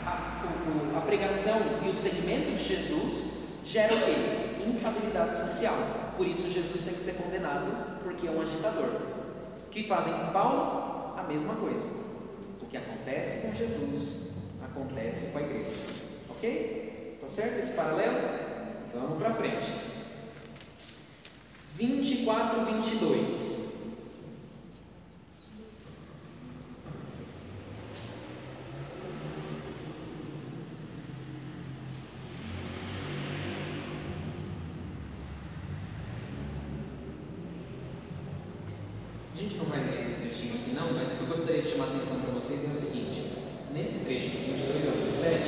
[0.04, 4.66] A, o, a pregação e o segmento de Jesus gera o quê?
[4.66, 5.74] Instabilidade social.
[6.16, 8.90] Por isso Jesus tem que ser condenado, porque é um agitador.
[9.66, 11.14] O que fazem com Paulo?
[11.16, 12.12] A mesma coisa.
[12.60, 14.32] O que acontece com Jesus
[14.64, 15.70] acontece com a igreja.
[16.30, 17.18] Ok?
[17.20, 18.18] Tá certo esse paralelo?
[18.92, 19.92] Vamos para frente.
[21.76, 23.72] 24, 22.
[39.34, 41.70] A gente não vai ler esse trechinho aqui não, mas o que eu gostaria de
[41.70, 43.38] chamar a atenção para vocês é o seguinte:
[43.72, 45.40] nesse trecho, do 22 ao 27,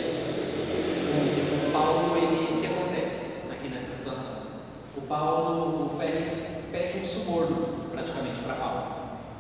[1.69, 4.63] o, Paulo, ele, o que acontece aqui nessa situação?
[4.97, 8.95] O Paulo, o Félix pede um suborno, praticamente, para Paulo.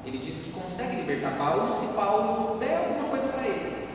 [0.04, 3.88] Ele diz que consegue libertar Paulo se Paulo der alguma coisa para ele,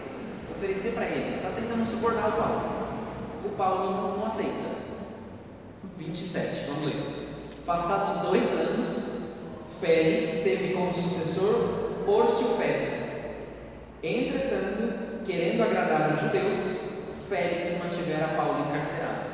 [0.52, 1.36] oferecer para ele.
[1.36, 2.62] Está tentando subornar o Paulo.
[3.46, 4.80] O Paulo não, aceita.
[5.98, 6.96] 27, vamos ler.
[7.66, 9.06] Passados dois anos,
[9.80, 13.09] Félix teve como sucessor Pórcio Festo.
[14.02, 16.90] Entretanto, querendo agradar os judeus,
[17.28, 19.30] Félix mantivera Paulo encarcerado.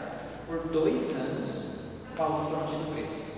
[0.48, 1.86] Por dois anos,
[2.16, 3.36] Paulo foi mantido preso.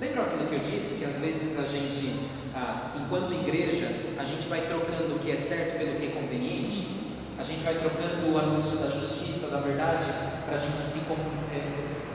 [0.00, 1.00] Lembram aquilo que eu disse?
[1.00, 3.86] Que às vezes a gente, ah, enquanto igreja,
[4.18, 7.02] a gente vai trocando o que é certo pelo que é conveniente?
[7.38, 10.10] A gente vai trocando o anúncio da justiça, da verdade,
[10.46, 11.12] para a gente se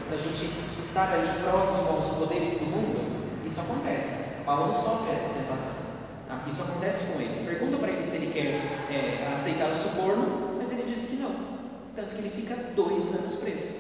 [0.10, 0.50] a gente
[0.82, 3.46] estar ali próximo aos poderes do mundo.
[3.46, 4.44] Isso acontece.
[4.46, 5.88] Paulo sofre essa tentação.
[6.28, 6.44] Tá?
[6.48, 7.46] Isso acontece com ele.
[7.46, 7.67] Pergunta
[8.08, 8.48] se ele quer
[8.92, 11.58] é, aceitar o suborno, mas ele diz que não.
[11.96, 13.74] Tanto que ele fica dois anos preso,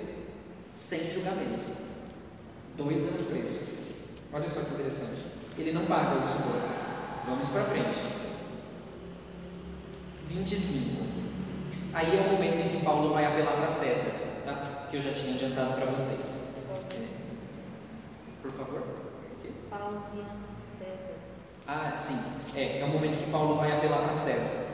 [0.74, 1.72] sem julgamento.
[2.76, 3.78] Dois anos preso.
[4.34, 5.38] Olha só que interessante.
[5.58, 6.68] Ele não paga o suborno.
[7.26, 8.18] Vamos para frente.
[10.28, 11.08] 25.
[11.94, 14.88] Aí é o momento em que Paulo vai apelar para César, tá?
[14.92, 16.68] que eu já tinha adiantado para vocês.
[18.42, 18.84] Por favor.
[19.70, 20.47] Paulo.
[21.68, 22.16] Ah, sim.
[22.56, 24.68] É, é o momento que Paulo vai apelar para César.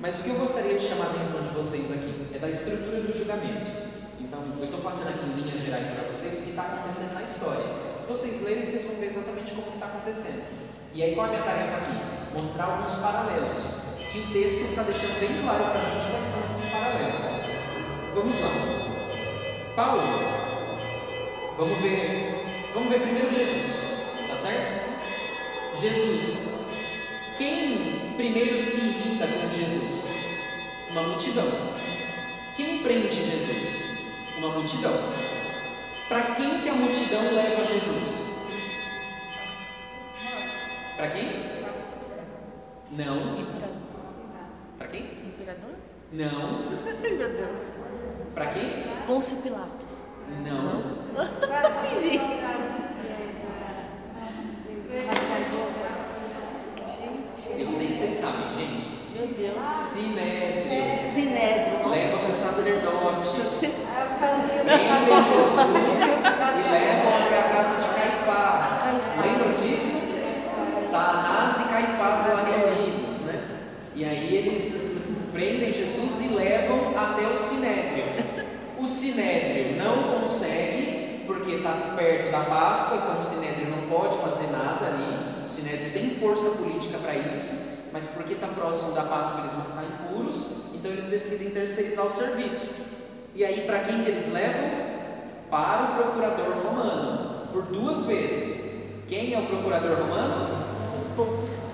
[0.00, 3.00] Mas o que eu gostaria de chamar a atenção de vocês aqui é da estrutura
[3.00, 3.70] do julgamento.
[4.18, 7.22] Então, eu estou passando aqui em linhas gerais para vocês o que está acontecendo na
[7.22, 7.64] história.
[7.96, 10.72] Se vocês lerem, vocês vão ver exatamente como está acontecendo.
[10.92, 12.36] E aí, qual é a minha tarefa aqui?
[12.36, 16.44] Mostrar alguns paralelos que o texto está deixando bem claro para a gente quais são
[16.44, 17.26] esses paralelos.
[18.14, 18.50] Vamos lá.
[19.76, 20.02] Paulo,
[21.56, 22.44] vamos ver,
[22.74, 24.91] vamos ver primeiro Jesus, tá certo?
[25.76, 26.66] Jesus.
[27.36, 30.12] Quem primeiro se irrita com Jesus?
[30.90, 31.46] Uma multidão.
[32.56, 34.12] Quem prende Jesus?
[34.38, 34.92] Uma multidão.
[36.08, 38.32] Para quem que a multidão leva Jesus?
[40.96, 41.52] Para quem?
[42.90, 43.46] Não.
[44.76, 45.00] Para quem?
[45.00, 45.70] Imperador?
[46.12, 46.82] Não.
[46.84, 47.58] Meu Deus.
[48.34, 48.70] Para quem?
[49.06, 49.88] Pôncio Pilatos.
[50.44, 50.82] Não.
[51.96, 52.20] Entendi.
[54.94, 55.00] Eu
[57.66, 58.88] sei que vocês sabem, gente.
[59.16, 59.80] Meu Deus.
[59.80, 61.12] Sinédrio.
[61.14, 61.88] Sinédrio.
[61.88, 63.92] Leva para os sacerdotes.
[64.66, 65.56] Prendem Jesus
[66.58, 68.68] e levam até a casa de Caifás.
[69.24, 69.96] Lembram disso?
[70.90, 73.36] Tá Anás e Caifás lá reunidos, né?
[73.94, 74.68] E aí eles
[75.32, 78.04] prendem Jesus e levam até o Sinédrio.
[78.76, 84.86] O Sinédrio não consegue, porque está perto da Páscoa, então o Sinédrio pode fazer nada
[84.86, 85.42] ali.
[85.44, 89.64] O Sinédrio tem força política para isso, mas porque está próximo da Páscoa eles vão
[89.64, 92.82] ficar impuros, então eles decidem terceirizar o serviço.
[93.34, 94.92] E aí, para quem que eles levam?
[95.50, 99.04] Para o procurador romano, por duas vezes.
[99.08, 100.62] Quem é o procurador romano?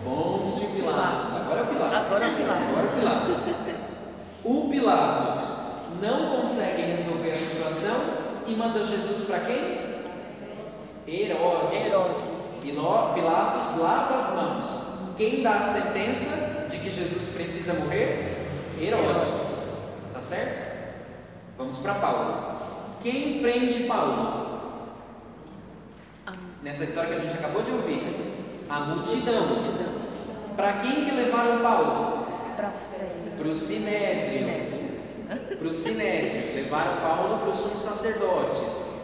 [0.05, 1.37] Pôncio Pilatos.
[1.37, 2.07] Agora é Pilatos.
[2.07, 2.69] Agora é Pilatos.
[2.69, 3.55] Agora é Pilatos.
[4.45, 5.69] O Pilatos
[6.01, 7.97] não consegue resolver a situação
[8.47, 9.88] e manda Jesus para quem?
[11.09, 11.87] Herodes.
[11.87, 12.39] Herodes.
[13.15, 15.15] Pilatos lava as mãos.
[15.17, 18.37] Quem dá a sentença de que Jesus precisa morrer?
[18.79, 20.03] Herodes.
[20.13, 20.69] Tá certo?
[21.57, 22.59] Vamos para Paulo.
[23.01, 24.49] Quem prende Paulo?
[26.63, 28.37] Nessa história que a gente acabou de ouvir.
[28.69, 29.45] A multidão.
[30.57, 32.27] Para quem que levaram Paulo?
[32.57, 34.47] Para o Sinédrio.
[35.59, 36.57] Para o Sinédrio.
[36.57, 38.98] Levaram Paulo para os sumos sacerdotes.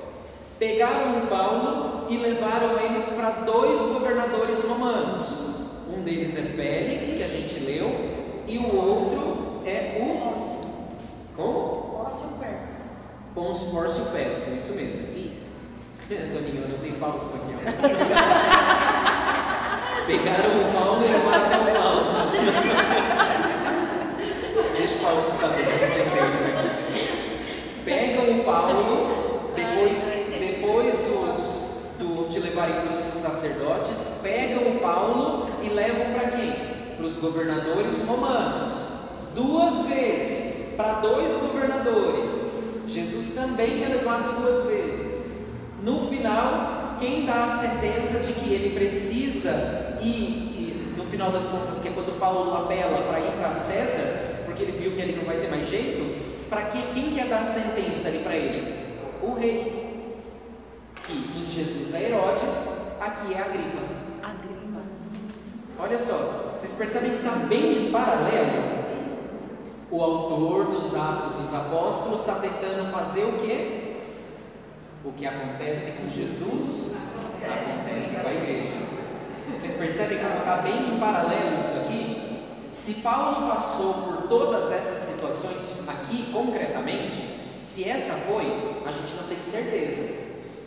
[0.58, 5.50] Pegaram o Paulo e levaram eles para dois governadores romanos.
[5.88, 7.90] Um deles é Félix, que a gente leu,
[8.46, 10.14] e o outro é o.
[11.36, 11.92] Como?
[11.92, 12.68] Posso festa.
[13.34, 15.18] Pôncio Pórcio Festo, isso mesmo.
[15.18, 15.52] Isso.
[16.32, 17.58] Toninho, não tenho Fausto aqui, ó.
[20.06, 22.28] Pegaram o Paulo e levaram até o Fausto.
[24.76, 25.74] Deixa o Fausto saber né?
[27.84, 29.23] Pegam o Paulo,
[31.98, 36.52] do, de levarem para os sacerdotes, pegam o Paulo e levam para quem?
[36.96, 38.94] Para os governadores romanos.
[39.34, 42.84] Duas vezes, para dois governadores.
[42.88, 45.54] Jesus também é levado duas vezes.
[45.82, 51.80] No final, quem dá a sentença de que ele precisa e no final das contas,
[51.80, 55.24] que é quando Paulo apela para ir para César, porque ele viu que ele não
[55.24, 58.74] vai ter mais jeito, para que quem quer dar a sentença ali para ele?
[59.22, 59.83] O rei.
[61.04, 63.82] Que em Jesus é Herodes, aqui é Agripa.
[64.22, 64.80] Agripa.
[65.78, 68.84] Olha só, vocês percebem que está bem em paralelo?
[69.90, 73.96] O autor dos Atos dos Apóstolos está tentando fazer o quê?
[75.04, 76.96] O que acontece com Jesus
[77.44, 78.74] acontece com a igreja.
[79.54, 82.42] Vocês percebem como está bem em paralelo isso aqui?
[82.72, 87.16] Se Paulo passou por todas essas situações aqui concretamente,
[87.60, 88.44] se essa foi,
[88.84, 90.23] a gente não tem certeza.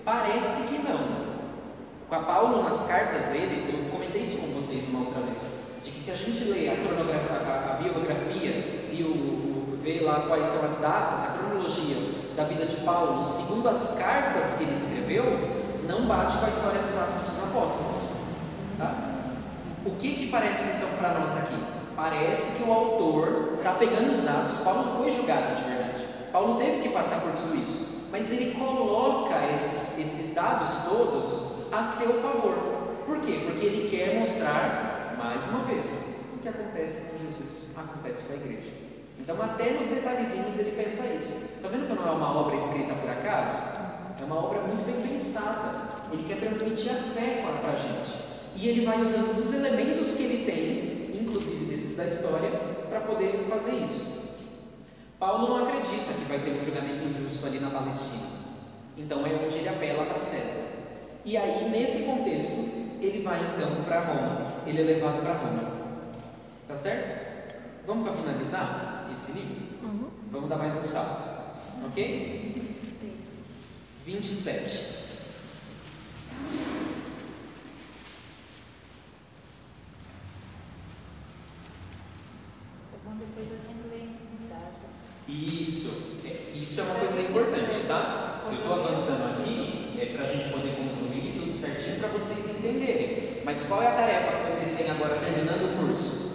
[0.07, 1.27] Parece que não.
[2.07, 5.99] Com Paulo nas cartas dele, eu comentei isso com vocês uma outra vez, de que
[6.01, 10.69] se a gente lê a, a- a biografia e o, o- vê lá quais são
[10.71, 11.97] as datas, a cronologia
[12.38, 15.25] da vida de Paulo, segundo as cartas que ele escreveu,
[15.85, 18.09] não bate com a história dos Atos dos Apóstolos.
[18.77, 19.13] Tá?
[19.85, 21.55] O que que parece então para nós aqui?
[21.97, 24.59] Parece que o autor está pegando os dados.
[24.59, 26.05] Paulo foi julgado de verdade.
[26.31, 27.97] Paulo teve que passar por tudo isso.
[28.18, 32.56] Mas ele coloca esses, esses dados todos a seu favor.
[33.06, 33.44] Por quê?
[33.45, 38.38] Porque ele quer mostrar, mais uma vez, o que acontece com Jesus acontece com a
[38.38, 38.73] igreja.
[39.19, 41.57] Então, até nos detalhezinhos ele pensa isso.
[41.57, 43.85] Está vendo que não é uma obra escrita por acaso?
[44.19, 45.76] É uma obra muito bem pensada.
[46.11, 48.18] Ele quer transmitir a fé para a gente.
[48.56, 52.49] E ele vai usando os elementos que ele tem, inclusive desses da história,
[52.89, 54.16] para poder fazer isso.
[55.19, 58.27] Paulo não acredita que vai ter um julgamento justo ali na Palestina.
[58.95, 60.68] Então é onde ele apela para César.
[61.26, 64.64] E aí, nesse contexto, ele vai então para Roma.
[64.65, 65.72] Ele é levado para Roma.
[66.68, 67.27] Tá certo?
[67.85, 69.77] Vamos para finalizar esse livro?
[69.84, 70.10] Uhum.
[70.31, 71.27] Vamos dar mais um salto.
[71.85, 72.57] Ok?
[74.06, 74.98] 27.
[82.94, 84.88] É bom depois a gente ler em casa.
[85.28, 88.45] Isso, é, isso é uma coisa importante, tá?
[88.48, 93.41] Eu estou avançando aqui é, para a gente poder concluir tudo certinho para vocês entenderem.
[93.44, 96.28] Mas qual é a tarefa que vocês têm agora terminando o curso?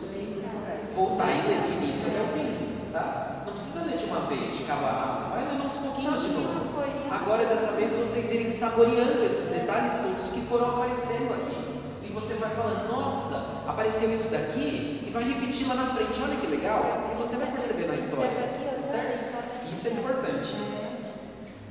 [0.94, 3.44] Voltar ler do início até o fim, tá?
[3.46, 5.34] Não precisa ler de uma vez, de cabo a rabo.
[5.34, 6.82] Vai lendo aos pouquinhos de novo.
[7.10, 11.56] Agora, dessa vez, vocês irem saboreando esses detalhes todos que foram aparecendo aqui.
[12.04, 16.36] E você vai falando, nossa, apareceu isso daqui, e vai repetir lá na frente, olha
[16.36, 17.10] que legal.
[17.12, 19.72] E você vai perceber na história, certo?
[19.72, 20.56] Isso é importante.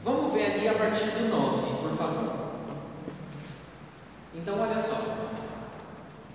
[0.03, 2.33] Vamos ver ali a partir do 9, por favor.
[4.33, 5.29] Então, olha só.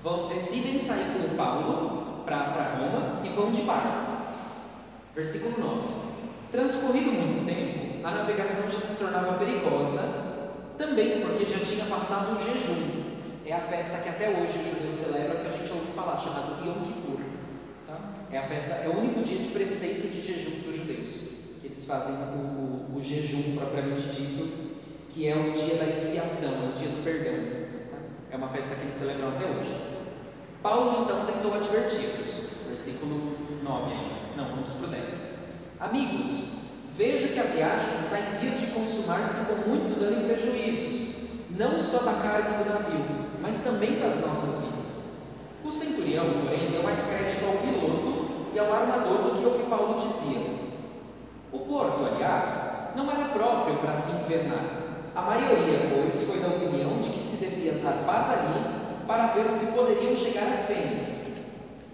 [0.02, 4.06] Vão, decidem sair com Paulo para Roma e vão de barco.
[5.14, 6.06] Versículo 9.
[6.52, 12.44] Transcorrido muito tempo, a navegação já se tornava perigosa, também porque já tinha passado um
[12.44, 13.06] jejum.
[13.44, 16.64] É a festa que até hoje os judeus celebram, que a gente ouve falar, chamado
[16.64, 17.05] Yom Kippur.
[18.30, 21.12] É a festa, é o único dia de preceito de jejum dos judeus,
[21.60, 24.48] que eles fazem o, o, o jejum propriamente dito,
[25.10, 27.66] que é o dia da expiação, é o dia do perdão.
[27.90, 27.98] Tá?
[28.32, 29.96] É uma festa que eles celebram até hoje.
[30.60, 34.36] Paulo então tentou adverti-los, versículo 9 ainda.
[34.36, 35.36] Não, vamos para o 10.
[35.78, 36.56] Amigos,
[36.96, 41.16] vejo que a viagem está em vias de consumar-se com muito dano e prejuízos,
[41.50, 45.16] não só da carga do navio, mas também das nossas vidas.
[45.64, 48.15] O centurião, porém, deu mais crédito ao piloto
[48.56, 50.40] e ao armador do que o que Paulo dizia.
[51.52, 54.64] O porto, aliás, não era próprio para se invernar.
[55.14, 59.76] A maioria, pois, foi da opinião de que se devia zarpar dali para ver se
[59.76, 61.36] poderiam chegar a Fênix.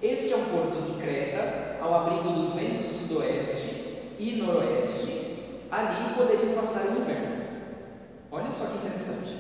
[0.01, 5.67] Este é um porto de Creta, ao abrigo dos ventos sudoeste e noroeste.
[5.69, 7.43] Ali poderiam passar o inverno.
[8.31, 9.33] Olha só que interessante.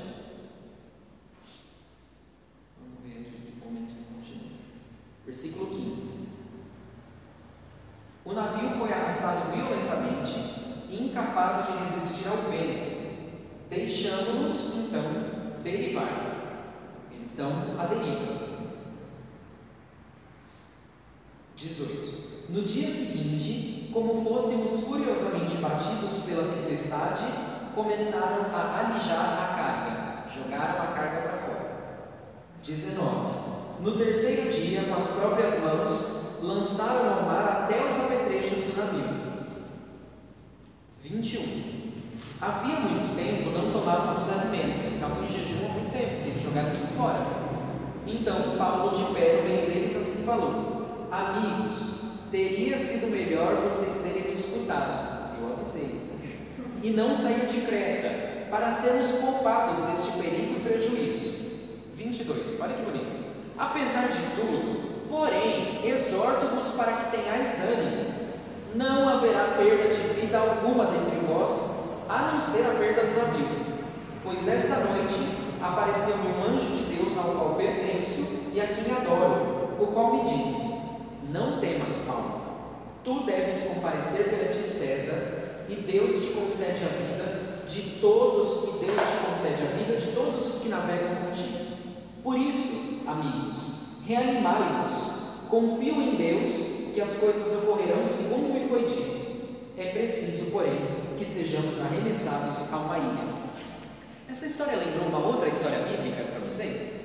[2.80, 4.58] Vamos ver aqui que momento continua.
[5.24, 6.41] Versículo 15.
[8.24, 12.92] O navio foi arrastado violentamente, incapaz de resistir ao vento,
[13.68, 15.02] deixando-nos então
[15.64, 16.08] derivar.
[17.10, 17.50] Eles estão
[17.80, 18.42] à deriva.
[21.56, 22.50] 18.
[22.50, 27.24] No dia seguinte, como fôssemos furiosamente batidos pela tempestade,
[27.74, 31.72] começaram a alijar a carga, jogaram a carga para fora.
[32.62, 33.80] 19.
[33.80, 39.22] No terceiro dia, com as próprias mãos, lançaram ao mar até os apetrechos do navio.
[41.02, 41.72] 21.
[42.40, 46.70] Havia muito tempo não tomávamos alimento, estavam em jejum há muito tempo, porque eles jogaram
[46.70, 47.42] tudo fora.
[48.06, 54.30] Então Paulo de pé no meio deles assim falou: Amigos, teria sido melhor vocês terem
[54.30, 55.38] me escutado.
[55.40, 56.12] Eu avisei.
[56.82, 61.52] E não sair de Creta, para sermos poupados deste perigo e prejuízo.
[61.96, 63.22] 22, olha que bonito.
[63.56, 68.12] Apesar de tudo, porém, exorto-vos para que tenhais ânimo.
[68.74, 73.48] Não haverá perda de vida alguma dentre vós, a não ser a perda do navio.
[74.24, 75.18] Pois esta noite
[75.60, 80.22] apareceu-me um anjo de Deus ao qual pertenço e a quem adoro, o qual me
[80.22, 82.42] disse: Não temas, Paulo.
[83.04, 89.02] Tu deves comparecer perante César, e Deus te concede a vida de todos, e Deus
[89.02, 91.76] te concede a vida de todos os que navegam contigo.
[92.22, 99.22] Por isso, amigos, reanimai-vos, confio em Deus que as coisas ocorrerão segundo me foi dito.
[99.76, 100.72] É preciso, porém,
[101.18, 103.32] que sejamos arremessados a uma ilha.
[104.28, 107.02] Essa história lembrou uma outra história bíblica para vocês?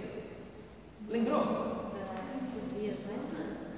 [1.10, 1.68] Lembrou?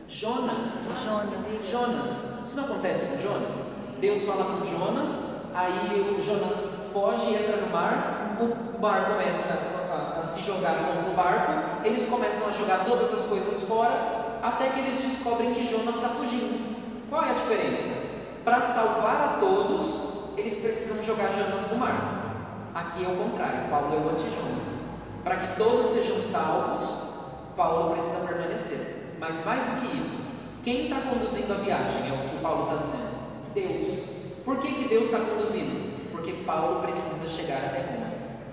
[0.07, 1.03] Jonas.
[1.05, 1.69] Jonas.
[1.69, 2.11] Jonas.
[2.47, 3.79] Isso não acontece com Jonas?
[3.99, 9.78] Deus fala com Jonas, aí o Jonas foge e entra no mar, o mar começa
[10.19, 14.69] a, se jogar contra o barco, eles começam a jogar todas as coisas fora até
[14.69, 17.07] que eles descobrem que Jonas está fugindo.
[17.09, 18.09] Qual é a diferença?
[18.43, 22.71] Para salvar a todos, eles precisam jogar Jonas no mar.
[22.73, 24.89] Aqui é o contrário, Paulo é o anti-Jonas.
[25.23, 29.15] Para que todos sejam salvos, Paulo precisa permanecer.
[29.19, 32.77] Mas mais do que isso, quem está conduzindo a viagem é o que Paulo está
[32.77, 33.19] dizendo?
[33.53, 34.19] Deus.
[34.45, 36.11] Por que, que Deus está conduzindo?
[36.11, 37.98] Porque Paulo precisa chegar até Roma.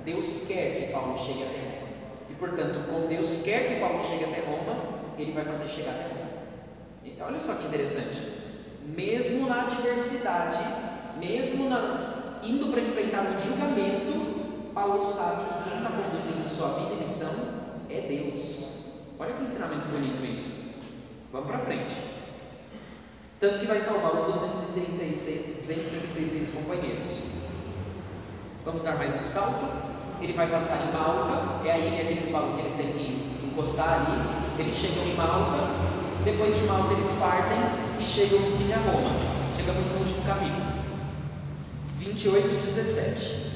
[0.07, 1.89] Deus quer que Paulo chegue até Roma.
[2.31, 6.15] E portanto, como Deus quer que Paulo chegue até Roma, ele vai fazer chegar até
[6.15, 6.31] Roma.
[7.05, 8.37] E olha só que interessante.
[8.87, 10.63] Mesmo na adversidade,
[11.19, 16.95] mesmo na, indo para enfrentar o julgamento, Paulo sabe que quem está conduzindo sua vida
[16.95, 17.35] e missão
[17.91, 19.17] é Deus.
[19.19, 20.83] Olha que ensinamento bonito isso.
[21.33, 21.95] Vamos para frente.
[23.41, 27.19] Tanto que vai salvar os 236, 236 companheiros.
[28.65, 29.96] Vamos dar mais um salto.
[30.21, 33.47] Ele vai passar em Malta, é a ilha que eles falam que eles têm que
[33.47, 34.47] encostar ali.
[34.59, 35.59] Eles chegam em Malta,
[36.25, 37.59] depois de Malta eles partem
[38.01, 39.11] e chegam no fim Roma.
[39.55, 40.67] Chegamos no último capítulo.
[41.99, 43.47] 28 e 17.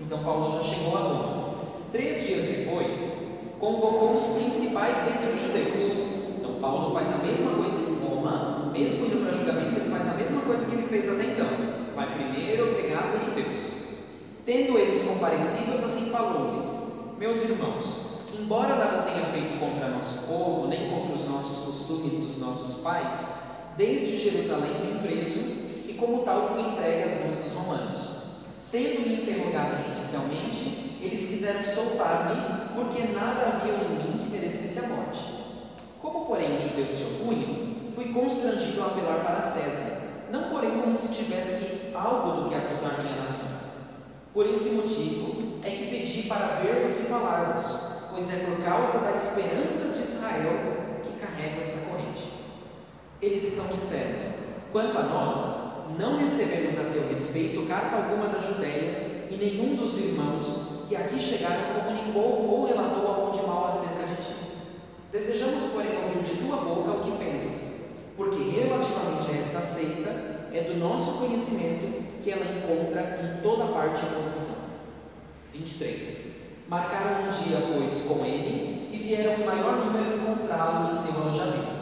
[0.00, 1.54] Então Paulo já chegou a Roma.
[1.92, 4.22] Três dias depois, convocou os
[4.90, 6.38] principais entre os judeus.
[6.38, 10.14] Então Paulo faz a mesma coisa em Roma, mesmo indo para julgamento, ele faz a
[10.14, 11.48] mesma coisa que ele fez até então.
[11.94, 13.80] Vai primeiro pregar para os judeus.
[14.44, 20.90] Tendo eles comparecidos, assim falou-lhes: Meus irmãos, embora nada tenha feito contra nosso povo, nem
[20.90, 23.40] contra os nossos costumes dos nossos pais,
[23.76, 25.40] desde Jerusalém fui preso
[25.88, 28.20] e, como tal, fui entregue às mãos dos romanos.
[28.72, 34.19] Tendo me interrogado judicialmente, eles quiseram soltar-me, porque nada havia em mim
[34.50, 35.20] merecesse a morte.
[36.02, 40.94] Como, porém, os judeus se opunham, fui constrangido a apelar para César, não porém como
[40.94, 43.70] se tivesse algo do que acusar minha nação.
[44.34, 49.16] Por esse motivo é que pedi para ver-vos e falar-vos, pois é por causa da
[49.16, 52.32] esperança de Israel que carrego essa corrente.
[53.22, 54.32] Eles então disseram:
[54.72, 59.98] Quanto a nós, não recebemos a teu respeito carta alguma da Judéia, e nenhum dos
[59.98, 64.09] irmãos que aqui chegaram comunicou ou relatou algo de mal acerca.
[65.12, 70.62] Desejamos, porém, ouvir de tua boca o que pensas, porque relativamente a esta seita, é
[70.62, 74.70] do nosso conhecimento que ela encontra em toda parte oposição.
[75.52, 76.40] 23.
[76.68, 81.80] Marcaram um dia, pois, com ele, e vieram em maior número encontrá-lo em seu alojamento.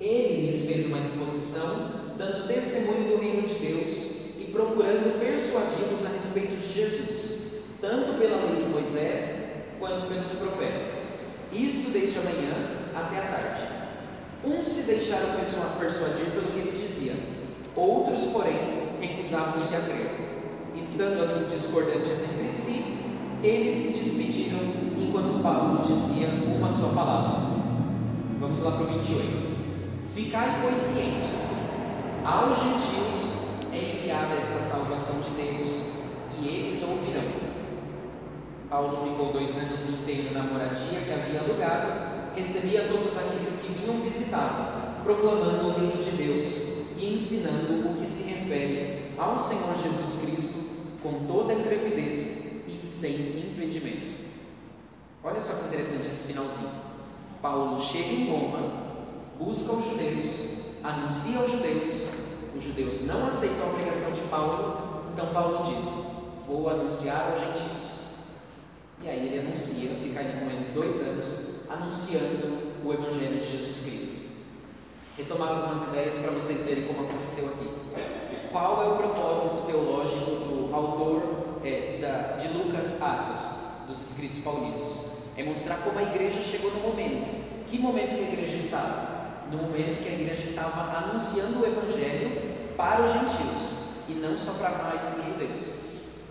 [0.00, 6.08] Ele lhes fez uma exposição, dando testemunho do reino de Deus e procurando persuadi-los a
[6.10, 11.17] respeito de Jesus, tanto pela lei de Moisés quanto pelos profetas.
[11.52, 12.52] Isto desde a manhã
[12.94, 13.62] até a tarde.
[14.44, 17.14] Uns se deixaram persuadir pelo que ele dizia,
[17.74, 18.56] outros, porém,
[19.00, 20.10] recusavam-se a crer.
[20.76, 22.98] Estando assim discordantes entre si,
[23.42, 24.60] eles se despediram
[24.98, 27.58] enquanto Paulo dizia uma só palavra.
[28.38, 29.48] Vamos lá para o 28.
[30.06, 31.78] Ficai, pois, cientes,
[32.24, 35.88] aos gentios é enviada esta salvação de Deus,
[36.40, 37.57] e eles ouvirão.
[38.68, 44.00] Paulo ficou dois anos inteiros na moradia que havia alugado, recebia todos aqueles que vinham
[44.02, 50.24] visitá-lo, proclamando o reino de Deus e ensinando o que se refere ao Senhor Jesus
[50.24, 50.68] Cristo
[51.02, 53.12] com toda intrepidez e sem
[53.52, 54.16] impedimento.
[55.24, 56.70] Olha só que interessante esse finalzinho.
[57.40, 58.72] Paulo chega em Roma,
[59.38, 62.08] busca os judeus, anuncia aos judeus,
[62.56, 67.97] os judeus não aceitam a pregação de Paulo, então Paulo diz: Vou anunciar aos gentios.
[69.08, 73.86] E aí ele anuncia, fica ali com eles dois anos, anunciando o Evangelho de Jesus
[73.86, 74.18] Cristo.
[75.16, 78.50] Retomar algumas ideias para vocês verem como aconteceu aqui.
[78.52, 84.90] Qual é o propósito teológico do autor é, da, de Lucas Atos, dos escritos paulinos?
[85.38, 87.30] É mostrar como a igreja chegou no momento.
[87.70, 89.46] Que momento que a igreja estava?
[89.50, 94.52] No momento que a igreja estava anunciando o Evangelho para os gentios e não só
[94.52, 95.78] para nós, para os judeus.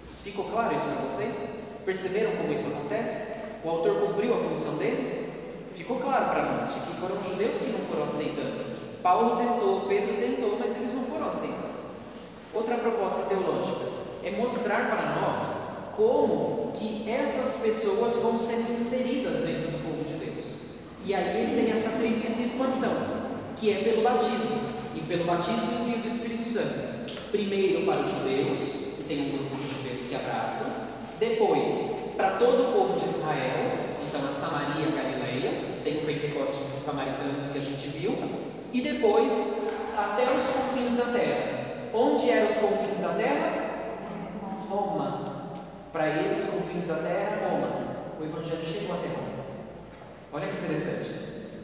[0.05, 1.66] Ficou claro isso para vocês?
[1.87, 3.63] Perceberam como isso acontece?
[3.63, 5.31] O autor cumpriu a função dele?
[5.73, 8.65] Ficou claro para nós que foram os judeus que não foram aceitando.
[9.01, 11.77] Paulo tentou, Pedro tentou, mas eles não foram aceitando.
[12.53, 13.85] Outra proposta teológica
[14.21, 20.25] é mostrar para nós como que essas pessoas vão sendo inseridas dentro do povo de
[20.25, 20.47] Deus.
[21.05, 22.91] E aí ele tem essa tríplice expansão,
[23.57, 24.59] que é pelo batismo,
[24.93, 27.13] e pelo batismo envio do Espírito Santo.
[27.31, 32.73] Primeiro para os judeus, tem um grupo de judeus que abraçam, depois para todo o
[32.73, 33.71] povo de Israel,
[34.07, 38.17] então a Samaria, Galileia, tem o Pentecostes dos samaritanos que a gente viu,
[38.73, 41.57] e depois até os confins da terra.
[41.93, 43.67] Onde eram os confins da terra?
[44.69, 45.51] Roma.
[45.91, 47.87] Para eles, confins da terra, Roma.
[48.19, 49.45] O Evangelho chegou até Roma.
[50.33, 51.17] Olha que interessante.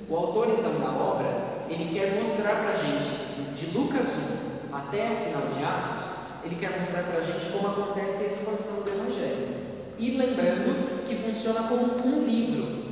[0.10, 5.12] O autor, então, da obra, ele quer mostrar para a gente, de Lucas 1 até
[5.12, 8.90] o final de Atos, ele quer mostrar para a gente como acontece a expansão do
[8.90, 9.64] Evangelho.
[9.98, 12.84] E lembrando que funciona como um livro,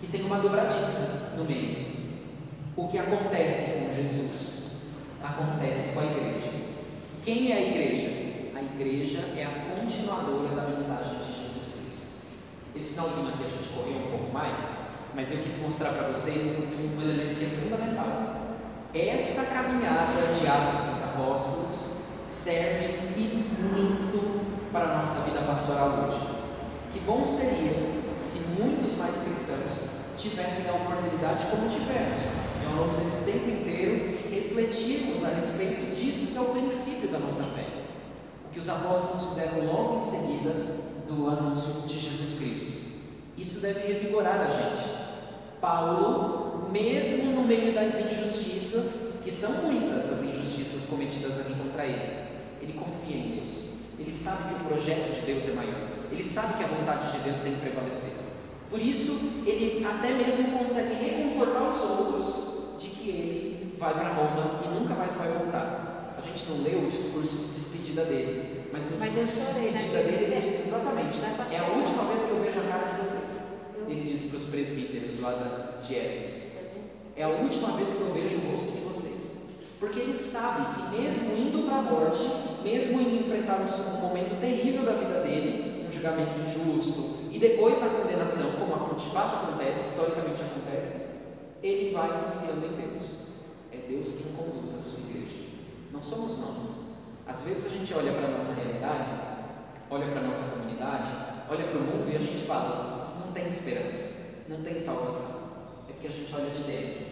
[0.00, 1.84] que tem uma dobradiça no meio.
[2.76, 4.64] O que acontece com Jesus
[5.22, 6.50] acontece com a igreja.
[7.22, 8.08] Quem é a igreja?
[8.54, 12.26] A igreja é a continuadora da mensagem de Jesus Cristo.
[12.76, 14.80] Esse finalzinho aqui a gente correu um pouco mais,
[15.14, 18.34] mas eu quis mostrar para vocês um elemento que é fundamental.
[18.94, 21.93] Essa caminhada de Atos dos Apóstolos
[22.34, 26.26] serve e muito para a nossa vida pastoral hoje.
[26.92, 32.98] Que bom seria se muitos mais cristãos tivessem a oportunidade, como tivemos, e ao longo
[32.98, 37.64] desse tempo inteiro, refletirmos a respeito disso que é o princípio da nossa fé.
[38.48, 40.50] O que os apóstolos fizeram logo em seguida
[41.08, 42.84] do anúncio de Jesus Cristo.
[43.36, 45.04] Isso deve revigorar a gente.
[45.60, 52.23] Paulo, mesmo no meio das injustiças, que são muitas as injustiças cometidas aqui contra ele,
[52.64, 53.52] ele confia em Deus.
[53.98, 55.88] Ele sabe que o projeto de Deus é maior.
[56.10, 58.24] Ele sabe que a vontade de Deus tem que prevalecer.
[58.70, 64.62] Por isso, ele até mesmo consegue reconfortar os outros de que ele vai para Roma
[64.64, 66.16] e nunca mais vai voltar.
[66.16, 70.34] A gente não leu o discurso de despedida dele, mas Mas discurso de despedida dele
[70.34, 73.44] ele diz exatamente: pra é a última vez que eu vejo a cara de vocês.
[73.86, 76.34] Ele disse para os presbíteros lá de Éfeso:
[77.16, 79.23] é a última vez que eu vejo o rosto de vocês.
[79.84, 82.22] Porque ele sabe que, mesmo indo para a morte,
[82.62, 88.00] mesmo indo enfrentar um momento terrível da vida dele, um julgamento injusto, e depois a
[88.00, 91.14] condenação, como de fato acontece, historicamente acontece,
[91.62, 93.24] ele vai confiando em Deus.
[93.70, 95.36] É Deus quem conduz a sua igreja.
[95.92, 96.84] Não somos nós.
[97.26, 99.10] Às vezes a gente olha para a nossa realidade,
[99.90, 101.10] olha para a nossa comunidade,
[101.50, 105.44] olha para o mundo e a gente fala: não tem esperança, não tem salvação.
[105.90, 107.04] É porque a gente olha de dentro.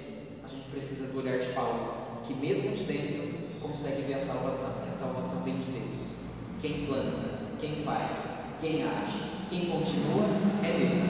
[0.42, 4.92] A gente precisa do olhar de Paulo, que mesmo de dentro consegue ver a salvação,
[4.92, 5.98] a salvação vem de Deus.
[6.60, 10.24] Quem planta, quem faz, quem age, quem continua
[10.62, 11.06] é Deus.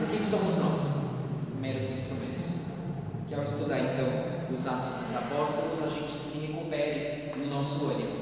[0.00, 1.60] O que, que somos nós?
[1.60, 2.48] Meros instrumentos.
[3.28, 8.18] Que ao estudar então os Atos dos Apóstolos, a gente se recupere no nosso ânimo.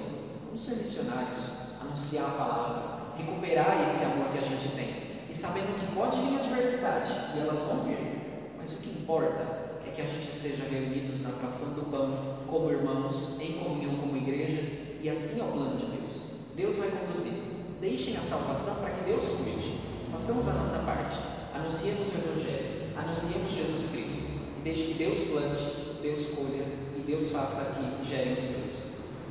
[0.47, 2.83] Vamos ser missionários, anunciar a palavra,
[3.17, 5.07] recuperar esse amor que a gente tem.
[5.31, 9.56] E sabendo que pode vir adversidade, e elas vão vir, mas o que importa
[9.97, 14.61] que a gente esteja reunidos na fração do pão, como irmãos, em comunhão como igreja,
[15.01, 16.53] e assim é o plano de Deus.
[16.55, 17.33] Deus vai conduzir.
[17.81, 19.81] Deixem a salvação para que Deus cuide.
[20.13, 21.17] Façamos a nossa parte.
[21.55, 22.93] Anunciemos o Evangelho.
[22.97, 24.63] Anunciemos Jesus Cristo.
[24.65, 26.65] Deixe que Deus plante, Deus colha
[26.97, 28.77] e Deus faça que gere os frutos.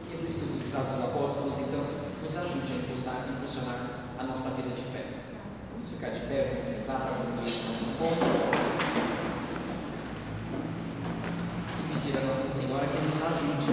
[0.07, 1.85] Que esse estudo dos Atos Apóstolos, então,
[2.23, 5.05] nos ajude a impulsar, impulsionar a nossa vida de fé.
[5.71, 9.14] Vamos ficar de pé, vamos rezar para concluir esse nosso encontro.
[12.05, 13.71] Pedir a Nossa Senhora que nos ajude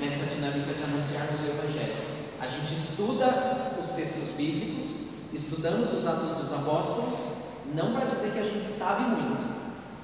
[0.00, 1.96] nessa dinâmica de anunciarmos o Evangelho.
[2.40, 7.18] A gente estuda os textos bíblicos, estudamos os Atos dos Apóstolos,
[7.74, 9.54] não para dizer que a gente sabe muito,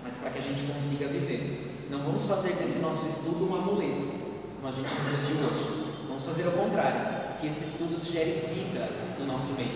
[0.05, 1.87] mas para que a gente consiga viver.
[1.91, 4.09] Não vamos fazer desse nosso estudo um amuleto,
[4.57, 5.95] como a gente de hoje.
[6.07, 9.71] Vamos fazer o contrário, que esse estudo gere vida no nosso meio,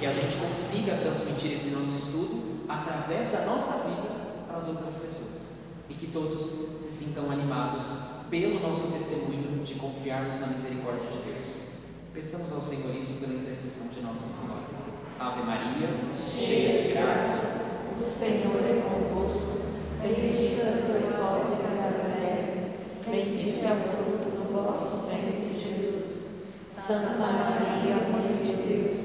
[0.00, 4.08] que a gente consiga transmitir esse nosso estudo através da nossa vida
[4.46, 5.58] para as outras pessoas
[5.90, 6.77] e que todos
[7.18, 11.68] sintam animados pelo nosso testemunho de confiarmos na misericórdia de Deus.
[12.14, 14.88] Peçamos ao Senhor isso pela intercessão de Nossa Senhora.
[15.18, 17.66] Ave Maria, cheia de graça,
[17.98, 19.62] O Senhor é convosco,
[20.00, 22.58] bendita sois vós entre as mulheres,
[23.04, 26.34] bendito é o fruto do vosso ventre, Jesus.
[26.70, 28.98] Santa Maria, Mãe de Deus,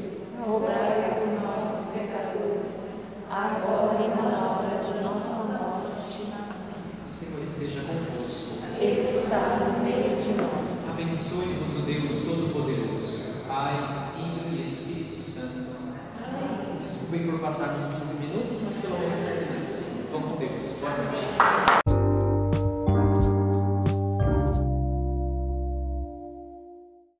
[0.45, 2.61] rogai por nós, pecadores,
[3.27, 5.92] agora e na hora de nossa morte.
[7.27, 7.33] Amém.
[7.43, 8.63] Senhor esteja convosco.
[8.79, 10.89] Ele está no meio de nós.
[10.89, 13.73] Abençoe-vos o Deus Todo-Poderoso, Pai,
[14.15, 15.73] Filho e Espírito Santo.
[16.81, 19.79] Desculpem por passar uns 15 minutos, mas pelo menos terminamos.
[20.11, 20.79] Vamos com Deus.
[20.81, 21.82] Boa noite.